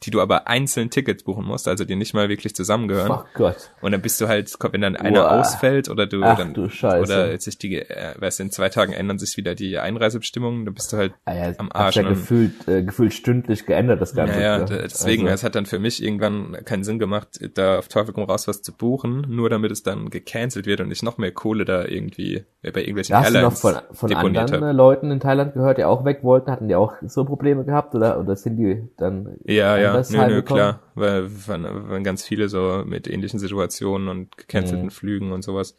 die 0.05 0.11
du 0.11 0.21
aber 0.21 0.47
einzeln 0.47 0.89
Tickets 0.89 1.23
buchen 1.23 1.45
musst, 1.45 1.67
also 1.67 1.83
die 1.85 1.95
nicht 1.95 2.13
mal 2.13 2.29
wirklich 2.29 2.55
zusammengehören. 2.55 3.11
Ach 3.11 3.25
Gott. 3.33 3.71
Und 3.81 3.91
dann 3.91 4.01
bist 4.01 4.21
du 4.21 4.27
halt, 4.27 4.53
wenn 4.71 4.81
dann 4.81 4.95
einer 4.95 5.21
Boah. 5.23 5.39
ausfällt 5.39 5.89
oder 5.89 6.05
du 6.05 6.21
Ach 6.23 6.37
dann 6.37 6.53
du 6.53 6.65
oder 6.65 7.37
sich 7.39 7.57
die, 7.57 7.75
äh, 7.77 8.13
weißt 8.19 8.39
du, 8.39 8.43
in 8.43 8.51
zwei 8.51 8.69
Tagen 8.69 8.93
ändern 8.93 9.17
sich 9.19 9.35
wieder 9.37 9.55
die 9.55 9.77
Einreisebestimmungen, 9.79 10.65
dann 10.65 10.73
bist 10.73 10.93
du 10.93 10.97
halt 10.97 11.13
Ah, 11.25 11.33
ja, 11.33 11.53
am 11.57 11.71
Arsch. 11.71 11.95
ja 11.95 12.03
gefühlt, 12.03 12.67
äh, 12.67 12.83
gefühlt 12.83 13.13
stündlich 13.13 13.65
geändert, 13.65 14.01
das 14.01 14.13
Ganze. 14.13 14.35
ja, 14.39 14.59
ja, 14.59 14.65
deswegen, 14.65 15.23
Also, 15.23 15.33
es 15.35 15.43
hat 15.43 15.55
dann 15.55 15.65
für 15.65 15.79
mich 15.79 16.03
irgendwann 16.03 16.57
keinen 16.65 16.83
Sinn 16.83 16.99
gemacht, 16.99 17.39
da 17.55 17.79
auf 17.79 17.87
Teufel 17.87 18.13
komm 18.13 18.23
raus 18.25 18.47
was 18.47 18.61
zu 18.61 18.73
buchen, 18.73 19.25
nur 19.29 19.49
damit 19.49 19.71
es 19.71 19.83
dann 19.83 20.09
gecancelt 20.09 20.65
wird 20.65 20.81
und 20.81 20.91
ich 20.91 21.03
noch 21.03 21.17
mehr 21.17 21.31
Kohle 21.31 21.65
da 21.65 21.85
irgendwie 21.85 22.43
äh, 22.61 22.71
bei 22.71 22.81
irgendwelchen 22.81 23.13
da 23.13 23.19
hast 23.23 23.29
du 23.29 23.33
noch 23.41 23.41
Airlines 23.41 23.59
von, 23.61 23.73
von 23.95 24.13
anderen 24.13 24.47
äh, 24.47 24.51
habe. 24.67 24.71
Leuten 24.71 25.11
in 25.11 25.19
Thailand 25.19 25.53
gehört, 25.53 25.77
die 25.77 25.83
auch 25.83 26.05
weg 26.05 26.19
wollten, 26.23 26.51
hatten 26.51 26.67
die 26.67 26.75
auch 26.75 26.93
so 27.05 27.25
Probleme 27.25 27.63
gehabt 27.65 27.95
oder, 27.95 28.19
oder 28.19 28.35
sind 28.35 28.57
die 28.57 28.83
dann 28.97 29.35
Ja, 29.45 29.77
ja, 29.77 29.94
nö, 30.09 30.27
nö, 30.27 30.41
klar, 30.41 30.81
weil 30.95 31.29
waren, 31.47 31.63
waren 31.89 32.03
ganz 32.03 32.23
viele 32.23 32.49
so 32.49 32.83
mit 32.85 33.07
ähnlichen 33.07 33.39
Situationen 33.39 34.07
und 34.09 34.37
gecancelten 34.37 34.85
Mhm. 34.85 34.91
Flügen 34.91 35.31
und 35.31 35.43
sowas. 35.43 35.75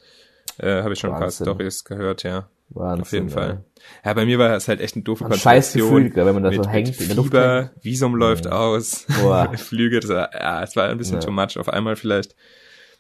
Äh, 0.59 0.83
Habe 0.83 0.92
ich 0.94 1.00
schon 1.00 1.11
ein 1.11 1.14
paar 1.14 1.22
Wahnsinn. 1.22 1.44
Stories 1.46 1.85
gehört, 1.85 2.22
ja. 2.22 2.48
Wahnsinn, 2.70 3.02
auf 3.02 3.12
jeden 3.12 3.29
ja. 3.29 3.35
Fall. 3.35 3.64
Ja, 4.05 4.14
bei 4.14 4.24
mir 4.26 4.38
war 4.38 4.55
es 4.57 4.66
halt 4.68 4.81
echt 4.81 4.94
eine 4.96 5.05
doofe 5.05 5.24
Ein 5.24 5.33
scheiß 5.35 5.72
Konstellation. 5.72 6.11
Gell, 6.12 6.26
wenn 6.26 6.35
man 6.35 6.42
da 6.42 6.50
mit, 6.50 6.64
so 6.64 6.68
hängt, 6.70 6.88
mit 6.88 7.00
in 7.00 7.07
der 7.09 7.16
Luft 7.16 7.29
Fieber, 7.29 7.57
hängt. 7.72 7.85
Visum 7.85 8.14
läuft 8.16 8.46
Mhm. 8.46 8.52
aus. 8.52 9.07
Flüge, 9.57 10.00
das 10.00 10.11
war, 10.11 10.31
ja, 10.35 10.62
es 10.62 10.74
war 10.76 10.88
ein 10.88 10.98
bisschen 10.98 11.16
Ja. 11.16 11.20
too 11.20 11.31
much 11.33 11.59
auf 11.59 11.68
einmal 11.68 11.94
vielleicht. 11.96 12.35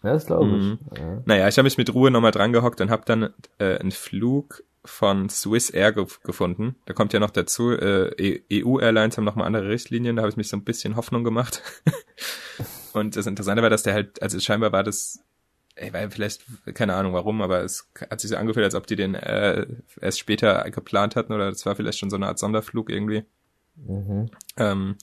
Ja, 0.04 0.12
das 0.12 0.26
glaube 0.26 0.46
ich. 0.46 0.52
Mhm. 0.52 0.78
Ja. 0.96 1.22
Naja, 1.24 1.48
ich 1.48 1.56
habe 1.58 1.64
mich 1.64 1.78
mit 1.78 1.92
Ruhe 1.94 2.10
nochmal 2.10 2.30
dran 2.30 2.52
gehockt 2.52 2.80
und 2.80 2.90
habe 2.90 3.02
dann 3.06 3.30
äh, 3.58 3.78
einen 3.78 3.90
Flug 3.90 4.62
von 4.86 5.28
Swiss 5.28 5.70
Air 5.70 5.92
ge 5.92 6.06
gefunden. 6.24 6.76
Da 6.86 6.94
kommt 6.94 7.12
ja 7.12 7.20
noch 7.20 7.30
dazu, 7.30 7.72
äh, 7.72 8.40
EU-Airlines 8.50 9.16
haben 9.16 9.24
nochmal 9.24 9.46
andere 9.46 9.68
Richtlinien, 9.68 10.16
da 10.16 10.22
habe 10.22 10.30
ich 10.30 10.36
mich 10.36 10.48
so 10.48 10.56
ein 10.56 10.64
bisschen 10.64 10.96
Hoffnung 10.96 11.24
gemacht. 11.24 11.62
und 12.92 13.16
das 13.16 13.26
Interessante 13.26 13.62
war, 13.62 13.70
dass 13.70 13.82
der 13.82 13.94
halt, 13.94 14.22
also 14.22 14.40
scheinbar 14.40 14.72
war 14.72 14.84
das 14.84 15.20
ey, 15.76 15.92
weil 15.92 16.10
vielleicht, 16.10 16.42
keine 16.74 16.94
Ahnung 16.94 17.12
warum, 17.12 17.42
aber 17.42 17.62
es 17.62 17.88
hat 18.10 18.20
sich 18.20 18.30
so 18.30 18.36
angefühlt, 18.36 18.64
als 18.64 18.74
ob 18.74 18.86
die 18.86 18.96
den 18.96 19.14
äh, 19.14 19.66
erst 20.00 20.18
später 20.18 20.68
geplant 20.70 21.16
hatten 21.16 21.32
oder 21.32 21.50
das 21.50 21.66
war 21.66 21.76
vielleicht 21.76 21.98
schon 21.98 22.10
so 22.10 22.16
eine 22.16 22.26
Art 22.26 22.38
Sonderflug 22.38 22.90
irgendwie. 22.90 23.24
Mhm. 23.76 24.30
Ähm, 24.56 24.96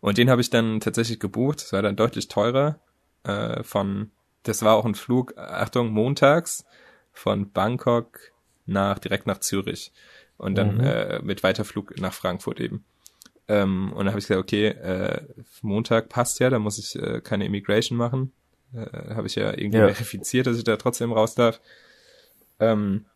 und 0.00 0.18
den 0.18 0.30
habe 0.30 0.40
ich 0.40 0.50
dann 0.50 0.80
tatsächlich 0.80 1.20
gebucht. 1.20 1.62
Das 1.62 1.72
war 1.72 1.80
dann 1.80 1.96
deutlich 1.96 2.28
teurer. 2.28 2.80
Äh, 3.24 3.62
von, 3.62 4.10
das 4.42 4.62
war 4.62 4.74
auch 4.74 4.84
ein 4.84 4.94
Flug, 4.94 5.36
Achtung, 5.38 5.90
montags 5.90 6.64
von 7.12 7.50
Bangkok 7.52 8.31
nach 8.66 8.98
direkt 8.98 9.26
nach 9.26 9.38
Zürich 9.38 9.92
und 10.36 10.54
dann 10.56 10.78
Mhm. 10.78 10.84
äh, 10.84 11.20
mit 11.22 11.42
Weiterflug 11.42 11.98
nach 12.00 12.12
Frankfurt 12.12 12.60
eben. 12.60 12.84
Ähm, 13.48 13.92
und 13.92 13.98
dann 13.98 14.08
habe 14.08 14.18
ich 14.18 14.26
gesagt, 14.28 14.40
okay, 14.40 14.68
äh, 14.68 15.22
Montag 15.62 16.08
passt 16.08 16.38
ja, 16.40 16.48
da 16.50 16.58
muss 16.58 16.78
ich 16.78 16.96
äh, 16.96 17.20
keine 17.20 17.44
Immigration 17.44 17.98
machen. 17.98 18.32
Äh, 18.74 19.14
habe 19.14 19.26
ich 19.26 19.34
ja 19.34 19.50
irgendwie 19.56 19.78
Ja. 19.78 19.88
verifiziert, 19.88 20.46
dass 20.46 20.56
ich 20.56 20.64
da 20.64 20.76
trotzdem 20.76 21.12
raus 21.12 21.34
darf. 21.34 21.60
Ähm, 22.60 23.06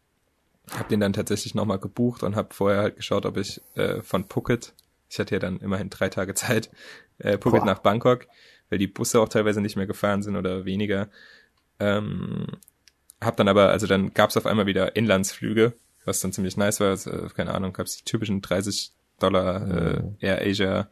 habe 0.72 0.88
den 0.88 1.00
dann 1.00 1.12
tatsächlich 1.12 1.54
nochmal 1.54 1.78
gebucht 1.78 2.22
und 2.22 2.34
habe 2.34 2.52
vorher 2.52 2.80
halt 2.80 2.96
geschaut, 2.96 3.24
ob 3.24 3.36
ich 3.36 3.60
äh, 3.76 4.02
von 4.02 4.24
Phuket, 4.28 4.74
ich 5.08 5.18
hatte 5.18 5.36
ja 5.36 5.38
dann 5.38 5.58
immerhin 5.60 5.90
drei 5.90 6.08
Tage 6.08 6.34
Zeit, 6.34 6.70
äh, 7.18 7.38
Phuket 7.38 7.62
Boah. 7.62 7.64
nach 7.64 7.78
Bangkok, 7.78 8.26
weil 8.68 8.78
die 8.78 8.88
Busse 8.88 9.20
auch 9.20 9.28
teilweise 9.28 9.60
nicht 9.60 9.76
mehr 9.76 9.86
gefahren 9.86 10.22
sind 10.22 10.36
oder 10.36 10.64
weniger. 10.64 11.08
Ähm, 11.78 12.46
hab 13.20 13.36
dann 13.36 13.48
aber, 13.48 13.70
also 13.70 13.86
dann 13.86 14.12
gab's 14.14 14.36
auf 14.36 14.46
einmal 14.46 14.66
wieder 14.66 14.96
Inlandsflüge, 14.96 15.74
was 16.04 16.20
dann 16.20 16.32
ziemlich 16.32 16.56
nice 16.56 16.80
war. 16.80 16.88
Also, 16.90 17.10
keine 17.34 17.54
Ahnung, 17.54 17.72
gab's 17.72 17.96
die 17.96 18.04
typischen 18.04 18.40
30 18.42 18.92
Dollar 19.18 19.60
Mhm. 19.60 20.16
äh, 20.20 20.26
Air 20.26 20.42
Asia 20.42 20.88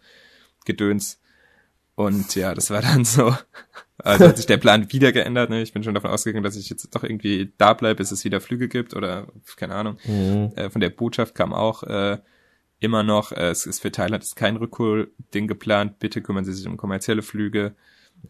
Gedöns. 0.64 1.20
Und 1.94 2.34
ja, 2.34 2.54
das 2.54 2.70
war 2.70 2.82
dann 2.82 3.04
so. 3.04 3.36
Also 3.98 4.26
hat 4.26 4.36
sich 4.36 4.46
der 4.46 4.56
Plan 4.56 4.90
wieder 4.92 5.12
geändert. 5.12 5.50
Ne? 5.50 5.62
Ich 5.62 5.72
bin 5.72 5.84
schon 5.84 5.94
davon 5.94 6.10
ausgegangen, 6.10 6.42
dass 6.42 6.56
ich 6.56 6.68
jetzt 6.68 6.92
doch 6.94 7.04
irgendwie 7.04 7.52
da 7.58 7.74
bleibe, 7.74 7.96
bis 7.98 8.10
es 8.10 8.24
wieder 8.24 8.40
Flüge 8.40 8.68
gibt 8.68 8.94
oder 8.94 9.28
keine 9.56 9.74
Ahnung. 9.76 9.98
Mhm. 10.04 10.52
Äh, 10.56 10.70
von 10.70 10.80
der 10.80 10.90
Botschaft 10.90 11.34
kam 11.36 11.52
auch 11.52 11.84
äh, 11.84 12.18
immer 12.80 13.04
noch, 13.04 13.30
äh, 13.30 13.50
es 13.50 13.66
ist 13.66 13.80
für 13.80 13.92
Thailand 13.92 14.24
ist 14.24 14.34
kein 14.34 14.56
Rückholding 14.56 15.46
geplant. 15.46 16.00
Bitte 16.00 16.22
kümmern 16.22 16.44
Sie 16.44 16.52
sich 16.52 16.66
um 16.66 16.76
kommerzielle 16.76 17.22
Flüge. 17.22 17.76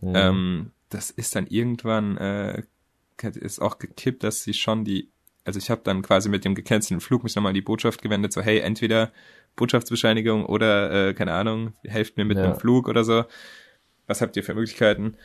Mhm. 0.03 0.13
Ähm, 0.15 0.71
das 0.91 1.11
ist 1.11 1.35
dann 1.35 1.47
irgendwann 1.47 2.19
äh, 2.19 2.63
ist 3.23 3.61
auch 3.61 3.79
gekippt, 3.79 4.23
dass 4.25 4.43
sie 4.43 4.55
schon 4.55 4.85
die, 4.85 5.11
also 5.45 5.59
ich 5.59 5.71
habe 5.71 5.83
dann 5.85 6.03
quasi 6.03 6.29
mit 6.29 6.45
dem 6.45 6.55
gecancelten 6.55 7.01
Flug 7.01 7.23
mich 7.23 7.35
nochmal 7.35 7.51
an 7.51 7.55
die 7.55 7.63
Botschaft 7.63 8.03
gewendet, 8.03 8.33
so 8.33 8.41
hey, 8.41 8.59
entweder 8.59 9.13
Botschaftsbescheinigung 9.57 10.45
oder, 10.47 11.09
äh, 11.09 11.15
keine 11.15 11.33
Ahnung, 11.33 11.75
helft 11.85 12.17
mir 12.17 12.25
mit 12.25 12.39
Ja. 12.39 12.45
einem 12.45 12.57
Flug 12.57 12.89
oder 12.89 13.05
so. 13.05 13.25
Was 14.07 14.21
habt 14.21 14.37
ihr 14.37 14.43
für 14.45 14.55
Möglichkeiten? 14.55 15.17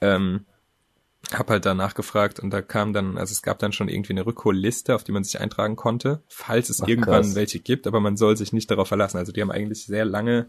Ähm, 0.00 0.44
hab 1.32 1.50
halt 1.50 1.66
danach 1.66 1.94
gefragt 1.94 2.38
und 2.38 2.50
da 2.50 2.62
kam 2.62 2.92
dann, 2.92 3.18
also 3.18 3.32
es 3.32 3.42
gab 3.42 3.58
dann 3.58 3.72
schon 3.72 3.88
irgendwie 3.88 4.12
eine 4.12 4.26
Rückholliste, 4.26 4.94
auf 4.94 5.02
die 5.02 5.12
man 5.12 5.24
sich 5.24 5.40
eintragen 5.40 5.74
konnte, 5.74 6.22
falls 6.28 6.68
es 6.70 6.80
Ach, 6.82 6.86
irgendwann 6.88 7.22
krass. 7.22 7.34
welche 7.34 7.58
gibt, 7.60 7.86
aber 7.86 8.00
man 8.00 8.16
soll 8.16 8.36
sich 8.36 8.52
nicht 8.52 8.70
darauf 8.70 8.88
verlassen. 8.88 9.18
Also 9.18 9.32
die 9.32 9.40
haben 9.40 9.50
eigentlich 9.50 9.86
sehr 9.86 10.04
lange 10.04 10.48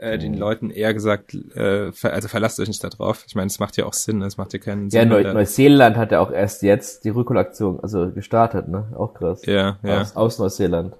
äh, 0.00 0.18
den 0.18 0.32
Mhm. 0.32 0.38
Leuten 0.38 0.70
eher 0.70 0.94
gesagt, 0.94 1.34
äh, 1.34 1.92
ver 1.92 2.12
also 2.12 2.28
verlasst 2.28 2.58
euch 2.60 2.68
nicht 2.68 2.82
darauf. 2.82 3.24
Ich 3.26 3.34
meine, 3.34 3.48
es 3.48 3.58
macht 3.58 3.76
ja 3.76 3.84
auch 3.86 3.92
Sinn, 3.92 4.22
es 4.22 4.36
macht 4.36 4.52
ja 4.52 4.58
keinen 4.58 4.88
Ja, 4.90 5.00
Sinn. 5.00 5.08
Neu 5.10 5.18
wenn 5.18 5.24
da- 5.24 5.32
Neuseeland 5.34 5.96
hat 5.96 6.12
ja 6.12 6.20
auch 6.20 6.30
erst 6.32 6.62
jetzt 6.62 7.04
die 7.04 7.10
Rückholaktion, 7.10 7.80
also 7.80 8.10
gestartet, 8.10 8.68
ne? 8.68 8.92
Auch 8.96 9.14
krass. 9.14 9.44
ja, 9.46 9.78
ja. 9.82 10.00
Aus, 10.00 10.16
aus 10.16 10.38
Neuseeland. 10.38 10.94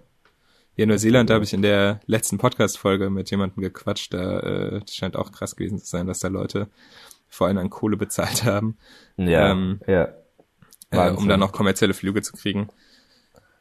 Ja, 0.76 0.86
Neuseeland, 0.86 1.28
da 1.28 1.34
habe 1.34 1.44
ich 1.44 1.52
in 1.52 1.62
der 1.62 2.00
letzten 2.06 2.38
Podcast-Folge 2.38 3.10
mit 3.10 3.30
jemandem 3.30 3.62
gequatscht, 3.62 4.14
da 4.14 4.40
äh, 4.40 4.80
das 4.80 4.94
scheint 4.94 5.16
auch 5.16 5.30
krass 5.32 5.56
gewesen 5.56 5.78
zu 5.78 5.86
sein, 5.86 6.06
dass 6.06 6.20
da 6.20 6.28
Leute 6.28 6.68
vor 7.28 7.46
allem 7.48 7.58
an 7.58 7.70
Kohle 7.70 7.96
bezahlt 7.96 8.44
haben, 8.44 8.76
Ja, 9.16 9.50
Ähm, 9.50 9.80
ja. 9.86 10.04
äh, 10.04 10.08
um 10.90 10.98
Wahnsinn. 10.98 11.28
dann 11.28 11.40
noch 11.40 11.52
kommerzielle 11.52 11.94
Flüge 11.94 12.22
zu 12.22 12.32
kriegen. 12.34 12.68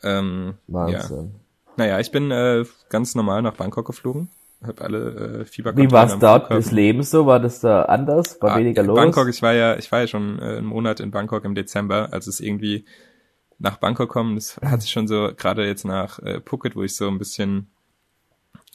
Ähm, 0.04 0.54
ja. 0.68 0.74
Wahnsinn. 0.74 1.36
Naja, 1.78 2.00
ich 2.00 2.12
bin 2.12 2.32
äh, 2.32 2.66
ganz 2.90 3.16
normal 3.16 3.42
nach 3.42 3.56
Bangkok 3.56 3.88
geflogen, 3.88 4.30
habe 4.62 4.82
alle 4.84 4.98
äh, 4.98 5.40
Wie 5.42 5.46
Fieberkontrollen 5.46 5.92
war 5.92 6.06
es 6.08 6.20
dort 6.20 6.52
des 6.52 6.72
Lebens 6.72 7.12
so? 7.12 7.26
War 7.26 7.40
das 7.40 7.60
da 7.62 7.84
anders? 7.84 8.42
War 8.42 8.56
Ah, 8.56 8.58
weniger 8.60 8.84
los? 8.84 8.96
Bangkok, 8.98 9.30
ich 9.30 9.42
war 9.42 9.54
ja, 9.54 9.78
ich 9.78 9.92
war 9.92 10.02
ja 10.02 10.08
schon 10.08 10.40
äh, 10.40 10.58
einen 10.58 10.66
Monat 10.68 11.00
in 11.00 11.12
Bangkok 11.12 11.46
im 11.46 11.56
Dezember, 11.56 12.10
als 12.12 12.28
es 12.28 12.40
irgendwie 12.40 12.86
nach 13.58 13.78
Bangkok 13.78 14.10
kommen, 14.10 14.36
das 14.36 14.58
hat 14.62 14.82
sich 14.82 14.92
schon 14.92 15.08
so, 15.08 15.32
gerade 15.36 15.66
jetzt 15.66 15.86
nach 15.86 16.20
äh, 16.20 16.42
Phuket, 16.46 16.76
wo 16.76 16.84
ich 16.84 16.96
so 16.96 17.08
ein 17.08 17.18
bisschen 17.18 17.68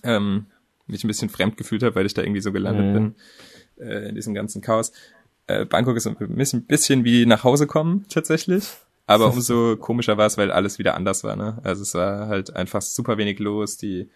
ähm, 0.03 0.47
mich 0.87 1.05
ein 1.05 1.09
bisschen 1.09 1.29
fremd 1.31 1.57
gefühlt 1.57 1.83
habe, 1.83 1.94
weil 1.94 2.07
ich 2.07 2.14
da 2.14 2.23
irgendwie 2.23 2.40
so 2.42 2.53
gelandet 2.53 2.87
Mhm. 2.87 2.92
bin, 2.92 3.87
äh, 3.87 4.09
in 4.09 4.14
diesem 4.14 4.35
ganzen 4.35 4.61
Chaos. 4.62 4.92
Äh, 5.47 5.64
Bangkok 5.64 5.97
ist 5.97 6.07
ein 6.07 6.16
bisschen, 6.16 6.61
ein 6.61 6.66
bisschen 6.66 7.05
wie 7.05 7.27
nach 7.27 7.44
Hause 7.44 7.66
kommen, 7.66 8.07
tatsächlich. 8.09 8.68
Aber 9.07 9.31
umso 9.31 9.77
komischer 9.77 10.16
war 10.16 10.27
es, 10.27 10.38
weil 10.38 10.51
alles 10.51 10.79
wieder 10.79 10.94
anders 10.94 11.25
war, 11.25 11.37
ne? 11.37 11.59
Also 11.62 11.83
es 11.83 11.94
war 11.94 12.29
halt 12.29 12.57
einfach 12.57 12.81
super 12.81 13.18
wenig 13.18 13.38
los, 13.38 13.77
die, 13.77 14.09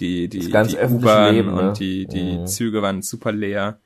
die, 0.00 0.28
die, 0.28 0.40
die 0.40 0.76
U-Bahn 0.78 1.36
ne? 1.46 1.52
und 1.70 1.78
die, 1.80 2.06
die 2.06 2.38
Mhm. 2.38 2.46
Züge 2.46 2.82
waren 2.82 3.02
super 3.02 3.32
leer. 3.32 3.78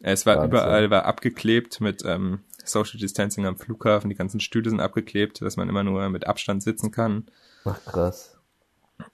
Es 0.00 0.26
war 0.26 0.34
Wahnsinn. 0.36 0.48
überall, 0.50 0.90
war 0.90 1.04
abgeklebt 1.04 1.80
mit 1.80 2.04
ähm, 2.04 2.40
Social 2.64 2.98
Distancing 2.98 3.46
am 3.46 3.56
Flughafen, 3.56 4.10
die 4.10 4.16
ganzen 4.16 4.40
Stühle 4.40 4.68
sind 4.70 4.80
abgeklebt, 4.80 5.40
dass 5.42 5.56
man 5.56 5.68
immer 5.68 5.84
nur 5.84 6.08
mit 6.10 6.26
Abstand 6.26 6.62
sitzen 6.62 6.90
kann. 6.90 7.26
Ach 7.64 7.78
krass. 7.84 8.36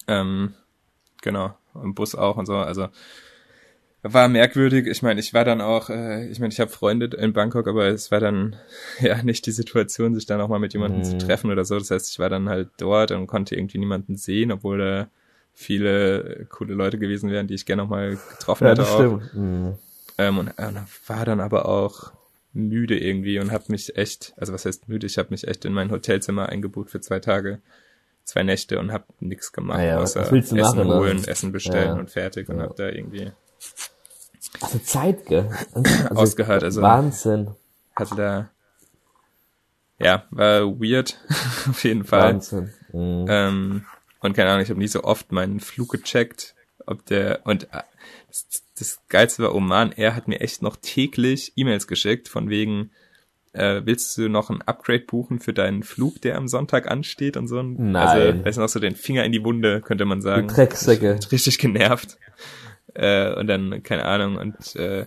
Ähm, 0.06 0.54
genau, 1.22 1.54
im 1.74 1.94
Bus 1.94 2.14
auch 2.14 2.36
und 2.36 2.46
so. 2.46 2.56
Also 2.56 2.88
war 4.02 4.28
merkwürdig. 4.28 4.86
Ich 4.86 5.02
meine, 5.02 5.20
ich 5.20 5.34
war 5.34 5.44
dann 5.44 5.60
auch, 5.60 5.90
äh, 5.90 6.28
ich 6.28 6.38
meine, 6.40 6.52
ich 6.52 6.60
habe 6.60 6.70
Freunde 6.70 7.06
in 7.16 7.32
Bangkok, 7.32 7.66
aber 7.66 7.86
es 7.88 8.10
war 8.10 8.20
dann 8.20 8.56
ja 9.00 9.22
nicht 9.22 9.44
die 9.46 9.50
Situation, 9.52 10.14
sich 10.14 10.26
dann 10.26 10.40
auch 10.40 10.48
mal 10.48 10.60
mit 10.60 10.72
jemandem 10.72 11.02
zu 11.02 11.14
Mhm. 11.14 11.18
treffen 11.18 11.50
oder 11.50 11.64
so. 11.64 11.78
Das 11.78 11.90
heißt, 11.90 12.10
ich 12.10 12.18
war 12.18 12.28
dann 12.30 12.48
halt 12.48 12.70
dort 12.78 13.10
und 13.10 13.26
konnte 13.26 13.56
irgendwie 13.56 13.78
niemanden 13.78 14.16
sehen, 14.16 14.52
obwohl 14.52 14.78
da 14.78 15.08
viele 15.60 16.46
coole 16.50 16.74
Leute 16.74 16.98
gewesen 16.98 17.30
wären, 17.32 17.48
die 17.48 17.54
ich 17.54 17.66
gerne 17.66 17.82
noch 17.82 17.88
mal 17.90 18.16
getroffen 18.30 18.64
Ja, 18.64 18.70
hätte. 18.70 18.82
das 18.82 18.90
auch. 18.92 18.98
stimmt. 18.98 19.34
Mhm. 19.34 19.74
Ähm, 20.16 20.38
und, 20.38 20.48
und 20.56 20.86
war 21.08 21.24
dann 21.24 21.40
aber 21.40 21.66
auch 21.66 22.12
müde 22.52 22.96
irgendwie 22.98 23.40
und 23.40 23.50
habe 23.50 23.64
mich 23.68 23.96
echt, 23.96 24.34
also 24.36 24.52
was 24.52 24.64
heißt 24.64 24.88
müde, 24.88 25.06
ich 25.06 25.18
habe 25.18 25.30
mich 25.30 25.46
echt 25.48 25.64
in 25.64 25.72
mein 25.72 25.90
Hotelzimmer 25.90 26.48
eingebucht 26.48 26.90
für 26.90 27.00
zwei 27.00 27.18
Tage, 27.18 27.60
zwei 28.24 28.44
Nächte 28.44 28.78
und 28.78 28.92
habe 28.92 29.04
nichts 29.20 29.52
gemacht, 29.52 29.80
ja, 29.82 29.98
außer 29.98 30.32
Essen 30.32 30.58
machen, 30.58 30.86
ne? 30.88 30.94
holen, 30.96 31.24
Essen 31.24 31.50
bestellen 31.50 31.88
Ja. 31.88 31.94
und 31.94 32.10
fertig 32.10 32.48
und 32.48 32.60
habe 32.62 32.74
da 32.76 32.88
irgendwie, 32.88 33.32
Also 34.60 34.78
Zeit, 34.78 35.26
gell? 35.26 35.50
Also, 35.74 36.14
Ausgehört, 36.14 36.62
also- 36.62 36.82
Wahnsinn. 36.82 37.50
hatte 37.96 38.14
da, 38.14 38.50
ja, 39.98 40.24
war 40.30 40.62
weird, 40.80 41.18
auf 41.68 41.82
jeden 41.82 42.04
Fall. 42.04 42.34
Wahnsinn. 42.34 42.72
Mhm. 42.92 43.26
Ähm, 43.28 43.84
und 44.20 44.34
keine 44.34 44.50
Ahnung, 44.50 44.62
ich 44.62 44.70
habe 44.70 44.80
nie 44.80 44.88
so 44.88 45.04
oft 45.04 45.32
meinen 45.32 45.60
Flug 45.60 45.90
gecheckt, 45.90 46.54
ob 46.86 47.04
der 47.06 47.40
und 47.44 47.64
äh, 47.64 47.82
das, 48.28 48.46
das 48.78 49.00
geilste 49.08 49.42
war 49.42 49.54
Oman, 49.54 49.92
er 49.92 50.14
hat 50.14 50.28
mir 50.28 50.40
echt 50.40 50.62
noch 50.62 50.76
täglich 50.76 51.52
E-Mails 51.56 51.86
geschickt 51.86 52.28
von 52.28 52.50
wegen 52.50 52.90
äh, 53.52 53.82
willst 53.84 54.16
du 54.16 54.28
noch 54.28 54.50
ein 54.50 54.62
Upgrade 54.62 55.04
buchen 55.04 55.40
für 55.40 55.52
deinen 55.52 55.82
Flug, 55.82 56.20
der 56.22 56.36
am 56.36 56.48
Sonntag 56.48 56.90
ansteht 56.90 57.36
und 57.36 57.48
so 57.48 57.58
ein 57.58 57.92
Nein. 57.92 57.96
also 57.96 58.44
weißt 58.44 58.58
du 58.58 58.62
noch 58.62 58.68
so 58.68 58.80
den 58.80 58.94
Finger 58.94 59.24
in 59.24 59.32
die 59.32 59.44
Wunde, 59.44 59.80
könnte 59.80 60.04
man 60.04 60.20
sagen. 60.20 60.48
Die 60.48 60.54
Drecksäcke. 60.54 61.18
Richtig 61.32 61.58
genervt. 61.58 62.18
Äh, 62.94 63.34
und 63.34 63.46
dann 63.46 63.82
keine 63.82 64.04
Ahnung 64.04 64.36
und 64.36 64.76
äh, 64.76 65.06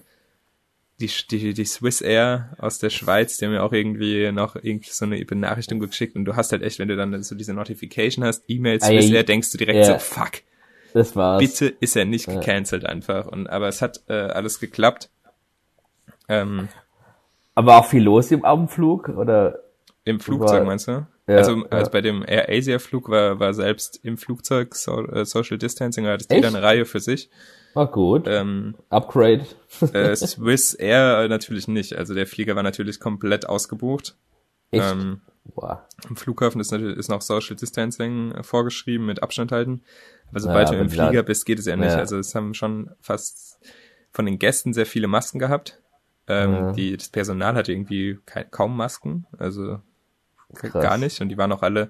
die, 1.01 1.11
die, 1.31 1.53
die 1.53 1.65
Swiss 1.65 2.01
Air 2.01 2.55
aus 2.59 2.79
der 2.79 2.89
Schweiz, 2.89 3.37
die 3.37 3.45
haben 3.45 3.51
mir 3.51 3.63
auch 3.63 3.73
irgendwie 3.73 4.31
noch 4.31 4.55
irgendwie 4.55 4.89
so 4.91 5.05
eine 5.05 5.23
Benachrichtigung 5.25 5.81
geschickt 5.87 6.15
und 6.15 6.25
du 6.25 6.35
hast 6.35 6.51
halt 6.51 6.61
echt, 6.63 6.79
wenn 6.79 6.87
du 6.87 6.95
dann 6.95 7.21
so 7.23 7.35
diese 7.35 7.53
Notification 7.53 8.23
hast, 8.23 8.43
E-Mail 8.47 8.79
Swiss 8.81 9.09
Air, 9.09 9.23
denkst 9.23 9.51
du 9.51 9.57
direkt 9.57 9.79
ja. 9.79 9.83
so, 9.85 9.99
fuck, 9.99 10.31
Das 10.93 11.15
war's. 11.15 11.39
bitte 11.41 11.67
ist 11.79 11.95
er 11.95 12.05
nicht 12.05 12.27
Ja. 12.27 12.35
gecancelt 12.35 12.85
einfach. 12.85 13.27
Und 13.27 13.47
aber 13.47 13.67
es 13.67 13.81
hat 13.81 14.01
äh, 14.07 14.13
alles 14.13 14.59
geklappt. 14.59 15.09
Ähm, 16.29 16.69
Aber 17.55 17.77
auch 17.77 17.85
viel 17.85 18.03
los 18.03 18.31
im 18.31 18.45
Abendflug 18.45 19.09
oder? 19.09 19.59
Im 20.05 20.19
Flugzeug 20.19 20.59
War- 20.61 20.65
meinst 20.65 20.87
du? 20.87 21.05
Ja, 21.27 21.37
also, 21.37 21.57
ja. 21.57 21.65
also 21.69 21.91
bei 21.91 22.01
dem 22.01 22.23
Air 22.27 22.49
Asia 22.49 22.79
Flug 22.79 23.07
war, 23.09 23.39
war 23.39 23.53
selbst 23.53 23.99
im 24.03 24.17
Flugzeug 24.17 24.75
so, 24.75 25.05
äh, 25.07 25.23
Social 25.25 25.57
Distancing, 25.57 26.03
da 26.05 26.11
hattest 26.13 26.31
Echt? 26.31 26.37
jeder 26.43 26.47
eine 26.49 26.61
Reihe 26.65 26.85
für 26.85 26.99
sich. 26.99 27.29
War 27.73 27.89
gut. 27.89 28.25
Ähm, 28.27 28.75
Upgrade. 28.89 29.45
äh, 29.93 30.15
Swiss 30.15 30.73
Air 30.73 31.27
natürlich 31.29 31.67
nicht. 31.67 31.95
Also 31.95 32.13
der 32.13 32.27
Flieger 32.27 32.55
war 32.55 32.63
natürlich 32.63 32.99
komplett 32.99 33.47
ausgebucht. 33.47 34.15
Echt? 34.71 34.83
Ähm, 34.91 35.21
Boah. 35.55 35.87
Im 36.07 36.15
Flughafen 36.15 36.61
ist 36.61 36.71
natürlich 36.71 36.97
ist 36.97 37.09
noch 37.09 37.21
Social 37.21 37.55
Distancing 37.55 38.31
äh, 38.33 38.43
vorgeschrieben 38.43 39.05
mit 39.07 39.23
Abstand 39.23 39.51
halten. 39.51 39.81
Aber 40.29 40.39
sobald 40.39 40.69
Ja, 40.69 40.75
du 40.75 40.81
im. 40.81 40.89
Flieger 40.89 41.23
bist, 41.23 41.45
geht 41.45 41.59
es 41.59 41.65
ja 41.65 41.75
nicht. 41.75 41.91
Ja. 41.91 41.97
Also 41.97 42.17
es 42.19 42.35
haben 42.35 42.53
schon 42.53 42.91
fast 43.01 43.59
von 44.11 44.25
den 44.25 44.37
Gästen 44.39 44.73
sehr 44.73 44.85
viele 44.85 45.07
Masken 45.07 45.39
gehabt. 45.39 45.81
Ähm, 46.27 46.53
Ja. 46.53 46.71
die, 46.73 46.95
das 46.95 47.09
Personal 47.09 47.55
hatte 47.55 47.71
irgendwie 47.71 48.19
kei- 48.25 48.43
kaum 48.43 48.77
Masken, 48.77 49.25
also 49.39 49.79
Krass. 50.53 50.71
gar 50.83 50.97
nicht. 50.97 51.19
Und 51.21 51.29
die 51.29 51.37
waren 51.37 51.51
auch 51.51 51.63
alle, 51.63 51.89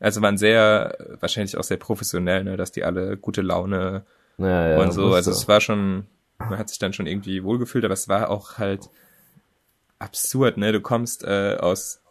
also 0.00 0.22
waren 0.22 0.38
sehr, 0.38 0.96
äh, 0.98 1.16
wahrscheinlich 1.20 1.56
auch 1.58 1.62
sehr 1.64 1.76
professionell, 1.76 2.44
ne, 2.44 2.56
dass 2.56 2.72
die 2.72 2.84
alle 2.84 3.16
gute 3.18 3.42
Laune 3.42 4.04
Ja, 4.38 4.70
ja, 4.70 4.82
und 4.82 4.92
so. 4.92 5.12
Also 5.12 5.30
es 5.30 5.48
war 5.48 5.60
schon, 5.60 6.06
man 6.38 6.58
hat 6.58 6.68
sich 6.68 6.78
dann 6.78 6.92
schon 6.92 7.06
irgendwie 7.06 7.44
wohlgefühlt, 7.44 7.84
aber 7.84 7.94
es 7.94 8.08
war 8.08 8.30
auch 8.30 8.58
halt, 8.58 8.88
absurd, 10.00 10.56
ne? 10.56 10.72
Du 10.72 10.80
kommst 10.80 11.22
äh, 11.22 11.56
aus 11.60 12.02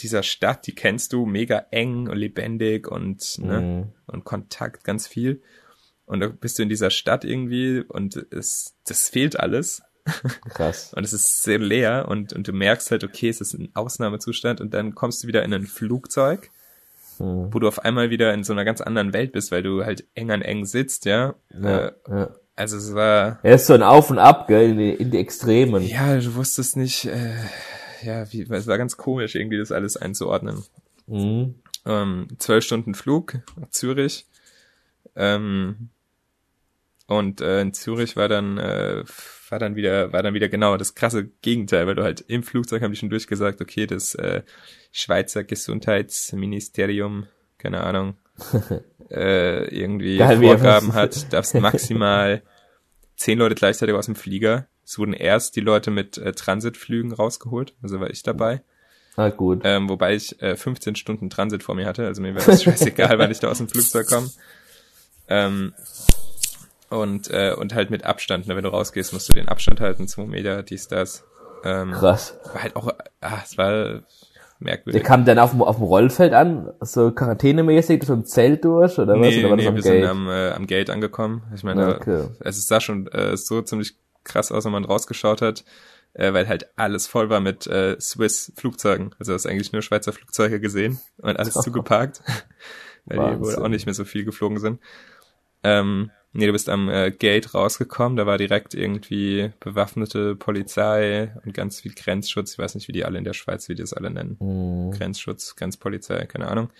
dieser 0.00 0.22
Stadt, 0.22 0.66
die 0.66 0.74
kennst 0.74 1.12
du, 1.12 1.26
mega 1.26 1.66
eng 1.70 2.08
und 2.08 2.16
lebendig 2.16 2.86
und, 2.86 3.38
ne? 3.38 3.60
Mhm. 3.60 3.92
Und 4.06 4.24
Kontakt 4.24 4.84
ganz 4.84 5.08
viel. 5.08 5.42
Und 6.06 6.20
da 6.20 6.28
bist 6.28 6.58
du 6.58 6.62
in 6.62 6.68
dieser 6.68 6.90
Stadt 6.90 7.24
irgendwie 7.24 7.80
und 7.80 8.16
es, 8.30 8.76
das 8.86 9.08
fehlt 9.08 9.40
alles. 9.40 9.82
Krass. 10.50 10.92
Und 10.96 11.02
es 11.02 11.14
ist 11.14 11.42
sehr 11.44 11.58
leer 11.58 12.08
und, 12.08 12.34
und 12.34 12.46
du 12.46 12.52
merkst 12.52 12.90
halt, 12.90 13.04
okay, 13.04 13.30
es 13.30 13.40
ist 13.40 13.54
ein 13.54 13.70
Ausnahmezustand 13.72 14.60
und 14.60 14.74
dann 14.74 14.94
kommst 14.94 15.22
du 15.22 15.28
wieder 15.28 15.42
in 15.42 15.54
ein 15.54 15.66
Flugzeug, 15.66 16.50
Mhm. 17.18 17.52
wo 17.52 17.58
du 17.58 17.68
auf 17.68 17.78
einmal 17.84 18.10
wieder 18.10 18.32
in 18.34 18.44
so 18.44 18.52
einer 18.52 18.64
ganz 18.64 18.80
anderen 18.80 19.12
Welt 19.12 19.32
bist, 19.32 19.50
weil 19.52 19.62
du 19.62 19.84
halt 19.84 20.04
eng 20.14 20.30
an 20.30 20.42
eng 20.42 20.64
sitzt, 20.66 21.04
ja. 21.04 21.34
Ja, 21.50 21.86
Äh, 21.88 21.92
ja. 22.08 22.28
also 22.56 22.76
es 22.76 22.94
war, 22.94 23.38
Er 23.42 23.54
ist 23.54 23.66
so 23.66 23.74
ein 23.74 23.82
Auf 23.82 24.10
und 24.10 24.18
Ab, 24.18 24.46
gell, 24.48 24.70
in 24.70 24.78
die, 24.78 24.90
in 24.94 25.10
die 25.10 25.18
Extremen. 25.18 25.82
ja, 25.86 26.16
du 26.18 26.34
wusstest 26.34 26.76
nicht, 26.76 27.06
äh, 27.06 27.34
ja, 28.02 28.30
wie, 28.32 28.42
es 28.42 28.66
war 28.66 28.78
ganz 28.78 28.96
komisch, 28.96 29.34
irgendwie 29.34 29.58
das 29.58 29.72
alles 29.72 29.96
einzuordnen. 29.96 30.62
Mhm. 31.06 31.54
Ähm, 31.86 32.28
zwölf 32.38 32.64
Stunden 32.64 32.94
Flug 32.94 33.34
nach 33.60 33.68
Zürich. 33.70 34.26
Ähm, 35.16 35.90
und 37.06 37.40
äh, 37.42 37.60
in 37.60 37.74
Zürich 37.74 38.16
war 38.16 38.28
dann 38.28 38.56
äh, 38.58 39.04
war 39.54 39.60
dann 39.60 39.76
wieder 39.76 40.12
war 40.12 40.24
dann 40.24 40.34
wieder 40.34 40.48
genau 40.48 40.76
das 40.76 40.96
krasse 40.96 41.26
Gegenteil, 41.40 41.86
weil 41.86 41.94
du 41.94 42.02
halt 42.02 42.24
im 42.26 42.42
Flugzeug 42.42 42.82
haben 42.82 42.90
die 42.90 42.98
schon 42.98 43.08
durchgesagt, 43.08 43.60
okay, 43.60 43.86
das 43.86 44.16
äh, 44.16 44.42
Schweizer 44.90 45.44
Gesundheitsministerium, 45.44 47.28
keine 47.56 47.84
Ahnung, 47.84 48.16
äh, 49.10 49.64
irgendwie 49.72 50.16
Geil, 50.18 50.38
Vorgaben 50.38 50.92
hat, 50.92 51.32
darfst 51.32 51.54
maximal 51.60 52.42
zehn 53.14 53.38
Leute 53.38 53.54
gleichzeitig 53.54 53.94
aus 53.94 54.06
dem 54.06 54.16
Flieger. 54.16 54.66
Es 54.84 54.98
wurden 54.98 55.12
erst 55.12 55.54
die 55.54 55.60
Leute 55.60 55.92
mit 55.92 56.18
äh, 56.18 56.32
Transitflügen 56.32 57.12
rausgeholt, 57.12 57.74
also 57.80 58.00
war 58.00 58.10
ich 58.10 58.24
dabei. 58.24 58.60
Ah, 59.14 59.28
gut. 59.28 59.60
Ähm, 59.62 59.88
wobei 59.88 60.16
ich 60.16 60.42
äh, 60.42 60.56
15 60.56 60.96
Stunden 60.96 61.30
Transit 61.30 61.62
vor 61.62 61.76
mir 61.76 61.86
hatte, 61.86 62.06
also 62.06 62.20
mir 62.20 62.34
wäre 62.34 62.44
das 62.44 62.62
scheißegal, 62.64 63.20
wann 63.20 63.30
ich 63.30 63.38
da 63.38 63.52
aus 63.52 63.58
dem 63.58 63.68
Flugzeug 63.68 64.08
komme. 64.08 64.28
Ähm, 65.28 65.72
und, 66.90 67.30
äh, 67.30 67.54
und 67.58 67.74
halt 67.74 67.90
mit 67.90 68.04
Abstand, 68.04 68.46
ne, 68.46 68.56
wenn 68.56 68.64
du 68.64 68.70
rausgehst, 68.70 69.12
musst 69.12 69.28
du 69.28 69.32
den 69.32 69.48
Abstand 69.48 69.80
halten, 69.80 70.06
zwei 70.08 70.24
Meter, 70.26 70.62
dies, 70.62 70.88
das. 70.88 71.24
Ähm, 71.64 71.92
Krass. 71.92 72.38
war 72.52 72.62
halt 72.62 72.76
auch, 72.76 72.88
ah, 73.20 73.38
es 73.42 73.56
war 73.56 73.70
Der 73.72 74.02
merkwürdig. 74.60 75.02
kam 75.02 75.24
dann 75.24 75.38
auf 75.38 75.50
dem, 75.52 75.62
auf 75.62 75.76
dem 75.76 75.84
Rollfeld 75.84 76.32
an, 76.34 76.70
so 76.80 77.10
quarantänemäßig, 77.10 78.04
so 78.04 78.12
ein 78.12 78.24
Zelt 78.26 78.64
durch, 78.64 78.98
oder 78.98 79.18
was? 79.18 79.28
nee, 79.28 79.38
oder 79.40 79.50
war 79.50 79.56
das 79.56 79.64
nee, 79.64 79.68
am 79.68 79.74
wir 79.76 79.82
Gate? 79.82 79.92
sind 80.02 80.04
am, 80.10 80.28
äh, 80.28 80.50
am 80.50 80.66
Gate 80.66 80.90
angekommen. 80.90 81.42
Ich 81.54 81.62
meine, 81.64 81.96
Okay. 81.96 82.20
also 82.40 82.58
es 82.58 82.66
sah 82.66 82.80
schon 82.80 83.06
äh, 83.08 83.36
so 83.36 83.62
ziemlich 83.62 83.96
krass 84.24 84.52
aus, 84.52 84.64
wenn 84.64 84.72
man 84.72 84.84
rausgeschaut 84.84 85.42
hat, 85.42 85.64
äh, 86.14 86.32
weil 86.32 86.46
halt 86.48 86.68
alles 86.76 87.06
voll 87.06 87.28
war 87.30 87.40
mit 87.40 87.66
äh, 87.66 87.98
Swiss 88.00 88.52
Flugzeugen. 88.56 89.14
Also 89.18 89.32
du 89.32 89.34
hast 89.34 89.46
eigentlich 89.46 89.72
nur 89.72 89.82
Schweizer 89.82 90.12
Flugzeuge 90.12 90.60
gesehen 90.60 91.00
und 91.18 91.38
alles 91.38 91.54
zugeparkt, 91.62 92.20
weil 93.06 93.18
die 93.18 93.40
wohl 93.40 93.54
Wahnsinn. 93.54 93.62
auch 93.64 93.68
nicht 93.68 93.86
mehr 93.86 93.94
so 93.94 94.04
viel 94.04 94.24
geflogen 94.24 94.58
sind. 94.60 94.80
Ähm, 95.62 96.10
nee, 96.34 96.46
du 96.46 96.52
bist 96.52 96.68
am 96.68 96.88
äh, 96.88 97.10
Gate 97.10 97.54
rausgekommen, 97.54 98.16
da 98.16 98.26
war 98.26 98.36
direkt 98.38 98.74
irgendwie 98.74 99.52
bewaffnete 99.60 100.36
Polizei 100.36 101.32
und 101.44 101.54
ganz 101.54 101.80
viel 101.80 101.94
Grenzschutz. 101.94 102.52
Ich 102.52 102.58
weiß 102.58 102.74
nicht, 102.74 102.88
wie 102.88 102.92
die 102.92 103.04
alle 103.04 103.18
in 103.18 103.24
der 103.24 103.32
Schweiz, 103.32 103.68
wie 103.68 103.74
die 103.74 103.82
das 103.82 103.94
alle 103.94 104.10
nennen. 104.10 104.36
Mhm. 104.40 104.90
Grenzschutz, 104.92 105.56
Grenzpolizei, 105.56 106.26
keine 106.26 106.48
Ahnung. 106.48 106.70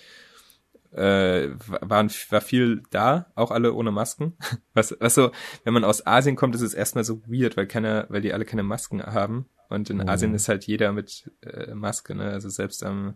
Äh, 0.92 1.50
waren, 1.80 2.08
war 2.30 2.40
viel 2.40 2.82
da, 2.90 3.26
auch 3.34 3.50
alle 3.50 3.72
ohne 3.74 3.90
Masken. 3.90 4.36
Was, 4.74 4.96
was 5.00 5.14
so, 5.14 5.30
wenn 5.64 5.74
man 5.74 5.82
aus 5.84 6.06
Asien 6.06 6.36
kommt, 6.36 6.54
ist 6.54 6.60
es 6.60 6.74
erstmal 6.74 7.04
so 7.04 7.22
weird, 7.26 7.56
weil 7.56 7.66
keiner, 7.66 8.06
weil 8.10 8.20
die 8.20 8.32
alle 8.32 8.44
keine 8.44 8.62
Masken 8.62 9.02
haben. 9.02 9.46
Und 9.68 9.90
in 9.90 9.96
Mhm. 9.98 10.08
Asien 10.08 10.34
ist 10.34 10.48
halt 10.48 10.66
jeder 10.66 10.92
mit 10.92 11.30
äh, 11.42 11.74
Maske, 11.74 12.14
ne? 12.14 12.30
Also 12.30 12.48
selbst 12.48 12.84
am 12.84 13.14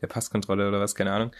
der 0.00 0.06
Passkontrolle 0.06 0.68
oder 0.68 0.80
was, 0.80 0.94
keine 0.94 1.12
Ahnung. 1.12 1.32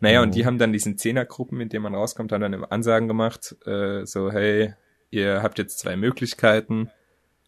Naja, 0.00 0.22
und 0.22 0.34
die 0.34 0.44
haben 0.46 0.58
dann 0.58 0.72
diesen 0.72 0.98
Zehnergruppen, 0.98 1.60
in 1.60 1.68
denen 1.68 1.82
man 1.82 1.94
rauskommt, 1.94 2.32
haben 2.32 2.40
dann 2.40 2.64
Ansagen 2.64 3.08
gemacht, 3.08 3.56
äh, 3.66 4.04
so, 4.04 4.30
hey, 4.30 4.74
ihr 5.10 5.42
habt 5.42 5.58
jetzt 5.58 5.78
zwei 5.78 5.96
Möglichkeiten. 5.96 6.90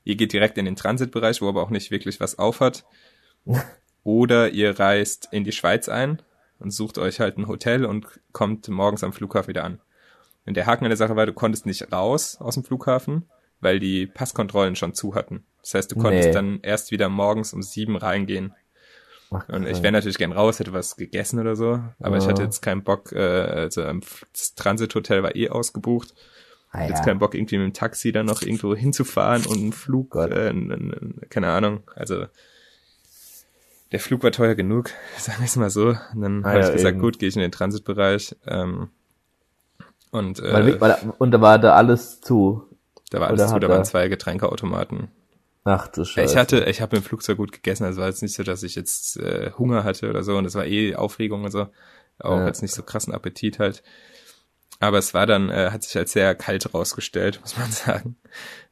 Ihr 0.04 0.16
geht 0.16 0.32
direkt 0.32 0.56
in 0.58 0.64
den 0.64 0.76
Transitbereich, 0.76 1.42
wo 1.42 1.48
aber 1.48 1.62
auch 1.62 1.70
nicht 1.70 1.90
wirklich 1.90 2.20
was 2.20 2.38
aufhat. 2.38 2.84
Oder 4.04 4.50
ihr 4.50 4.78
reist 4.78 5.28
in 5.32 5.44
die 5.44 5.52
Schweiz 5.52 5.88
ein 5.88 6.22
und 6.58 6.70
sucht 6.70 6.98
euch 6.98 7.20
halt 7.20 7.36
ein 7.36 7.46
Hotel 7.46 7.84
und 7.84 8.06
kommt 8.32 8.68
morgens 8.68 9.04
am 9.04 9.12
Flughafen 9.12 9.48
wieder 9.48 9.64
an. 9.64 9.80
Und 10.46 10.56
der 10.56 10.66
Haken 10.66 10.84
an 10.84 10.90
der 10.90 10.96
Sache 10.96 11.14
war, 11.16 11.26
du 11.26 11.34
konntest 11.34 11.66
nicht 11.66 11.92
raus 11.92 12.38
aus 12.40 12.54
dem 12.54 12.64
Flughafen, 12.64 13.28
weil 13.60 13.80
die 13.80 14.06
Passkontrollen 14.06 14.76
schon 14.76 14.94
zu 14.94 15.14
hatten. 15.14 15.44
Das 15.60 15.74
heißt, 15.74 15.92
du 15.92 15.96
konntest 15.96 16.28
Nee. 16.28 16.32
dann 16.34 16.60
erst 16.62 16.90
wieder 16.90 17.10
morgens 17.10 17.52
um 17.52 17.62
sieben 17.62 17.96
reingehen. 17.96 18.54
Ach, 19.30 19.46
Und 19.48 19.66
ich 19.66 19.82
wäre 19.82 19.92
natürlich 19.92 20.18
gern 20.18 20.32
raus, 20.32 20.58
hätte 20.58 20.72
was 20.72 20.96
gegessen 20.96 21.38
oder 21.38 21.56
so, 21.56 21.80
aber 22.00 22.16
ich 22.18 22.24
Ja. 22.24 22.30
hatte 22.30 22.42
jetzt 22.42 22.60
keinen 22.62 22.82
Bock, 22.84 23.12
äh, 23.12 23.18
also 23.18 23.82
das 24.32 24.54
Transithotel 24.54 25.22
war 25.22 25.36
eh 25.36 25.48
ausgebucht. 25.50 26.14
ah, 26.72 26.84
Jetzt 26.86 27.00
ja. 27.00 27.04
keinen 27.04 27.18
Bock, 27.18 27.34
irgendwie 27.34 27.58
mit 27.58 27.66
dem 27.66 27.72
Taxi 27.74 28.12
dann 28.12 28.26
noch 28.26 28.42
irgendwo 28.42 28.74
hinzufahren 28.74 29.46
und 29.46 29.58
einen 29.58 29.72
Flug, 29.72 30.10
Gott. 30.10 30.30
äh, 30.30 30.48
n- 30.50 30.70
n- 30.70 31.20
keine 31.30 31.48
Ahnung. 31.48 31.82
Also 31.94 32.26
der 33.92 34.00
Flug 34.00 34.22
war 34.22 34.32
teuer 34.32 34.54
genug, 34.54 34.90
sagen 35.18 35.38
wir 35.40 35.46
es 35.46 35.56
mal 35.56 35.70
so. 35.70 35.88
Und 36.14 36.20
dann 36.20 36.44
Ah, 36.44 36.52
habe 36.52 36.60
ja, 36.60 36.68
ich 36.68 36.72
gesagt, 36.72 36.98
eben. 36.98 37.00
gut, 37.00 37.18
gehe 37.18 37.28
ich 37.28 37.36
in 37.36 37.42
den 37.42 37.52
Transitbereich. 37.52 38.36
Ähm, 38.46 38.90
und 40.10 40.40
äh, 40.40 40.52
Weil, 40.52 40.80
weil, 40.80 41.12
und 41.18 41.30
da 41.32 41.40
war 41.40 41.58
da 41.58 41.74
alles 41.74 42.20
zu. 42.20 42.64
da 43.10 43.20
war 43.20 43.28
alles 43.28 43.46
zu, 43.48 43.58
da 43.58 43.68
waren 43.68 43.84
zwei 43.84 44.08
Getränkeautomaten. 44.08 45.08
Ach 45.70 45.88
du 45.88 46.04
Scheiße. 46.04 46.32
Ich 46.32 46.36
hatte, 46.38 46.64
ich 46.64 46.80
habe 46.80 46.96
im 46.96 47.02
Flugzeug 47.02 47.36
gut 47.36 47.52
gegessen, 47.52 47.84
also 47.84 48.00
war 48.00 48.08
jetzt 48.08 48.22
nicht 48.22 48.34
so, 48.34 48.42
dass 48.42 48.62
ich 48.62 48.74
jetzt 48.74 49.16
äh, 49.18 49.50
Hunger 49.58 49.84
hatte 49.84 50.08
oder 50.08 50.22
so 50.22 50.36
und 50.36 50.44
es 50.46 50.54
war 50.54 50.64
eh 50.66 50.94
Aufregung 50.96 51.44
und 51.44 51.50
so. 51.50 51.66
Auch 52.20 52.38
Ja. 52.38 52.46
jetzt 52.46 52.62
nicht 52.62 52.74
so 52.74 52.82
krassen 52.82 53.12
Appetit 53.12 53.58
halt. 53.58 53.82
Aber 54.80 54.98
es 54.98 55.12
war 55.12 55.26
dann, 55.26 55.50
äh, 55.50 55.70
hat 55.72 55.82
sich 55.82 55.96
als 55.98 56.12
sehr 56.12 56.34
kalt 56.36 56.72
rausgestellt, 56.72 57.40
muss 57.42 57.56
man 57.58 57.70
sagen. 57.70 58.16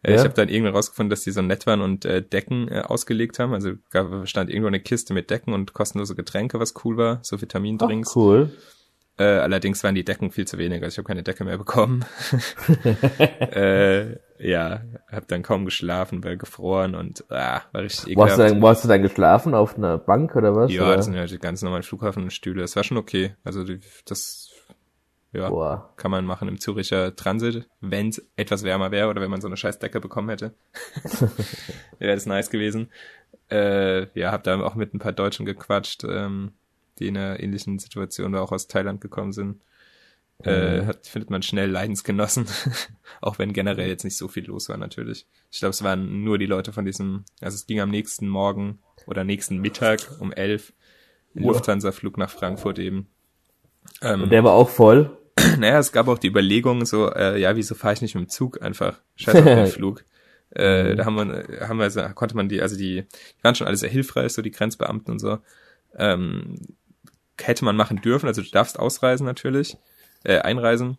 Äh, 0.03 0.13
Ja? 0.13 0.19
Ich 0.19 0.25
habe 0.25 0.35
dann 0.35 0.49
irgendwann 0.49 0.75
rausgefunden, 0.75 1.11
dass 1.11 1.23
die 1.23 1.33
so 1.33 1.43
nett 1.43 1.67
waren 1.67 1.81
und 1.81 2.05
äh, 2.05 2.23
Decken 2.23 2.69
äh, 2.69 2.81
ausgelegt 2.81 3.39
haben. 3.41 3.53
Also 3.55 3.73
gab, 3.91 4.27
stand 4.29 4.49
irgendwo 4.51 4.69
eine 4.69 4.81
Kiste 4.81 5.13
mit 5.15 5.31
Decken 5.31 5.53
und 5.53 5.73
kostenlose 5.75 6.15
Getränke, 6.15 6.61
was 6.61 6.75
cool 6.85 6.97
war, 6.97 7.19
so 7.23 7.37
Ach, 7.37 7.41
Vitamindrinks. 7.43 8.15
cool. 8.17 8.53
Äh, 9.19 9.25
allerdings 9.25 9.83
waren 9.83 9.95
die 9.95 10.05
Decken 10.05 10.31
viel 10.31 10.47
zu 10.47 10.59
wenig, 10.59 10.83
also 10.83 10.95
ich 10.95 10.99
habe 10.99 11.09
keine 11.09 11.23
Decke 11.23 11.45
mehr 11.45 11.57
bekommen. 11.57 12.05
äh, 13.41 14.17
ja, 14.39 14.83
habe 15.11 15.27
dann 15.27 15.43
kaum 15.43 15.65
geschlafen, 15.65 16.23
weil 16.23 16.37
gefroren 16.37 16.95
und 16.95 17.25
ah, 17.31 17.63
war 17.73 17.83
richtig 17.83 18.17
Wo 18.17 18.25
hast, 18.25 18.33
du 18.33 18.43
ekelhaft. 18.43 18.55
dann, 18.55 18.63
wo 18.63 18.69
hast 18.69 18.85
du 18.85 18.89
dann 18.89 19.03
geschlafen? 19.03 19.55
Auf 19.55 19.77
einer 19.77 19.99
Bank 19.99 20.37
oder 20.37 20.55
was? 20.55 20.71
Ja, 20.71 20.83
oder? 20.83 20.97
das 20.97 21.07
sind 21.07 21.15
ja 21.15 21.25
die 21.25 21.39
ganz 21.39 21.63
normalen 21.63 21.83
Flughafenstühle. 21.83 22.63
Es 22.63 22.77
war 22.77 22.85
schon 22.85 22.99
okay. 22.99 23.35
Also 23.45 23.65
die, 23.65 23.81
das 24.05 24.53
ja, 25.33 25.51
Boah. 25.51 25.93
kann 25.97 26.11
man 26.11 26.25
machen 26.25 26.49
im 26.49 26.61
Züricher 26.61 27.15
Transit, 27.15 27.69
wenn 27.81 28.09
es 28.09 28.27
etwas 28.37 28.63
wärmer 28.63 28.91
wäre 28.91 29.09
oder 29.09 29.21
wenn 29.21 29.31
man 29.31 29.41
so 29.41 29.49
eine 29.49 29.57
scheiß 29.57 29.79
Decke 29.79 30.01
bekommen 30.01 30.31
hätte. 30.31 30.55
wäre 31.99 32.15
das 32.15 32.27
nice 32.27 32.51
gewesen. 32.51 32.91
Äh, 33.51 34.07
ja, 34.19 34.33
hab 34.33 34.45
da 34.45 34.59
auch 34.61 34.75
mit 34.75 34.95
ein 34.95 34.99
paar 34.99 35.13
Deutschen 35.13 35.47
gequatscht, 35.47 36.05
ähm, 36.05 36.53
die 36.99 37.09
in 37.09 37.17
einer 37.17 37.41
ähnlichen 37.41 37.79
Situation 37.79 38.35
auch 38.35 38.53
aus 38.53 38.69
Thailand 38.69 39.01
gekommen 39.01 39.33
sind. 39.33 39.63
Äh, 40.45 40.83
Mhm. 40.83 40.87
hat, 40.87 41.07
findet 41.07 41.31
man 41.31 41.43
schnell 41.43 41.71
Leidensgenossen, 41.71 42.47
auch 43.23 43.39
wenn 43.39 43.55
generell 43.55 43.89
jetzt 43.89 44.05
nicht 44.05 44.19
so 44.19 44.29
viel 44.29 44.45
los 44.45 44.69
war 44.69 44.77
natürlich. 44.77 45.27
Ich 45.51 45.61
glaube, 45.61 45.71
es 45.71 45.83
waren 45.83 46.25
nur 46.25 46.37
die 46.39 46.45
Leute 46.47 46.73
von 46.75 46.85
diesem, 46.85 47.25
also 47.41 47.55
es 47.55 47.67
ging 47.67 47.81
am 47.81 47.91
nächsten 47.91 48.29
Morgen 48.29 48.79
oder 49.07 49.25
nächsten 49.25 49.59
Mittag 49.59 50.01
um 50.21 50.33
elf. 50.33 50.73
Lufthansa-Flug 51.35 52.17
nach 52.19 52.31
Frankfurt 52.31 52.79
eben. 52.79 53.09
Ähm, 54.03 54.23
Und 54.25 54.31
der 54.31 54.45
war 54.45 54.53
auch 54.53 54.69
voll. 54.71 55.17
naja, 55.59 55.79
es 55.79 55.93
gab 55.93 56.09
auch 56.09 56.19
die 56.19 56.29
Überlegung 56.29 56.85
so, 56.87 57.11
äh, 57.13 57.39
ja, 57.41 57.57
wieso 57.57 57.75
fahre 57.75 57.95
ich 57.95 58.03
nicht 58.03 58.15
mit 58.15 58.25
dem 58.25 58.29
Zug 58.31 58.63
einfach? 58.63 59.01
Scheiß 59.17 59.37
auf 59.37 59.45
den 59.45 59.67
Flug. 59.73 60.05
Äh, 60.55 60.93
Mhm. 60.93 60.97
da 60.97 61.05
haben 61.05 61.17
wir, 61.17 61.69
haben 61.69 61.79
wir, 61.79 61.91
konnte 62.15 62.37
man 62.37 62.49
die, 62.49 62.63
also 62.63 62.77
die, 62.77 63.03
die 63.03 63.45
waren 63.45 63.55
schon 63.55 63.67
alle 63.67 63.77
sehr 63.77 63.91
hilfreich, 63.91 64.33
so 64.33 64.43
die 64.43 64.51
Grenzbeamten 64.51 65.13
und 65.13 65.19
so. 65.19 65.39
Ähm, 65.97 66.55
hätte 67.41 67.65
man 67.65 67.77
machen 67.77 68.01
dürfen, 68.01 68.27
also 68.27 68.43
du 68.43 68.51
darfst 68.51 68.79
ausreisen 68.79 69.27
natürlich, 69.27 69.77
äh, 70.25 70.39
einreisen, 70.39 70.99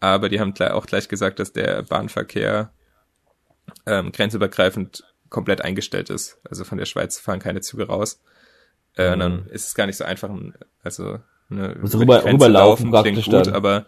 aber 0.00 0.28
die 0.28 0.40
haben 0.40 0.54
auch 0.58 0.86
gleich 0.86 1.08
gesagt, 1.08 1.38
dass 1.38 1.52
der 1.52 1.82
Bahnverkehr 1.82 2.70
ähm, 3.86 4.12
grenzübergreifend 4.12 5.04
komplett 5.28 5.60
eingestellt 5.62 6.10
ist. 6.10 6.38
Also 6.48 6.64
von 6.64 6.78
der 6.78 6.84
Schweiz 6.86 7.18
fahren 7.18 7.40
keine 7.40 7.60
Züge 7.60 7.86
raus. 7.86 8.20
Äh, 8.96 9.12
und 9.12 9.18
dann 9.20 9.46
ist 9.46 9.66
es 9.66 9.74
gar 9.74 9.86
nicht 9.86 9.96
so 9.96 10.04
einfach, 10.04 10.30
also 10.82 11.18
ne, 11.48 11.76
Also 11.82 11.98
rüber- 11.98 12.24
rüberlaufen 12.24 12.90
laufen 12.92 13.02
klingt 13.12 13.24
gut, 13.24 13.34
dann. 13.46 13.54
aber 13.54 13.86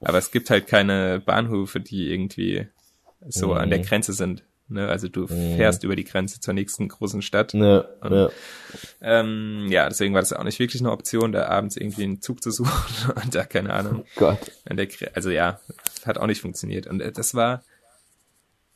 aber 0.00 0.18
es 0.18 0.30
gibt 0.30 0.48
halt 0.48 0.68
keine 0.68 1.20
Bahnhöfe, 1.24 1.80
die 1.80 2.12
irgendwie 2.12 2.68
so 3.28 3.52
an 3.54 3.68
der 3.68 3.80
Mhm. 3.80 3.82
Grenze 3.84 4.12
sind. 4.12 4.44
Ne? 4.68 4.88
Also 4.88 5.08
du 5.08 5.22
Mhm. 5.22 5.56
fährst 5.56 5.84
über 5.84 5.96
die 5.96 6.04
Grenze 6.04 6.40
zur 6.40 6.54
nächsten 6.54 6.88
großen 6.88 7.22
Stadt. 7.22 7.54
Ne, 7.54 7.88
ne. 8.02 8.30
Ähm, 9.00 9.66
ja, 9.70 9.88
deswegen 9.88 10.14
war 10.14 10.20
das 10.20 10.32
auch 10.32 10.44
nicht 10.44 10.58
wirklich 10.58 10.82
eine 10.82 10.92
Option, 10.92 11.32
da 11.32 11.46
abends 11.48 11.76
irgendwie 11.76 12.04
einen 12.04 12.20
Zug 12.20 12.42
zu 12.42 12.50
suchen 12.52 13.12
und 13.22 13.34
da 13.34 13.44
keine 13.44 13.72
Ahnung. 13.72 14.04
Gott. 14.16 14.38
An 14.68 14.76
der, 14.76 14.88
also 15.14 15.30
ja, 15.30 15.60
hat 16.04 16.18
auch 16.18 16.26
nicht 16.26 16.40
funktioniert. 16.42 16.86
Und 16.86 17.00
äh, 17.00 17.12
das 17.12 17.34
war, 17.34 17.62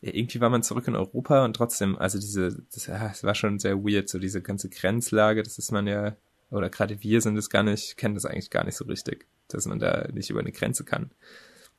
ja, 0.01 0.15
irgendwie 0.15 0.41
war 0.41 0.51
man 0.51 0.63
zurück 0.63 0.89
in 0.89 0.97
Europa 0.97 1.45
und 1.45 1.55
trotzdem, 1.55 1.97
also 1.99 2.19
diese, 2.19 2.63
das, 2.75 2.87
ja, 2.87 3.11
es 3.11 3.23
war 3.23 3.35
schon 3.35 3.59
sehr 3.59 3.77
weird, 3.85 4.09
so 4.09 4.19
diese 4.19 4.43
ganze 4.43 4.69
Grenzlage, 4.69 5.43
das 5.43 5.59
ist 5.59 5.71
man 5.73 5.87
ja, 5.87 6.17
oder 6.51 6.69
gerade 6.71 7.03
wir 7.03 7.21
sind 7.21 7.37
es 7.37 7.51
gar 7.51 7.63
nicht, 7.63 7.97
kennen 7.97 8.15
das 8.15 8.25
eigentlich 8.27 8.51
gar 8.51 8.65
nicht 8.65 8.77
so 8.77 8.85
richtig, 8.85 9.27
dass 9.49 9.67
man 9.67 9.79
da 9.79 10.09
nicht 10.13 10.29
über 10.31 10.41
eine 10.41 10.53
Grenze 10.53 10.85
kann. 10.85 11.11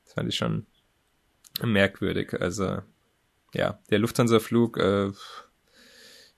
Das 0.04 0.14
fand 0.14 0.28
ich 0.28 0.36
schon 0.36 0.66
merkwürdig. 1.62 2.34
Also, 2.40 2.78
ja, 3.54 3.78
der 3.90 3.98
Lufthansa-Flug, 3.98 4.78
äh, 4.78 5.12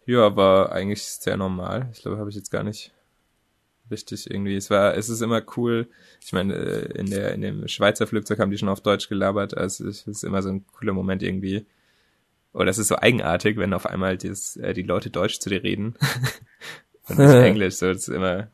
ja, 0.06 0.36
war 0.36 0.72
eigentlich 0.72 1.02
sehr 1.02 1.36
normal. 1.36 1.88
Ich 1.92 2.02
glaube, 2.02 2.18
habe 2.18 2.30
ich 2.30 2.36
jetzt 2.36 2.50
gar 2.50 2.62
nicht 2.62 2.92
richtig 3.90 4.30
irgendwie. 4.30 4.56
Es 4.56 4.70
war, 4.70 4.96
es 4.96 5.08
ist 5.08 5.20
immer 5.20 5.42
cool. 5.56 5.88
Ich 6.22 6.32
meine, 6.32 6.54
äh, 6.54 6.98
in 6.98 7.10
der 7.10 7.32
in 7.32 7.40
dem 7.40 7.68
Schweizer 7.68 8.06
Flugzeug 8.06 8.38
haben 8.38 8.50
die 8.50 8.58
schon 8.58 8.68
auf 8.68 8.80
Deutsch 8.80 9.08
gelabert. 9.08 9.56
Also 9.56 9.88
es 9.88 10.06
ist 10.06 10.24
immer 10.24 10.42
so 10.42 10.50
ein 10.50 10.64
cooler 10.66 10.92
Moment 10.92 11.22
irgendwie. 11.22 11.66
Oder 12.52 12.70
es 12.70 12.78
ist 12.78 12.88
so 12.88 12.96
eigenartig, 12.96 13.58
wenn 13.58 13.74
auf 13.74 13.86
einmal 13.86 14.16
dieses, 14.16 14.56
äh, 14.56 14.72
die 14.72 14.82
Leute 14.82 15.10
Deutsch 15.10 15.40
zu 15.40 15.50
dir 15.50 15.62
reden 15.62 15.96
und 17.08 17.18
nicht 17.18 17.28
Englisch. 17.34 17.74
So, 17.74 17.88
das 17.88 18.08
ist 18.08 18.14
immer 18.14 18.48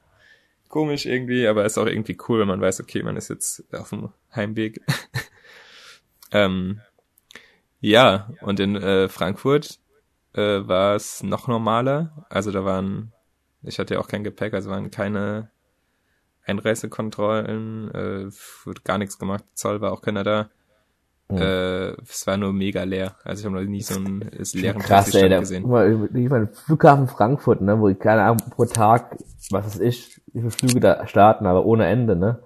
komisch 0.68 1.06
irgendwie, 1.06 1.46
aber 1.46 1.64
ist 1.64 1.78
auch 1.78 1.86
irgendwie 1.86 2.16
cool, 2.28 2.40
wenn 2.40 2.48
man 2.48 2.60
weiß, 2.60 2.80
okay, 2.80 3.02
man 3.02 3.16
ist 3.16 3.28
jetzt 3.28 3.62
auf 3.74 3.90
dem 3.90 4.10
Heimweg. 4.34 4.80
ähm, 6.32 6.80
ja, 7.83 8.30
und 8.41 8.59
in 8.59 8.76
äh, 8.76 9.09
Frankfurt 9.09 9.78
äh, 10.33 10.66
war 10.66 10.97
es 10.97 11.22
noch 11.22 11.47
normaler. 11.49 12.26
Also 12.30 12.51
da 12.51 12.64
waren 12.64 13.12
ich 13.62 13.78
hatte 13.78 13.95
ja 13.95 14.01
auch 14.01 14.09
kein 14.09 14.24
Gepäck, 14.24 14.55
also 14.55 14.70
waren 14.70 14.91
keine 14.91 15.51
Einreisekontrollen, 16.45 17.91
äh, 17.95 18.30
wurde 18.64 18.80
gar 18.83 18.99
nichts 18.99 19.18
gemacht. 19.18 19.45
Zoll 19.55 19.80
war 19.80 19.93
auch 19.93 20.03
keiner 20.03 20.24
da. 20.24 20.49
Mhm. 21.28 21.39
Äh, 21.39 21.91
es 22.03 22.26
war 22.26 22.37
nur 22.37 22.53
mega 22.53 22.83
leer. 22.83 23.14
Also 23.24 23.41
ich 23.41 23.47
habe 23.47 23.62
noch 23.62 23.70
nie 23.70 23.83
so 23.83 23.95
einen 23.95 24.20
leeren 24.55 24.83
Krass, 24.83 25.14
ey, 25.14 25.28
da, 25.28 25.39
gesehen. 25.39 25.62
Ich 25.62 26.28
meine, 26.28 26.49
Flughafen 26.49 27.07
Frankfurt, 27.07 27.61
ne, 27.61 27.78
wo 27.78 27.89
ich 27.89 27.99
keine 27.99 28.22
Ahnung 28.22 28.39
pro 28.51 28.64
Tag, 28.64 29.16
was 29.51 29.66
weiß 29.66 29.80
ich, 29.80 30.20
wie 30.33 30.41
viele 30.41 30.51
Flüge 30.51 30.80
da 30.80 31.07
starten, 31.07 31.47
aber 31.47 31.64
ohne 31.64 31.87
Ende, 31.87 32.16
ne? 32.16 32.43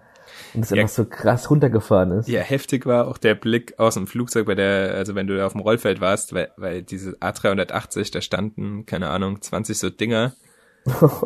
Und 0.55 0.63
das 0.63 0.71
ja, 0.71 0.83
einfach 0.83 0.95
so 0.95 1.05
krass 1.05 1.51
runtergefahren 1.51 2.13
ist. 2.13 2.29
Ja, 2.29 2.41
heftig 2.41 2.87
war 2.87 3.09
auch 3.09 3.19
der 3.19 3.35
Blick 3.35 3.79
aus 3.79 3.95
dem 3.95 4.07
Flugzeug 4.07 4.47
bei 4.47 4.55
der, 4.55 4.95
also 4.95 5.15
wenn 5.15 5.27
du 5.27 5.37
da 5.37 5.47
auf 5.47 5.53
dem 5.53 5.61
Rollfeld 5.61 6.01
warst, 6.01 6.33
weil, 6.33 6.51
weil 6.57 6.83
diese 6.83 7.13
A380, 7.13 8.13
da 8.13 8.21
standen, 8.21 8.87
keine 8.87 9.11
Ahnung, 9.11 9.41
20 9.41 9.79
so 9.79 9.91
Dinger 9.91 10.35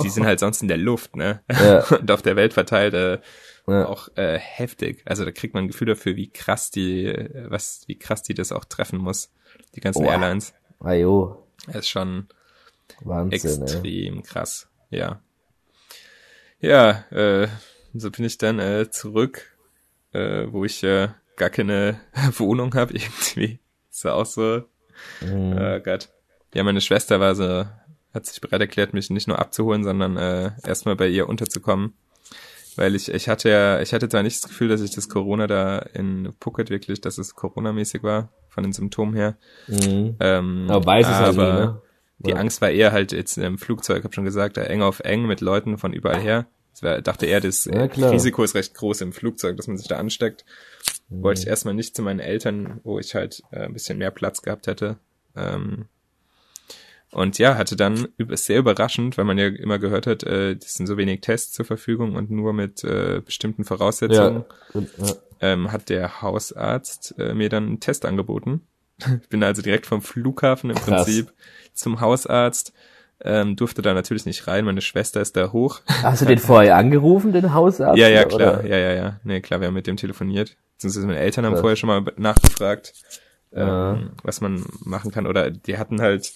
die 0.03 0.09
sind 0.09 0.25
halt 0.25 0.41
sonst 0.41 0.63
in 0.63 0.69
der 0.69 0.77
Luft, 0.77 1.17
ne? 1.17 1.43
Ja. 1.51 1.85
Und 1.99 2.11
auf 2.11 2.23
der 2.23 2.37
Welt 2.37 2.55
verteilt 2.55 2.95
äh, 2.95 3.19
ja. 3.67 3.87
auch 3.87 4.09
äh, 4.17 4.39
heftig. 4.39 5.03
Also 5.05 5.25
da 5.25 5.31
kriegt 5.31 5.55
man 5.55 5.65
ein 5.65 5.69
Gefühl 5.69 5.89
dafür, 5.89 6.17
wie 6.17 6.31
krass 6.31 6.71
die, 6.71 7.13
was, 7.49 7.83
wie 7.87 7.99
krass 7.99 8.23
die 8.23 8.35
das 8.35 8.53
auch 8.53 8.65
treffen 8.65 8.99
muss, 8.99 9.31
die 9.75 9.81
ganzen 9.81 10.03
Boah. 10.03 10.13
Airlines. 10.13 10.55
Ajo. 10.81 11.47
Das 11.67 11.77
ist 11.77 11.89
schon 11.89 12.29
Wahnsinn, 13.03 13.63
extrem 13.63 14.17
ey. 14.17 14.23
krass. 14.23 14.69
Ja. 14.89 15.21
Ja, 16.61 17.05
äh, 17.11 17.49
so 17.95 18.11
bin 18.11 18.25
ich 18.25 18.39
dann 18.39 18.59
äh, 18.59 18.91
zurück, 18.91 19.57
äh, 20.13 20.47
wo 20.51 20.65
ich 20.65 20.83
äh, 20.83 21.09
gar 21.37 21.51
keine 21.51 22.01
Wohnung 22.37 22.75
habe 22.75 22.93
irgendwie. 22.95 23.59
Ist 23.91 24.05
ja 24.05 24.15
auch 24.15 24.27
so. 24.27 24.65
Mhm. 25.21 25.59
Oh 25.59 25.81
Gott. 25.81 26.09
Ja, 26.55 26.65
meine 26.65 26.81
Schwester 26.81 27.21
war 27.21 27.35
so 27.35 27.65
hat 28.13 28.27
sich 28.27 28.41
bereit 28.41 28.61
erklärt, 28.61 28.93
mich 28.93 29.11
nicht 29.11 29.29
nur 29.29 29.39
abzuholen, 29.39 29.85
sondern 29.85 30.17
äh, 30.17 30.51
erstmal 30.67 30.97
bei 30.97 31.09
ihr 31.09 31.29
unterzukommen. 31.29 31.95
Weil 32.77 32.95
ich, 32.95 33.13
ich 33.13 33.29
hatte 33.29 33.51
ja, 33.51 33.81
ich 33.81 33.93
hatte 33.93 34.09
zwar 34.09 34.23
nicht 34.23 34.43
das 34.43 34.49
Gefühl, 34.49 34.69
dass 34.69 34.81
ich 34.81 34.93
das 34.93 35.09
Corona 35.09 35.47
da 35.47 35.79
in 35.79 36.33
Phuket 36.41 36.71
wirklich, 36.71 37.01
dass 37.01 37.19
es 37.19 37.35
Corona-mäßig 37.35 38.03
war, 38.03 38.31
von 38.49 38.63
den 38.63 38.73
Symptomen 38.73 39.15
her. 39.15 39.37
Mhm. 39.67 40.17
Ähm, 40.21 40.67
aber 40.69 40.87
weiß 40.87 41.07
es 41.07 41.13
also 41.13 41.41
nie, 41.41 41.47
ne? 41.47 41.83
Die 42.19 42.35
Angst 42.35 42.61
war 42.61 42.71
eher 42.71 42.93
halt 42.93 43.13
jetzt 43.13 43.39
im 43.39 43.57
Flugzeug, 43.57 44.05
hab 44.05 44.15
schon 44.15 44.25
gesagt, 44.25 44.59
da 44.59 44.63
eng 44.63 44.83
auf 44.83 45.01
eng 45.01 45.27
mit 45.27 45.41
Leuten 45.41 45.79
von 45.79 45.93
überall 45.93 46.21
her. 46.21 46.47
Das 46.73 46.83
war, 46.83 47.01
dachte 47.03 47.27
er, 47.27 47.41
das 47.41 47.65
ja, 47.65 47.85
Risiko 47.85 48.43
ist 48.43 48.55
recht 48.55 48.75
groß 48.75 49.01
im 49.01 49.13
Flugzeug, 49.13 49.57
dass 49.57 49.67
man 49.67 49.77
sich 49.77 49.89
da 49.89 49.97
ansteckt. 49.97 50.45
Mhm. 51.09 51.23
Wollte 51.23 51.43
ich 51.43 51.47
erstmal 51.47 51.75
nicht 51.75 51.97
zu 51.97 52.03
meinen 52.03 52.21
Eltern, 52.21 52.81
wo 52.85 52.99
ich 52.99 53.15
halt 53.15 53.43
äh, 53.51 53.65
ein 53.65 53.73
bisschen 53.73 53.99
mehr 53.99 54.11
Platz 54.11 54.43
gehabt 54.43 54.67
hätte. 54.67 54.99
Ähm, 55.37 55.87
und 57.13 57.39
ja, 57.39 57.57
hatte 57.57 57.75
dann 57.75 58.09
sehr 58.19 58.61
überraschend, 58.61 59.19
weil 59.19 59.25
man 59.25 59.37
ja 59.37 59.49
immer 59.49 59.81
gehört 59.81 60.07
hat, 60.07 60.23
äh, 60.23 60.53
es 60.53 60.75
sind 60.75 60.87
so 60.87 60.97
wenig 60.97 61.21
Tests 61.21 61.53
zur 61.53 61.65
Verfügung 61.65 62.15
und 62.15 62.31
nur 62.31 62.53
mit 62.53 62.85
äh, 62.85 63.21
bestimmten 63.25 63.65
Voraussetzungen, 63.65 64.45
ja. 64.75 64.81
Ja. 64.99 65.15
Ähm, 65.41 65.73
hat 65.73 65.89
der 65.89 66.23
Hausarzt 66.23 67.15
äh, 67.19 67.35
mir 67.35 67.49
dann 67.49 67.67
einen 67.67 67.81
Test 67.81 68.05
angeboten. 68.05 68.63
Ich 69.23 69.29
bin 69.31 69.43
also 69.43 69.63
direkt 69.63 69.87
vom 69.87 70.03
Flughafen 70.03 70.69
im 70.69 70.77
Krass. 70.77 71.05
Prinzip 71.07 71.33
zum 71.73 72.03
Hausarzt. 72.03 72.75
Ähm, 73.23 73.55
durfte 73.55 73.83
da 73.83 73.93
natürlich 73.93 74.25
nicht 74.25 74.47
rein, 74.47 74.65
meine 74.65 74.81
Schwester 74.81 75.21
ist 75.21 75.37
da 75.37 75.53
hoch. 75.53 75.81
Hast 75.87 76.23
du 76.23 76.27
den 76.27 76.39
vorher 76.39 76.77
angerufen, 76.77 77.33
den 77.33 77.53
Hausarzt? 77.53 77.99
Ja, 77.99 78.09
ja, 78.09 78.25
klar, 78.25 78.61
oder? 78.61 78.67
ja, 78.67 78.79
ja, 78.79 78.93
ja. 78.95 79.21
Nee, 79.25 79.43
klar, 79.43 79.61
wir 79.61 79.67
haben 79.67 79.75
mit 79.75 79.87
dem 79.87 79.99
telefoniert. 79.99 80.57
Beziehungsweise 80.77 81.07
meine 81.07 81.19
Eltern 81.19 81.45
haben 81.45 81.53
Krass. 81.53 81.61
vorher 81.61 81.77
schon 81.77 81.89
mal 81.89 82.13
nachgefragt, 82.17 82.95
ähm, 83.53 83.67
ja. 83.67 83.99
was 84.23 84.41
man 84.41 84.65
machen 84.85 85.11
kann. 85.11 85.27
Oder 85.27 85.51
die 85.51 85.77
hatten 85.77 86.01
halt 86.01 86.33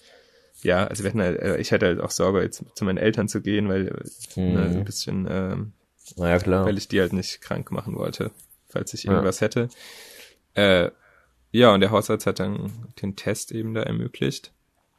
ja, 0.65 0.87
also 0.87 1.05
wir 1.05 1.11
hatten 1.11 1.21
halt, 1.21 1.39
äh, 1.41 1.59
ich 1.59 1.73
hatte 1.73 1.87
halt 1.87 2.01
auch 2.01 2.11
Sorge, 2.11 2.43
jetzt 2.43 2.65
zu 2.75 2.85
meinen 2.85 2.97
Eltern 2.97 3.29
zu 3.29 3.43
gehen, 3.43 3.69
weil 3.69 3.85
ne, 4.35 4.63
ein 4.63 4.85
bisschen, 4.85 5.29
ähm, 5.31 5.73
naja, 6.17 6.39
klar. 6.39 6.65
weil 6.65 6.79
ich 6.79 6.89
die 6.89 7.01
halt 7.01 7.13
nicht 7.13 7.41
krank 7.43 7.71
machen 7.71 7.95
wollte, 7.97 8.31
falls 8.69 8.95
ich 8.95 9.07
irgendwas 9.07 9.41
ja. 9.41 9.45
hätte. 9.45 9.69
Äh, 10.55 10.91
ja, 11.51 11.73
und 11.73 11.81
der 11.81 11.91
Hausarzt 11.91 12.27
hat 12.27 12.41
dann 12.41 12.73
den 13.01 13.15
Test 13.15 13.53
eben 13.53 13.75
da 13.75 13.83
ermöglicht. 13.83 14.53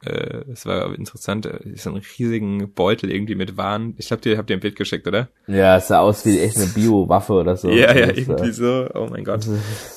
Äh, 0.04 0.44
es 0.52 0.66
war 0.66 0.94
interessant, 0.94 1.46
äh, 1.46 1.74
so 1.76 1.90
einen 1.90 2.02
riesigen 2.18 2.72
Beutel 2.74 3.10
irgendwie 3.10 3.34
mit 3.34 3.56
Waren. 3.56 3.94
Ich 3.96 4.08
glaube, 4.08 4.28
ihr 4.28 4.36
habt 4.36 4.50
ihr 4.50 4.56
ein 4.56 4.60
Bild 4.60 4.76
geschickt, 4.76 5.06
oder? 5.08 5.28
Ja, 5.46 5.76
es 5.76 5.88
sah 5.88 6.00
aus 6.00 6.26
wie 6.26 6.38
echt 6.38 6.56
eine 6.56 6.66
Bio-Waffe 6.74 7.32
oder 7.32 7.56
so. 7.56 7.70
ja, 7.70 7.94
ja, 7.94 8.12
irgendwie 8.12 8.52
so. 8.52 8.88
Oh 8.94 9.08
mein 9.10 9.24
Gott. 9.24 9.46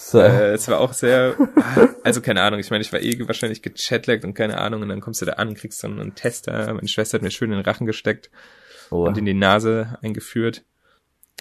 So. 0.10 0.18
Äh, 0.18 0.54
es 0.54 0.68
war 0.68 0.80
auch 0.80 0.94
sehr, 0.94 1.36
also 2.04 2.20
keine 2.20 2.42
Ahnung. 2.42 2.60
Ich 2.60 2.72
meine, 2.72 2.82
ich 2.82 2.92
war 2.92 3.00
eh 3.00 3.28
wahrscheinlich 3.28 3.62
gechatlagt 3.62 4.26
und 4.26 4.34
keine 4.34 4.58
Ahnung. 4.58 4.82
Und 4.82 4.90
dann 4.90 5.02
kommst 5.02 5.22
du 5.22 5.28
da 5.28 5.34
an, 5.34 5.54
kriegst 5.54 5.84
dann 5.84 6.00
einen 6.00 6.16
Tester. 6.16 6.74
Meine 6.74 6.88
Schwester 6.88 7.18
hat 7.18 7.22
mir 7.22 7.30
schön 7.30 7.52
in 7.52 7.60
den 7.60 7.64
Rachen 7.64 7.86
gesteckt 7.86 8.32
oh. 8.90 9.06
und 9.06 9.20
in 9.20 9.26
die 9.26 9.36
Nase 9.36 10.00
eingeführt. 10.02 10.64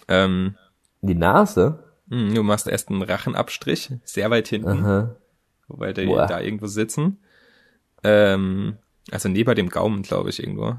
Ähm, 0.07 0.55
in 1.01 1.07
die 1.07 1.15
Nase? 1.15 1.83
Mh, 2.09 2.27
hm, 2.27 2.35
du 2.35 2.43
machst 2.43 2.67
erst 2.67 2.89
einen 2.89 3.01
Rachenabstrich, 3.01 3.89
sehr 4.03 4.29
weit 4.29 4.47
hinten, 4.47 4.85
Aha. 4.85 5.15
wobei 5.67 5.91
die 5.91 6.05
Boah. 6.05 6.27
da 6.27 6.39
irgendwo 6.39 6.67
sitzen. 6.67 7.17
Ähm, 8.03 8.77
also 9.11 9.29
neben 9.29 9.55
dem 9.55 9.69
Gaumen, 9.69 10.03
glaube 10.03 10.29
ich, 10.29 10.39
irgendwo. 10.39 10.77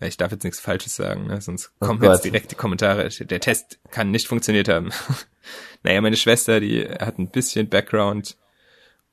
Ich 0.00 0.16
darf 0.16 0.32
jetzt 0.32 0.44
nichts 0.44 0.60
Falsches 0.60 0.96
sagen, 0.96 1.26
ne? 1.26 1.40
sonst 1.42 1.72
oh 1.80 1.86
kommen 1.86 2.00
oh 2.02 2.10
jetzt 2.10 2.24
direkt 2.24 2.50
die 2.50 2.56
Kommentare. 2.56 3.08
Der 3.08 3.40
Test 3.40 3.80
kann 3.90 4.10
nicht 4.10 4.28
funktioniert 4.28 4.68
haben. 4.68 4.90
naja, 5.82 6.00
meine 6.00 6.16
Schwester, 6.16 6.58
die 6.58 6.82
hat 6.84 7.18
ein 7.18 7.30
bisschen 7.30 7.68
Background 7.68 8.38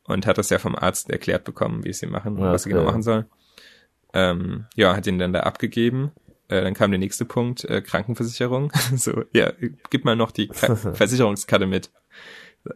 und 0.04 0.26
hat 0.26 0.38
das 0.38 0.50
ja 0.50 0.60
vom 0.60 0.76
Arzt 0.76 1.10
erklärt 1.10 1.44
bekommen, 1.44 1.84
wie 1.84 1.92
sie 1.92 2.08
machen 2.08 2.38
und 2.38 2.44
okay. 2.44 2.54
was 2.54 2.64
sie 2.64 2.70
genau 2.70 2.86
machen 2.86 3.04
soll. 3.04 3.26
Ähm, 4.14 4.66
ja, 4.76 4.96
hat 4.96 5.08
ihn 5.08 5.20
dann 5.20 5.34
da 5.34 5.42
abgegeben. 5.42 6.14
Äh, 6.48 6.62
dann 6.62 6.74
kam 6.74 6.92
der 6.92 7.00
nächste 7.00 7.26
Punkt, 7.26 7.66
äh, 7.66 7.82
Krankenversicherung. 7.82 8.72
so, 8.96 9.26
ja, 9.34 9.52
gib 9.90 10.06
mal 10.06 10.16
noch 10.16 10.32
die 10.32 10.50
Versicherungskarte 10.54 11.66
mit. 11.66 11.92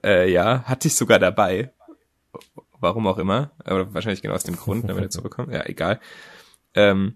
Äh, 0.03 0.29
ja, 0.29 0.63
hatte 0.63 0.89
ich 0.89 0.95
sogar 0.95 1.19
dabei 1.19 1.71
warum 2.81 3.07
auch 3.07 3.17
immer, 3.17 3.51
aber 3.63 3.93
wahrscheinlich 3.93 4.21
genau 4.21 4.33
aus 4.33 4.43
dem 4.43 4.57
Grund, 4.57 4.87
wenn 4.87 4.97
wir 4.97 5.09
zurückkommen, 5.09 5.51
ja, 5.51 5.65
egal. 5.65 5.99
Ähm, 6.73 7.15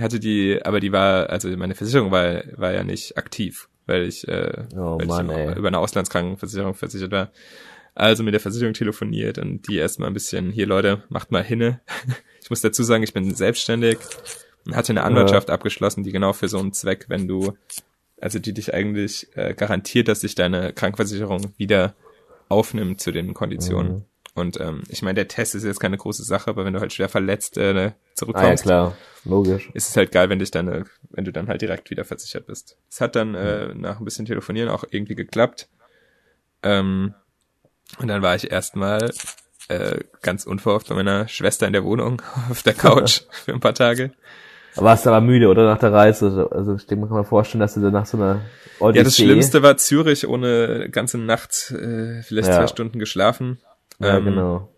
hatte 0.00 0.18
die, 0.18 0.60
aber 0.64 0.80
die 0.80 0.92
war, 0.92 1.30
also 1.30 1.48
meine 1.56 1.74
Versicherung 1.74 2.10
war, 2.10 2.42
war 2.56 2.72
ja 2.72 2.82
nicht 2.82 3.16
aktiv, 3.16 3.68
weil 3.86 4.04
ich, 4.04 4.26
äh, 4.26 4.64
oh, 4.74 4.98
weil 4.98 5.06
Mann, 5.06 5.30
ich 5.30 5.56
über 5.56 5.68
eine 5.68 5.78
Auslandskrankenversicherung 5.78 6.74
versichert 6.74 7.12
war. 7.12 7.30
Also 7.94 8.24
mit 8.24 8.34
der 8.34 8.40
Versicherung 8.40 8.74
telefoniert 8.74 9.38
und 9.38 9.68
die 9.68 9.76
erstmal 9.76 10.08
ein 10.08 10.14
bisschen, 10.14 10.50
hier 10.50 10.66
Leute, 10.66 11.04
macht 11.10 11.30
mal 11.30 11.44
hinne. 11.44 11.80
ich 12.42 12.50
muss 12.50 12.60
dazu 12.60 12.82
sagen, 12.82 13.04
ich 13.04 13.12
bin 13.12 13.32
selbstständig 13.34 13.98
und 14.66 14.74
hatte 14.74 14.92
eine 14.92 15.04
Anwaltschaft 15.04 15.48
ja. 15.48 15.54
abgeschlossen, 15.54 16.02
die 16.02 16.10
genau 16.10 16.32
für 16.32 16.48
so 16.48 16.58
einen 16.58 16.72
Zweck, 16.72 17.04
wenn 17.08 17.28
du, 17.28 17.56
also 18.20 18.40
die 18.40 18.52
dich 18.52 18.74
eigentlich 18.74 19.28
äh, 19.36 19.54
garantiert, 19.54 20.08
dass 20.08 20.22
sich 20.22 20.34
deine 20.34 20.72
Krankenversicherung 20.72 21.52
wieder 21.56 21.94
aufnimmt 22.48 23.00
zu 23.00 23.12
den 23.12 23.32
Konditionen. 23.32 23.92
Mhm. 23.92 24.04
Und 24.34 24.60
ähm, 24.60 24.82
ich 24.88 25.02
meine, 25.02 25.14
der 25.14 25.28
Test 25.28 25.54
ist 25.54 25.64
jetzt 25.64 25.78
keine 25.78 25.96
große 25.96 26.24
Sache, 26.24 26.50
aber 26.50 26.64
wenn 26.64 26.74
du 26.74 26.80
halt 26.80 26.92
schwer 26.92 27.08
verletzt 27.08 27.56
äh, 27.56 27.72
ne, 27.72 27.94
zurückkommst, 28.14 28.66
ah, 28.66 28.70
ja, 28.70 28.90
klar. 28.90 28.96
Logisch. 29.24 29.70
ist 29.74 29.88
es 29.88 29.96
halt 29.96 30.10
geil, 30.10 30.28
wenn 30.28 30.40
dich 30.40 30.50
dann, 30.50 30.66
äh, 30.66 30.84
wenn 31.10 31.24
du 31.24 31.32
dann 31.32 31.46
halt 31.46 31.62
direkt 31.62 31.90
wieder 31.90 32.04
versichert 32.04 32.46
bist. 32.46 32.76
Es 32.90 33.00
hat 33.00 33.14
dann 33.14 33.34
äh, 33.36 33.72
nach 33.74 34.00
ein 34.00 34.04
bisschen 34.04 34.26
Telefonieren 34.26 34.70
auch 34.70 34.84
irgendwie 34.90 35.14
geklappt. 35.14 35.68
Ähm, 36.64 37.14
und 37.98 38.08
dann 38.08 38.22
war 38.22 38.34
ich 38.34 38.50
erstmal 38.50 39.12
äh, 39.68 39.98
ganz 40.20 40.46
unverhofft 40.46 40.88
bei 40.88 40.96
meiner 40.96 41.28
Schwester 41.28 41.66
in 41.68 41.72
der 41.72 41.84
Wohnung 41.84 42.20
auf 42.50 42.64
der 42.64 42.74
Couch 42.74 43.22
für 43.30 43.52
ein 43.52 43.60
paar 43.60 43.74
Tage. 43.74 44.12
Warst 44.74 45.06
du 45.06 45.10
aber 45.10 45.20
müde, 45.20 45.46
oder 45.46 45.64
nach 45.66 45.78
der 45.78 45.92
Reise? 45.92 46.48
Also 46.50 46.74
ich 46.74 46.86
denke, 46.86 47.02
man 47.02 47.08
kann 47.08 47.18
mir 47.18 47.24
vorstellen, 47.24 47.60
dass 47.60 47.74
du 47.74 47.80
dann 47.80 47.92
nach 47.92 48.06
so 48.06 48.16
einer 48.16 48.40
Odyssee... 48.80 48.98
Ja, 48.98 49.04
das 49.04 49.16
Schlimmste 49.16 49.62
war 49.62 49.76
Zürich 49.76 50.26
ohne 50.26 50.90
ganze 50.90 51.18
Nacht, 51.18 51.70
äh, 51.70 52.22
vielleicht 52.22 52.48
ja. 52.48 52.56
zwei 52.56 52.66
Stunden 52.66 52.98
geschlafen. 52.98 53.60
Ja, 54.04 54.16
ähm, 54.18 54.24
genau. 54.24 54.74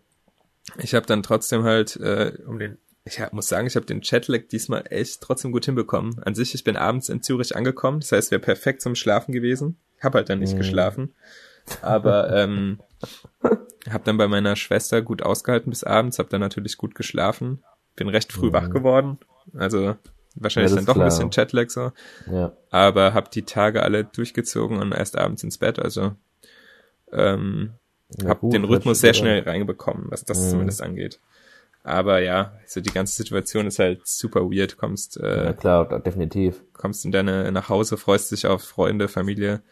ich 0.79 0.95
habe 0.95 1.07
dann 1.07 1.23
trotzdem 1.23 1.65
halt 1.65 1.97
äh, 1.97 2.33
um 2.47 2.59
den 2.59 2.79
ich 3.09 3.21
hab, 3.21 3.33
muss 3.33 3.47
sagen, 3.49 3.69
ich 3.69 3.77
habe 3.77 3.87
den 3.87 4.01
Chatlag 4.01 4.49
diesmal 4.49 4.83
echt 4.91 5.21
trotzdem 5.21 5.53
gut 5.53 5.65
hinbekommen. 5.65 6.21
An 6.25 6.35
sich, 6.35 6.57
ich 6.57 6.65
bin 6.65 6.77
abends 6.77 7.09
in 7.09 7.23
Zürich 7.23 7.55
angekommen, 7.55 8.01
das 8.01 8.11
heißt, 8.11 8.33
wäre 8.33 8.41
perfekt 8.41 8.83
zum 8.83 8.97
Schlafen 8.97 9.31
gewesen. 9.31 9.77
Hab 10.01 10.15
halt 10.15 10.29
dann 10.29 10.41
nicht 10.41 10.55
Mhm. 10.55 10.59
geschlafen, 10.59 11.15
aber 11.83 12.31
ähm, 12.35 12.81
habe 13.89 14.03
dann 14.05 14.17
bei 14.17 14.27
meiner 14.27 14.57
Schwester 14.57 15.03
gut 15.03 15.23
ausgehalten 15.23 15.71
bis 15.71 15.85
abends, 15.85 16.19
habe 16.19 16.29
dann 16.31 16.41
natürlich 16.41 16.77
gut 16.79 16.97
geschlafen, 16.97 17.63
bin 17.95 18.09
recht 18.09 18.33
früh 18.33 18.49
Mhm. 18.49 18.53
wach 18.55 18.71
geworden, 18.71 19.19
also 19.57 19.95
wahrscheinlich 20.35 20.73
Ja, 20.73 20.77
dann 20.77 20.87
doch 20.87 20.95
ein 20.95 20.97
klar. 20.97 21.07
bisschen 21.07 21.31
Chatlag 21.31 21.71
so, 21.71 21.93
Ja. 22.31 22.53
aber 22.71 23.15
habe 23.15 23.31
die 23.31 23.45
Tage 23.45 23.85
alle 23.85 24.03
durchgezogen 24.03 24.79
und 24.81 24.91
erst 24.91 25.17
abends 25.17 25.45
ins 25.45 25.59
Bett, 25.59 25.79
also 25.79 26.17
ähm, 27.13 27.75
ja 28.21 28.29
hab 28.31 28.41
gut, 28.41 28.53
den 28.55 28.65
Rhythmus 28.65 29.01
sehr 29.01 29.15
schnell 29.15 29.43
reinbekommen, 29.43 30.07
was 30.11 30.25
das 30.25 30.45
Mhm. 30.47 30.51
zumindest 30.51 30.83
angeht. 30.83 31.21
Aber 31.83 32.21
ja, 32.21 32.53
so 32.67 32.81
die 32.81 32.91
ganze 32.91 33.15
Situation 33.15 33.67
ist 33.69 33.79
halt 33.79 34.01
super 34.07 34.51
weird. 34.51 34.77
Kommst, 34.77 35.17
Ja 35.23 35.51
äh, 35.51 35.55
klar, 35.55 35.89
da- 35.89 35.99
definitiv. 36.01 36.63
kommst 36.73 37.05
in 37.05 37.13
deine 37.13 37.53
nach 37.53 37.69
Hause, 37.69 37.97
freust 37.97 38.33
dich 38.33 38.47
auf 38.47 38.63
Freunde, 38.65 39.07
Familie. 39.09 39.63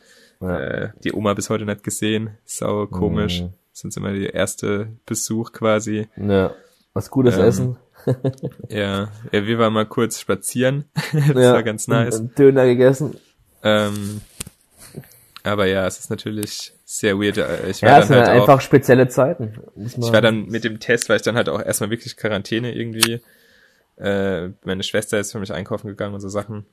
Ja. 0.41 0.59
Äh, 0.61 0.91
die 1.03 1.13
Oma 1.13 1.35
bis 1.35 1.51
heute 1.51 1.65
nicht 1.65 1.83
gesehen. 1.83 2.31
Sau 2.45 2.87
komisch. 2.87 3.43
Mhm. 3.43 3.53
Ist 3.73 3.97
immer 3.97 4.13
der 4.13 4.33
erste 4.35 4.89
Besuch 5.07 5.53
quasi. 5.53 6.07
ja. 6.17 6.55
Was 6.93 7.11
Gutes 7.11 7.37
Ähm, 7.37 7.43
essen. 7.45 7.77
Ja, 8.69 9.09
ja, 9.33 9.47
wir 9.47 9.59
waren 9.59 9.73
mal 9.73 9.87
kurz 9.87 10.21
spazieren. 10.21 10.85
das 11.13 11.29
ja. 11.29 11.53
war 11.55 11.63
ganz 11.65 11.89
nice. 11.89 12.23
Döner 12.39 12.67
gegessen. 12.67 13.17
Ähm, 13.65 14.21
aber 15.45 15.67
ja, 15.67 15.87
es 15.87 15.99
ist 16.01 16.11
natürlich 16.11 16.73
sehr 16.85 17.19
weird. 17.19 17.39
Äh, 17.39 17.71
Ich 17.71 17.83
war 17.83 17.91
Ja, 17.91 17.99
es 18.01 18.09
dann 18.09 18.17
sind 18.19 18.27
halt 18.27 18.29
auch, 18.29 18.43
einfach 18.43 18.61
spezielle 18.61 19.09
Zeiten. 19.09 19.53
Ich 19.77 19.97
war 19.99 20.21
dann 20.21 20.47
mit 20.47 20.65
dem 20.65 20.81
Test, 20.81 21.09
weil 21.09 21.17
ich 21.17 21.23
dann 21.23 21.37
halt 21.37 21.49
auch 21.49 21.61
erstmal 21.63 21.91
wirklich 21.91 22.17
Quarantäne 22.17 22.75
irgendwie. 22.75 23.21
Äh, 23.97 24.49
meine 24.65 24.83
Schwester 24.83 25.21
ist 25.21 25.33
für 25.33 25.39
mich 25.39 25.53
einkaufen 25.53 25.87
gegangen 25.87 26.15
und 26.15 26.21
so 26.21 26.29
Sachen. 26.29 26.67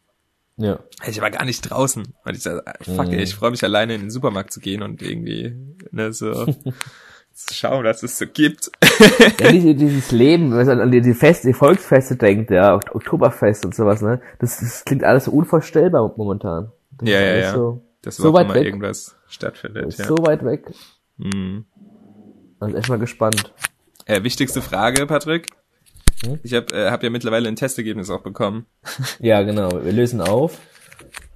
Ja. 0.57 0.79
Ich 1.07 1.21
war 1.21 1.31
gar 1.31 1.45
nicht 1.45 1.61
draußen. 1.61 2.03
Und 2.25 2.35
ich 2.37 2.43
dachte, 2.43 2.63
fuck, 2.81 3.07
Mhm. 3.07 3.13
ey, 3.13 3.23
ich 3.23 3.35
freue 3.35 3.51
mich 3.51 3.63
alleine 3.63 3.95
in 3.95 4.01
den 4.01 4.09
Supermarkt 4.11 4.51
zu 4.51 4.59
gehen 4.59 4.81
und 4.81 5.01
irgendwie, 5.01 5.55
ne, 5.91 6.13
so 6.13 6.45
zu 7.33 7.53
schauen, 7.53 7.83
was 7.85 8.03
es 8.03 8.17
so 8.17 8.25
gibt. 8.27 8.71
ja 9.39 9.51
diese, 9.51 9.73
dieses 9.75 10.11
Leben, 10.11 10.55
wenn 10.55 10.67
man 10.67 10.81
an 10.81 10.91
die, 10.91 11.13
Feste, 11.13 11.47
die 11.47 11.53
Volksfeste 11.53 12.15
denkt, 12.15 12.51
ja, 12.51 12.75
Ok- 12.75 12.93
Oktoberfest 12.95 13.65
und 13.65 13.73
sowas, 13.75 14.01
ne? 14.01 14.21
Das, 14.39 14.59
das 14.59 14.83
klingt 14.85 15.03
alles 15.03 15.25
so 15.25 15.31
unvorstellbar 15.31 16.13
momentan. 16.17 16.71
Das 16.91 17.09
Ja, 17.09 17.19
ja, 17.21 17.37
ja. 17.37 17.53
So, 17.53 17.81
Das 18.01 18.17
So 18.17 18.33
weit 18.33 18.47
mal 18.47 18.55
weg. 18.55 18.65
irgendwas 18.65 19.15
stattfindet, 19.27 19.95
ja. 19.97 20.05
so 20.05 20.17
weit 20.19 20.43
weg. 20.43 20.71
Mhm. 21.17 21.65
Also 22.59 22.75
echt 22.77 22.89
mal 22.89 22.99
gespannt. 22.99 23.53
Äh, 24.05 24.23
wichtigste 24.23 24.61
Frage, 24.61 25.05
Patrick. 25.05 25.47
Hm? 26.23 26.39
Ich 26.43 26.53
habe 26.53 26.73
äh, 26.73 26.89
hab 26.91 27.03
ja 27.03 27.09
mittlerweile 27.09 27.47
ein 27.47 27.55
Testergebnis 27.55 28.09
auch 28.09 28.21
bekommen. 28.21 28.65
Ja, 29.19 29.41
genau. 29.43 29.83
Wir 29.83 29.91
lösen 29.91 30.21
auf. 30.21 30.57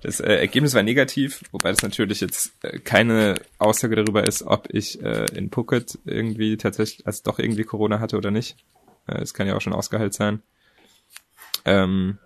Das 0.01 0.19
äh, 0.19 0.35
Ergebnis 0.35 0.73
war 0.75 0.83
negativ, 0.83 1.41
wobei 1.51 1.71
das 1.71 1.81
natürlich 1.81 2.21
jetzt 2.21 2.53
äh, 2.63 2.79
keine 2.79 3.35
Aussage 3.57 3.95
darüber 3.95 4.23
ist, 4.27 4.43
ob 4.43 4.67
ich 4.71 5.01
äh, 5.03 5.25
in 5.35 5.49
Phuket 5.51 5.97
irgendwie 6.05 6.57
tatsächlich, 6.57 7.05
als 7.07 7.23
doch 7.23 7.39
irgendwie 7.39 7.63
Corona 7.63 7.99
hatte 7.99 8.17
oder 8.17 8.29
nicht. 8.31 8.57
Äh, 9.07 9.21
Es 9.21 9.33
kann 9.33 9.47
ja 9.47 9.55
auch 9.55 9.61
schon 9.61 9.73
ausgeheilt 9.73 10.13
sein. 10.13 10.41
Ähm, 11.65 12.19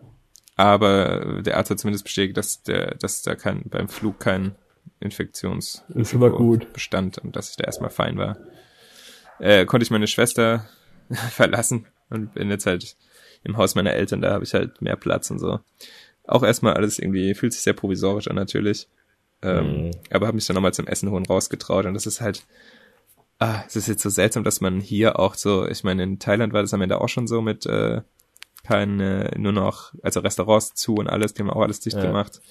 aber 0.60 1.41
der 1.41 1.55
Arzt 1.57 1.72
hat 1.72 1.80
zumindest 1.80 2.03
bestätigt, 2.03 2.36
dass 2.36 2.64
der, 2.64 2.95
dass 2.95 3.22
da 3.22 3.36
kein, 3.36 3.64
beim 3.70 3.88
Flug 3.88 4.20
kein 4.20 4.55
Infektions 4.99 5.84
Ist 5.95 6.14
immer 6.14 6.30
gut. 6.30 6.74
bestand 6.74 7.18
und 7.20 7.36
dass 7.36 7.51
ich 7.51 7.55
da 7.55 7.64
erstmal 7.64 7.89
fein 7.89 8.18
war. 8.18 8.38
Äh, 9.39 9.66
konnte 9.66 9.84
ich 9.84 9.91
meine 9.91 10.07
Schwester 10.07 10.68
verlassen 11.32 11.86
und 12.10 12.34
bin 12.34 12.49
jetzt 12.49 12.66
halt 12.66 12.97
im 13.43 13.55
Haus 13.55 13.76
meiner 13.76 13.93
Eltern, 13.93 14.20
da 14.22 14.34
habe 14.34 14.43
ich 14.43 14.53
halt 14.53 14.82
mehr 14.82 14.97
Platz 14.97 15.32
und 15.32 15.39
so. 15.39 15.60
Auch 16.28 16.43
erstmal 16.43 16.74
alles 16.74 16.99
irgendwie, 16.99 17.34
fühlt 17.36 17.53
sich 17.53 17.62
sehr 17.62 17.74
provisorisch 17.74 18.28
an 18.28 18.36
natürlich. 18.36 18.88
Ähm, 19.41 19.86
Mhm. 19.86 19.91
Aber 20.12 20.28
habe 20.28 20.36
mich 20.36 20.45
dann 20.45 20.55
nochmal 20.55 20.74
zum 20.74 20.88
Essen 20.88 21.10
holen 21.10 21.26
rausgetraut 21.26 21.86
und 21.86 21.93
das 21.93 22.05
ist 22.05 22.20
halt, 22.20 22.45
ah, 23.39 23.64
es 23.66 23.78
ist 23.78 23.88
jetzt 23.88 24.03
so 24.03 24.10
seltsam, 24.10 24.43
dass 24.43 24.60
man 24.60 24.82
hier 24.82 25.18
auch 25.18 25.36
so, 25.36 25.66
ich 25.66 25.86
meine, 25.86 26.03
in 26.03 26.20
Thailand 26.20 26.51
war 26.51 26.62
das 26.62 26.74
am 26.74 26.82
Ende 26.82 26.99
auch 26.99 27.07
schon 27.07 27.28
so 27.28 27.41
mit 27.41 27.66
äh, 27.66 28.01
kein, 28.64 28.99
äh, 28.99 29.38
nur 29.38 29.51
noch, 29.51 29.93
also 30.01 30.20
Restaurants 30.20 30.74
zu 30.74 30.95
und 30.95 31.07
alles, 31.07 31.34
die 31.34 31.41
haben 31.41 31.49
auch 31.49 31.62
alles 31.62 31.80
dicht 31.80 31.97
Ja. 31.97 32.03
gemacht. 32.03 32.41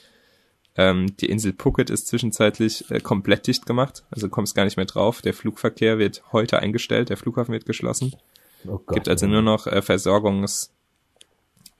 Ähm, 0.77 1.17
die 1.17 1.27
Insel 1.29 1.55
Phuket 1.59 1.91
ist 1.91 2.07
zwischenzeitlich 2.07 2.91
äh, 2.91 3.01
komplett 3.01 3.47
dicht 3.47 3.67
gemacht, 3.67 4.05
also 4.11 4.29
kommst 4.29 4.55
gar 4.55 4.65
nicht 4.65 4.77
mehr 4.77 4.87
drauf. 4.87 5.21
Der 5.23 5.35
Flugverkehr 5.35 5.99
wird 5.99 6.23
heute 6.33 6.59
eingestellt, 6.61 7.09
der 7.11 7.17
Flughafen 7.17 7.53
wird 7.53 7.67
geschlossen. 7.67 8.15
Oh 8.67 8.79
Gott. 8.79 8.95
Gibt 8.95 9.09
also 9.09 9.27
nur 9.27 9.43
noch 9.43 9.67
äh, 9.67 9.83
Versorgungs 9.83 10.73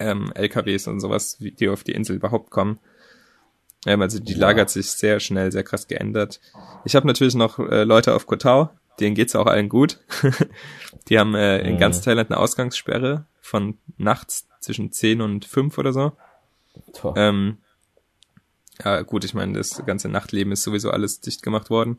ähm, 0.01 0.31
LKWs 0.35 0.87
und 0.89 1.01
sowas, 1.01 1.37
wie- 1.41 1.51
die 1.53 1.69
auf 1.69 1.85
die 1.85 1.93
Insel 1.93 2.17
überhaupt 2.17 2.51
kommen. 2.51 2.79
Ähm, 3.87 4.01
also 4.03 4.19
die 4.21 4.33
Ja. 4.35 4.39
Lage 4.41 4.61
hat 4.63 4.71
sich 4.71 4.91
sehr 4.91 5.21
schnell, 5.21 5.51
sehr 5.53 5.65
krass 5.65 5.87
geändert. 5.87 6.41
Ich 6.85 6.95
habe 6.97 7.07
natürlich 7.07 7.35
noch 7.35 7.59
äh, 7.59 7.85
Leute 7.85 8.15
auf 8.15 8.27
Koh 8.27 8.37
Tao, 8.37 8.71
denen 9.01 9.15
geht's 9.15 9.37
auch 9.37 9.47
allen 9.47 9.69
gut. 9.69 9.99
die 11.09 11.19
haben 11.19 11.35
äh, 11.35 11.61
in 11.61 11.75
Mhm. 11.75 11.79
ganz 11.79 12.01
Thailand 12.01 12.31
eine 12.31 12.41
Ausgangssperre 12.41 13.27
von 13.41 13.79
nachts 13.97 14.49
zwischen 14.61 14.93
10 14.93 15.21
und 15.21 15.45
5 15.45 15.79
oder 15.79 15.93
so. 15.93 16.13
Toll. 16.93 17.15
Ähm, 17.17 17.59
ja, 18.85 19.03
gut, 19.03 19.25
ich 19.25 19.35
meine, 19.35 19.55
das 19.55 19.85
ganze 19.87 20.09
Nachtleben 20.09 20.53
ist 20.53 20.63
sowieso 20.63 20.91
alles 20.91 21.21
dicht 21.21 21.43
gemacht 21.43 21.71
worden. 21.71 21.99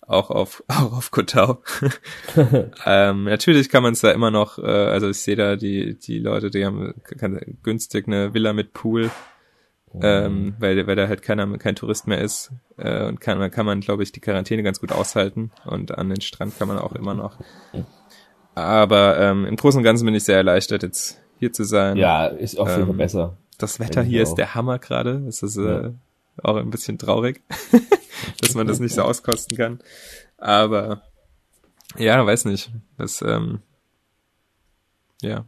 Auch 0.00 0.30
auf, 0.30 0.64
auch 0.68 0.92
auf 0.92 1.10
Koh 1.10 1.22
Tao. 1.22 1.62
ähm, 2.86 3.24
natürlich 3.24 3.68
kann 3.68 3.82
man 3.82 3.92
es 3.92 4.00
da 4.00 4.10
immer 4.10 4.30
noch, 4.30 4.58
äh, 4.58 4.62
also 4.62 5.08
ich 5.08 5.18
sehe 5.18 5.36
da 5.36 5.56
die, 5.56 5.98
die 5.98 6.18
Leute, 6.18 6.50
die 6.50 6.64
haben 6.64 6.94
kann, 7.04 7.40
günstig 7.62 8.08
eine 8.08 8.34
Villa 8.34 8.52
mit 8.52 8.72
Pool, 8.72 9.10
ähm, 10.00 10.54
weil, 10.58 10.86
weil 10.86 10.96
da 10.96 11.08
halt 11.08 11.22
keiner, 11.22 11.58
kein 11.58 11.76
Tourist 11.76 12.06
mehr 12.06 12.20
ist. 12.20 12.50
Äh, 12.76 13.06
und 13.06 13.20
kann, 13.20 13.50
kann 13.50 13.66
man, 13.66 13.80
glaube 13.80 14.02
ich, 14.02 14.12
die 14.12 14.20
Quarantäne 14.20 14.62
ganz 14.62 14.80
gut 14.80 14.92
aushalten. 14.92 15.50
Und 15.64 15.96
an 15.98 16.08
den 16.08 16.20
Strand 16.20 16.58
kann 16.58 16.68
man 16.68 16.78
auch 16.78 16.92
immer 16.92 17.14
noch. 17.14 17.36
Aber 18.54 19.18
ähm, 19.18 19.46
im 19.46 19.56
Großen 19.56 19.78
und 19.78 19.84
Ganzen 19.84 20.04
bin 20.06 20.14
ich 20.14 20.24
sehr 20.24 20.36
erleichtert, 20.36 20.82
jetzt 20.82 21.20
hier 21.38 21.52
zu 21.52 21.64
sein. 21.64 21.96
ja, 21.96 22.26
ist 22.26 22.58
auf 22.58 22.68
jeden 22.68 22.82
Fall 22.82 22.90
ähm, 22.90 22.96
besser. 22.98 23.36
Das 23.58 23.80
Wetter 23.80 24.02
hier 24.02 24.22
auch. 24.22 24.28
ist 24.28 24.34
der 24.34 24.54
Hammer 24.54 24.78
gerade. 24.78 25.24
Es 25.28 25.42
ist 25.42 25.56
äh, 25.56 25.82
Ja. 25.84 25.90
auch 26.42 26.56
ein 26.56 26.70
bisschen 26.70 26.98
traurig, 26.98 27.42
dass 28.40 28.54
man 28.54 28.66
das 28.66 28.80
nicht 28.80 28.94
so 28.94 29.02
auskosten 29.02 29.56
kann. 29.56 29.80
Aber 30.38 31.02
ja, 31.96 32.24
weiß 32.24 32.46
nicht. 32.46 32.70
Das, 32.98 33.22
ähm, 33.22 33.60
ja, 35.22 35.44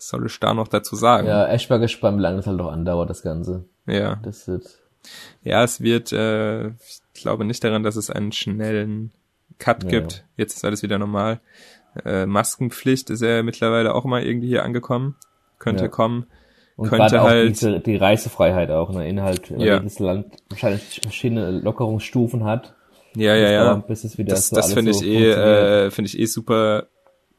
was 0.00 0.08
soll 0.08 0.24
ich 0.26 0.40
da 0.40 0.54
noch 0.54 0.66
dazu 0.68 0.96
sagen? 0.96 1.26
Ja, 1.28 1.46
echt 1.48 1.68
mal 1.68 1.78
gespannt, 1.78 2.16
wie 2.18 2.22
lange 2.22 2.38
das 2.38 2.46
halt 2.46 2.56
noch 2.56 2.72
andauert, 2.72 3.10
das 3.10 3.22
Ganze. 3.22 3.66
ja. 3.86 4.16
Das 4.22 4.48
wird, 4.48 4.64
Ja, 5.42 5.62
es 5.62 5.80
wird, 5.82 6.10
äh, 6.12 6.68
ich 6.68 7.00
glaube 7.14 7.44
nicht 7.44 7.62
daran, 7.62 7.82
dass 7.82 7.96
es 7.96 8.10
einen 8.10 8.32
schnellen 8.32 9.12
Cut 9.58 9.84
Ja, 9.84 9.90
gibt. 9.90 10.24
Jetzt 10.36 10.56
ist 10.56 10.64
alles 10.64 10.82
wieder 10.82 10.98
normal. 10.98 11.40
Äh, 12.04 12.24
Maskenpflicht 12.26 13.10
ist 13.10 13.20
ja 13.22 13.42
mittlerweile 13.42 13.94
auch 13.94 14.04
mal 14.04 14.22
irgendwie 14.22 14.48
hier 14.48 14.64
angekommen. 14.64 15.16
Könnte 15.58 15.84
Ja. 15.84 15.88
kommen. 15.88 16.26
und 16.76 16.88
Könnte 16.88 17.08
gerade 17.08 17.20
auch 17.22 17.28
halt- 17.28 17.50
diese, 17.50 17.78
die 17.80 17.96
Reisefreiheit 17.96 18.70
auch, 18.70 18.90
ne, 18.90 19.06
innerhalb, 19.06 19.50
weil 19.50 19.60
Ja. 19.66 19.76
jedes 19.76 19.98
Land 19.98 20.26
wahrscheinlich 20.48 21.00
verschiedene 21.02 21.50
Lockerungsstufen 21.50 22.44
hat. 22.44 22.74
Ja, 23.16 23.34
ja, 23.34 23.50
ja. 23.50 23.74
bis 23.74 24.04
es 24.04 24.16
wieder 24.16 24.30
das 24.34 24.48
so 24.48 24.56
das 24.56 24.72
finde 24.72 24.92
ich 24.92 24.98
so 24.98 25.04
eh, 25.04 25.08
funktioniert. 25.34 25.38
äh, 25.38 25.90
finde 25.90 26.08
ich 26.08 26.18
eh 26.18 26.24
super 26.24 26.86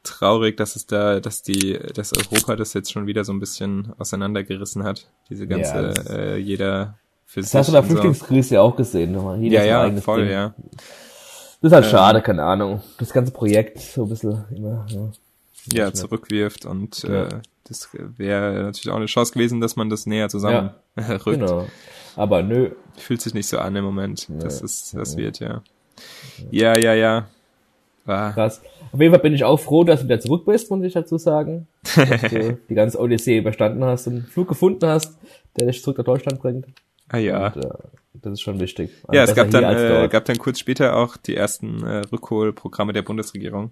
traurig, 0.04 0.58
dass 0.58 0.76
es 0.76 0.88
da, 0.88 1.20
dass 1.20 1.42
die, 1.42 1.80
dass 1.94 2.14
Europa 2.14 2.56
das 2.56 2.74
jetzt 2.74 2.92
schon 2.92 3.08
wieder 3.08 3.24
so 3.24 3.32
ein 3.34 3.40
bisschen 3.40 3.94
auseinandergerissen 3.98 4.84
hat. 4.84 5.08
Diese 5.30 5.48
ganze, 5.48 5.72
Ja, 5.74 5.82
das- 5.82 6.08
äh, 6.10 6.38
jeder 6.38 6.98
für 7.26 7.42
Das 7.42 7.54
hast 7.54 7.70
du 7.72 7.78
und 7.78 7.84
so. 7.84 7.88
Flüchtlingskrise 7.90 8.56
ja 8.56 8.62
auch 8.62 8.76
gesehen, 8.76 9.12
nochmal. 9.14 9.40
Jeder 9.40 9.64
Ja, 9.66 9.88
ja, 9.88 10.02
voll, 10.02 10.24
Ding. 10.24 10.32
ja. 10.32 10.54
Das 11.62 11.70
ist 11.70 11.74
halt 11.74 11.86
Ähm, 11.86 11.92
schade, 11.92 12.22
keine 12.22 12.44
Ahnung. 12.44 12.82
Das 12.98 13.12
ganze 13.14 13.32
Projekt 13.32 13.80
so 13.80 14.04
ein 14.04 14.10
bisschen 14.10 14.44
immer, 14.56 14.86
ja. 14.90 15.12
Ja, 15.74 15.94
zurückwirft 15.94 16.66
und 16.66 17.04
Ja. 17.04 17.26
äh, 17.28 17.30
das 17.66 17.90
wäre 17.94 18.64
natürlich 18.64 18.90
auch 18.90 18.96
eine 18.98 19.06
Chance 19.06 19.34
gewesen, 19.34 19.62
dass 19.62 19.76
man 19.76 19.90
das 19.90 20.08
näher 20.08 20.28
zusammen 20.28 20.72
rückt. 20.98 21.40
Genau. 21.40 21.68
Aber 22.16 22.42
nö. 22.42 22.72
Fühlt 22.98 23.22
sich 23.22 23.34
nicht 23.36 23.48
so 23.48 23.60
an 23.60 23.76
im 23.76 23.86
Moment. 23.86 24.28
Das 24.40 24.60
Ja. 24.60 24.66
ist, 24.66 24.94
das 24.96 25.16
wird, 25.18 25.40
ja. 25.40 25.62
Ja, 26.50 26.78
ja, 26.78 26.94
ja. 26.96 27.28
War, 28.12 28.34
Krass. 28.34 28.62
Auf 28.92 29.00
jeden 29.00 29.14
Fall 29.14 29.22
bin 29.22 29.34
ich 29.34 29.44
auch 29.44 29.58
froh, 29.60 29.84
dass 29.84 30.02
du 30.02 30.06
wieder 30.06 30.20
zurück 30.20 30.46
bist, 30.46 30.70
muss 30.70 30.84
ich 30.84 30.94
dazu 30.94 31.18
sagen. 31.18 31.68
Dass 31.96 32.22
du 32.22 32.58
die 32.70 32.76
ganze 32.76 33.00
Odyssee 33.00 33.38
überstanden 33.38 33.84
hast 33.86 34.08
und 34.08 34.14
einen 34.14 34.26
Flug 34.26 34.48
gefunden 34.50 34.86
hast, 34.86 35.18
der 35.58 35.68
dich 35.68 35.82
zurück 35.82 35.98
nach 35.98 36.06
Deutschland 36.06 36.40
bringt. 36.42 36.66
ah 37.10 37.18
ja. 37.18 37.48
Und, 37.54 37.64
äh, 37.66 37.70
das 38.14 38.34
ist 38.34 38.42
schon 38.42 38.60
wichtig. 38.60 38.92
Ja, 39.12 39.24
es 39.24 39.34
gab 39.34 39.50
dann, 39.50 39.64
äh, 39.64 40.08
gab 40.10 40.26
dann 40.26 40.38
kurz 40.38 40.60
später 40.60 40.98
auch 40.98 41.16
die 41.18 41.36
ersten 41.36 41.82
äh, 41.84 42.02
Rückholprogramme 42.12 42.92
der 42.94 43.02
Bundesregierung. 43.04 43.72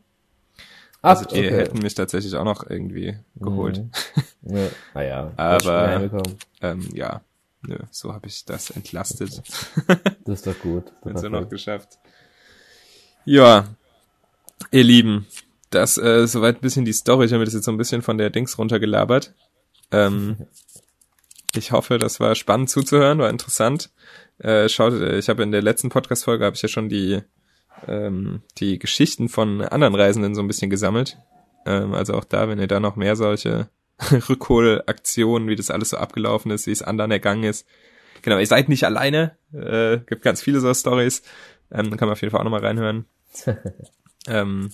Ach, 1.01 1.09
Also 1.17 1.25
die 1.25 1.43
hätten 1.49 1.79
mich 1.79 1.93
tatsächlich 1.95 2.35
auch 2.35 2.43
noch 2.45 2.69
irgendwie 2.69 3.17
geholt. 3.35 3.83
Mhm. 4.41 4.55
Ja, 4.55 4.67
naja, 4.95 5.31
Aber- 5.35 6.09
Ähm, 6.61 6.87
ja, 6.93 7.21
nö, 7.67 7.77
so 7.91 8.13
habe 8.13 8.27
ich 8.27 8.43
das 8.45 8.69
entlastet 8.71 9.41
das 10.25 10.39
ist 10.39 10.47
doch 10.47 10.59
gut. 10.59 10.85
Das 11.03 11.15
ist 11.15 11.23
doch 11.23 11.29
noch 11.29 11.41
gut. 11.41 11.49
geschafft. 11.51 11.99
Ja, 13.25 13.65
ihr 14.71 14.83
Lieben, 14.83 15.27
das 15.69 15.97
äh, 15.97 16.27
soweit 16.27 16.57
ein 16.57 16.61
bisschen 16.61 16.85
die 16.85 16.93
Story. 16.93 17.25
Ich 17.25 17.31
habe 17.31 17.39
mir 17.39 17.45
das 17.45 17.53
jetzt 17.53 17.65
so 17.65 17.71
ein 17.71 17.77
bisschen 17.77 18.01
von 18.01 18.17
der 18.17 18.29
Dings 18.29 18.57
runtergelabert. 18.57 19.33
Ähm, 19.91 20.47
ich 21.55 21.71
hoffe, 21.71 21.97
das 21.97 22.19
war 22.19 22.35
spannend 22.35 22.69
zuzuhören, 22.69 23.19
war 23.19 23.29
interessant. 23.29 23.89
Äh, 24.39 24.69
schaut, 24.69 24.93
äh, 24.93 25.17
ich 25.17 25.29
habe 25.29 25.43
in 25.43 25.51
der 25.51 25.61
letzten 25.61 25.89
Podcast-Folge 25.89 26.45
habe 26.45 26.55
ich 26.55 26.61
ja 26.61 26.69
schon 26.69 26.89
die 26.89 27.21
ähm, 27.87 28.41
die 28.57 28.79
Geschichten 28.79 29.29
von 29.29 29.61
anderen 29.61 29.95
Reisenden 29.95 30.35
so 30.35 30.41
ein 30.41 30.47
bisschen 30.47 30.69
gesammelt. 30.69 31.17
Ähm, 31.65 31.93
also 31.93 32.13
auch 32.13 32.23
da, 32.23 32.49
wenn 32.49 32.59
ihr 32.59 32.67
da 32.67 32.79
noch 32.79 32.95
mehr 32.95 33.15
solche 33.15 33.69
Rückholaktionen, 34.29 35.47
wie 35.47 35.55
das 35.55 35.71
alles 35.71 35.89
so 35.89 35.97
abgelaufen 35.97 36.51
ist, 36.51 36.67
wie 36.67 36.71
es 36.71 36.81
anderen 36.81 37.11
ergangen 37.11 37.43
ist. 37.43 37.65
Genau, 38.21 38.37
ihr 38.37 38.47
seid 38.47 38.69
nicht 38.69 38.83
alleine. 38.83 39.37
Äh, 39.53 39.99
gibt 39.99 40.23
ganz 40.23 40.41
viele 40.41 40.59
so 40.59 40.73
Stories. 40.73 41.23
Ähm, 41.71 41.95
kann 41.97 42.07
man 42.07 42.13
auf 42.13 42.21
jeden 42.21 42.31
Fall 42.31 42.41
auch 42.41 42.45
nochmal 42.45 42.65
reinhören. 42.65 43.05
ähm, 44.29 44.69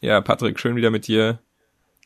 ja, 0.00 0.20
Patrick, 0.20 0.58
schön 0.60 0.76
wieder 0.76 0.90
mit 0.90 1.06
dir 1.06 1.38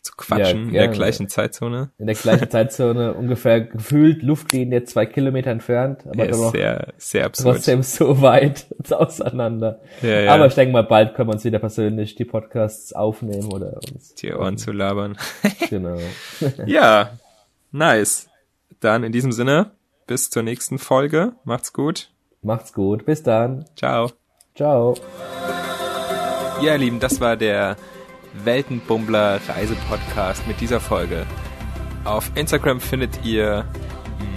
zu 0.03 0.13
quatschen 0.17 0.61
ja, 0.61 0.67
in 0.67 0.73
der 0.73 0.89
gleichen 0.89 1.29
Zeitzone. 1.29 1.91
In 1.99 2.07
der 2.07 2.15
gleichen 2.15 2.49
Zeitzone, 2.51 3.13
ungefähr 3.15 3.61
gefühlt 3.61 4.23
Luftlinie 4.23 4.85
zwei 4.85 5.05
Kilometer 5.05 5.51
entfernt, 5.51 6.07
aber 6.07 6.25
ja, 6.25 6.31
doch 6.31 6.53
sehr, 6.53 6.95
sehr 6.97 7.27
absurd. 7.27 7.57
trotzdem 7.57 7.83
so 7.83 8.21
weit 8.23 8.67
auseinander. 8.91 9.81
Ja, 10.01 10.21
ja. 10.21 10.35
Aber 10.35 10.47
ich 10.47 10.55
denke 10.55 10.73
mal, 10.73 10.85
bald 10.85 11.15
können 11.15 11.29
wir 11.29 11.35
uns 11.35 11.45
wieder 11.45 11.59
persönlich 11.59 12.15
die 12.15 12.25
Podcasts 12.25 12.95
aufnehmen 12.95 13.53
oder 13.53 13.79
uns 13.93 14.15
die 14.15 14.33
Ohren 14.33 14.57
zu 14.57 14.73
labern. 14.73 15.19
genau. 15.69 15.99
ja, 16.65 17.19
nice. 17.73 18.29
Dann 18.81 19.05
in 19.05 19.13
diesem 19.13 19.33
Sinne, 19.33 19.73
bis 20.07 20.31
zur 20.31 20.43
nächsten 20.43 20.79
Folge. 20.79 21.35
Macht's 21.45 21.75
gut. 21.75 22.11
Macht's 22.41 22.73
gut. 22.73 23.05
Bis 23.05 23.23
dann. 23.23 23.67
Ciao. 23.77 24.13
Ciao. 24.55 24.95
Ja, 26.63 26.73
ihr 26.73 26.79
Lieben, 26.79 27.01
das 27.01 27.23
war 27.23 27.39
der 27.39 27.77
Weltenbummler 28.45 29.41
Reisepodcast 29.49 30.47
mit 30.47 30.61
dieser 30.61 30.79
Folge. 30.79 31.25
Auf 32.05 32.31
Instagram 32.35 32.81
findet 32.81 33.25
ihr 33.25 33.65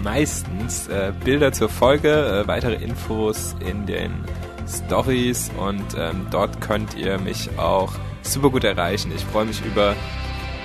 meistens 0.04 0.88
äh, 0.88 1.12
Bilder 1.26 1.52
zur 1.52 1.68
Folge, 1.68 2.44
äh, 2.44 2.48
weitere 2.48 2.76
Infos 2.76 3.58
in 3.60 3.86
den 3.86 4.24
Stories 4.70 5.52
und 5.58 5.84
ähm, 5.98 6.28
dort 6.32 6.62
könnt 6.62 6.96
ihr 6.96 7.20
mich 7.20 7.50
auch 7.58 7.92
super 8.22 8.52
gut 8.52 8.64
erreichen. 8.64 9.12
Ich 9.14 9.26
freue 9.26 9.46
mich 9.46 9.62
über 9.66 9.94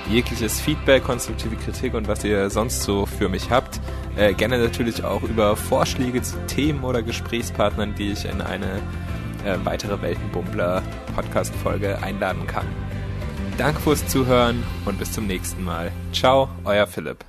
jegliches 0.09 0.61
Feedback, 0.61 1.03
konstruktive 1.03 1.57
Kritik 1.57 1.95
und 1.95 2.07
was 2.07 2.23
ihr 2.23 2.51
sonst 2.51 2.85
so 2.85 3.05
für 3.05 3.29
mich 3.29 3.51
habt. 3.51 3.81
Äh, 4.17 4.33
gerne 4.33 4.59
natürlich 4.59 5.03
auch 5.03 5.25
über 5.25 5.57
Vorschläge 5.57 6.23
zu 6.23 6.37
Themen 6.47 6.85
oder 6.85 7.03
Gesprächspartnern, 7.03 7.97
die 7.97 8.13
ich 8.13 8.27
in 8.27 8.41
eine 8.41 8.81
äh, 9.45 9.57
weitere 9.65 10.01
Weltenbummler 10.01 10.83
Podcast-Folge 11.15 12.03
einladen 12.03 12.47
kann. 12.47 12.67
Danke 13.57 13.81
fürs 13.81 14.07
Zuhören 14.07 14.63
und 14.85 14.99
bis 14.99 15.13
zum 15.13 15.27
nächsten 15.27 15.65
Mal. 15.65 15.91
Ciao, 16.13 16.49
euer 16.65 16.87
Philipp. 16.87 17.25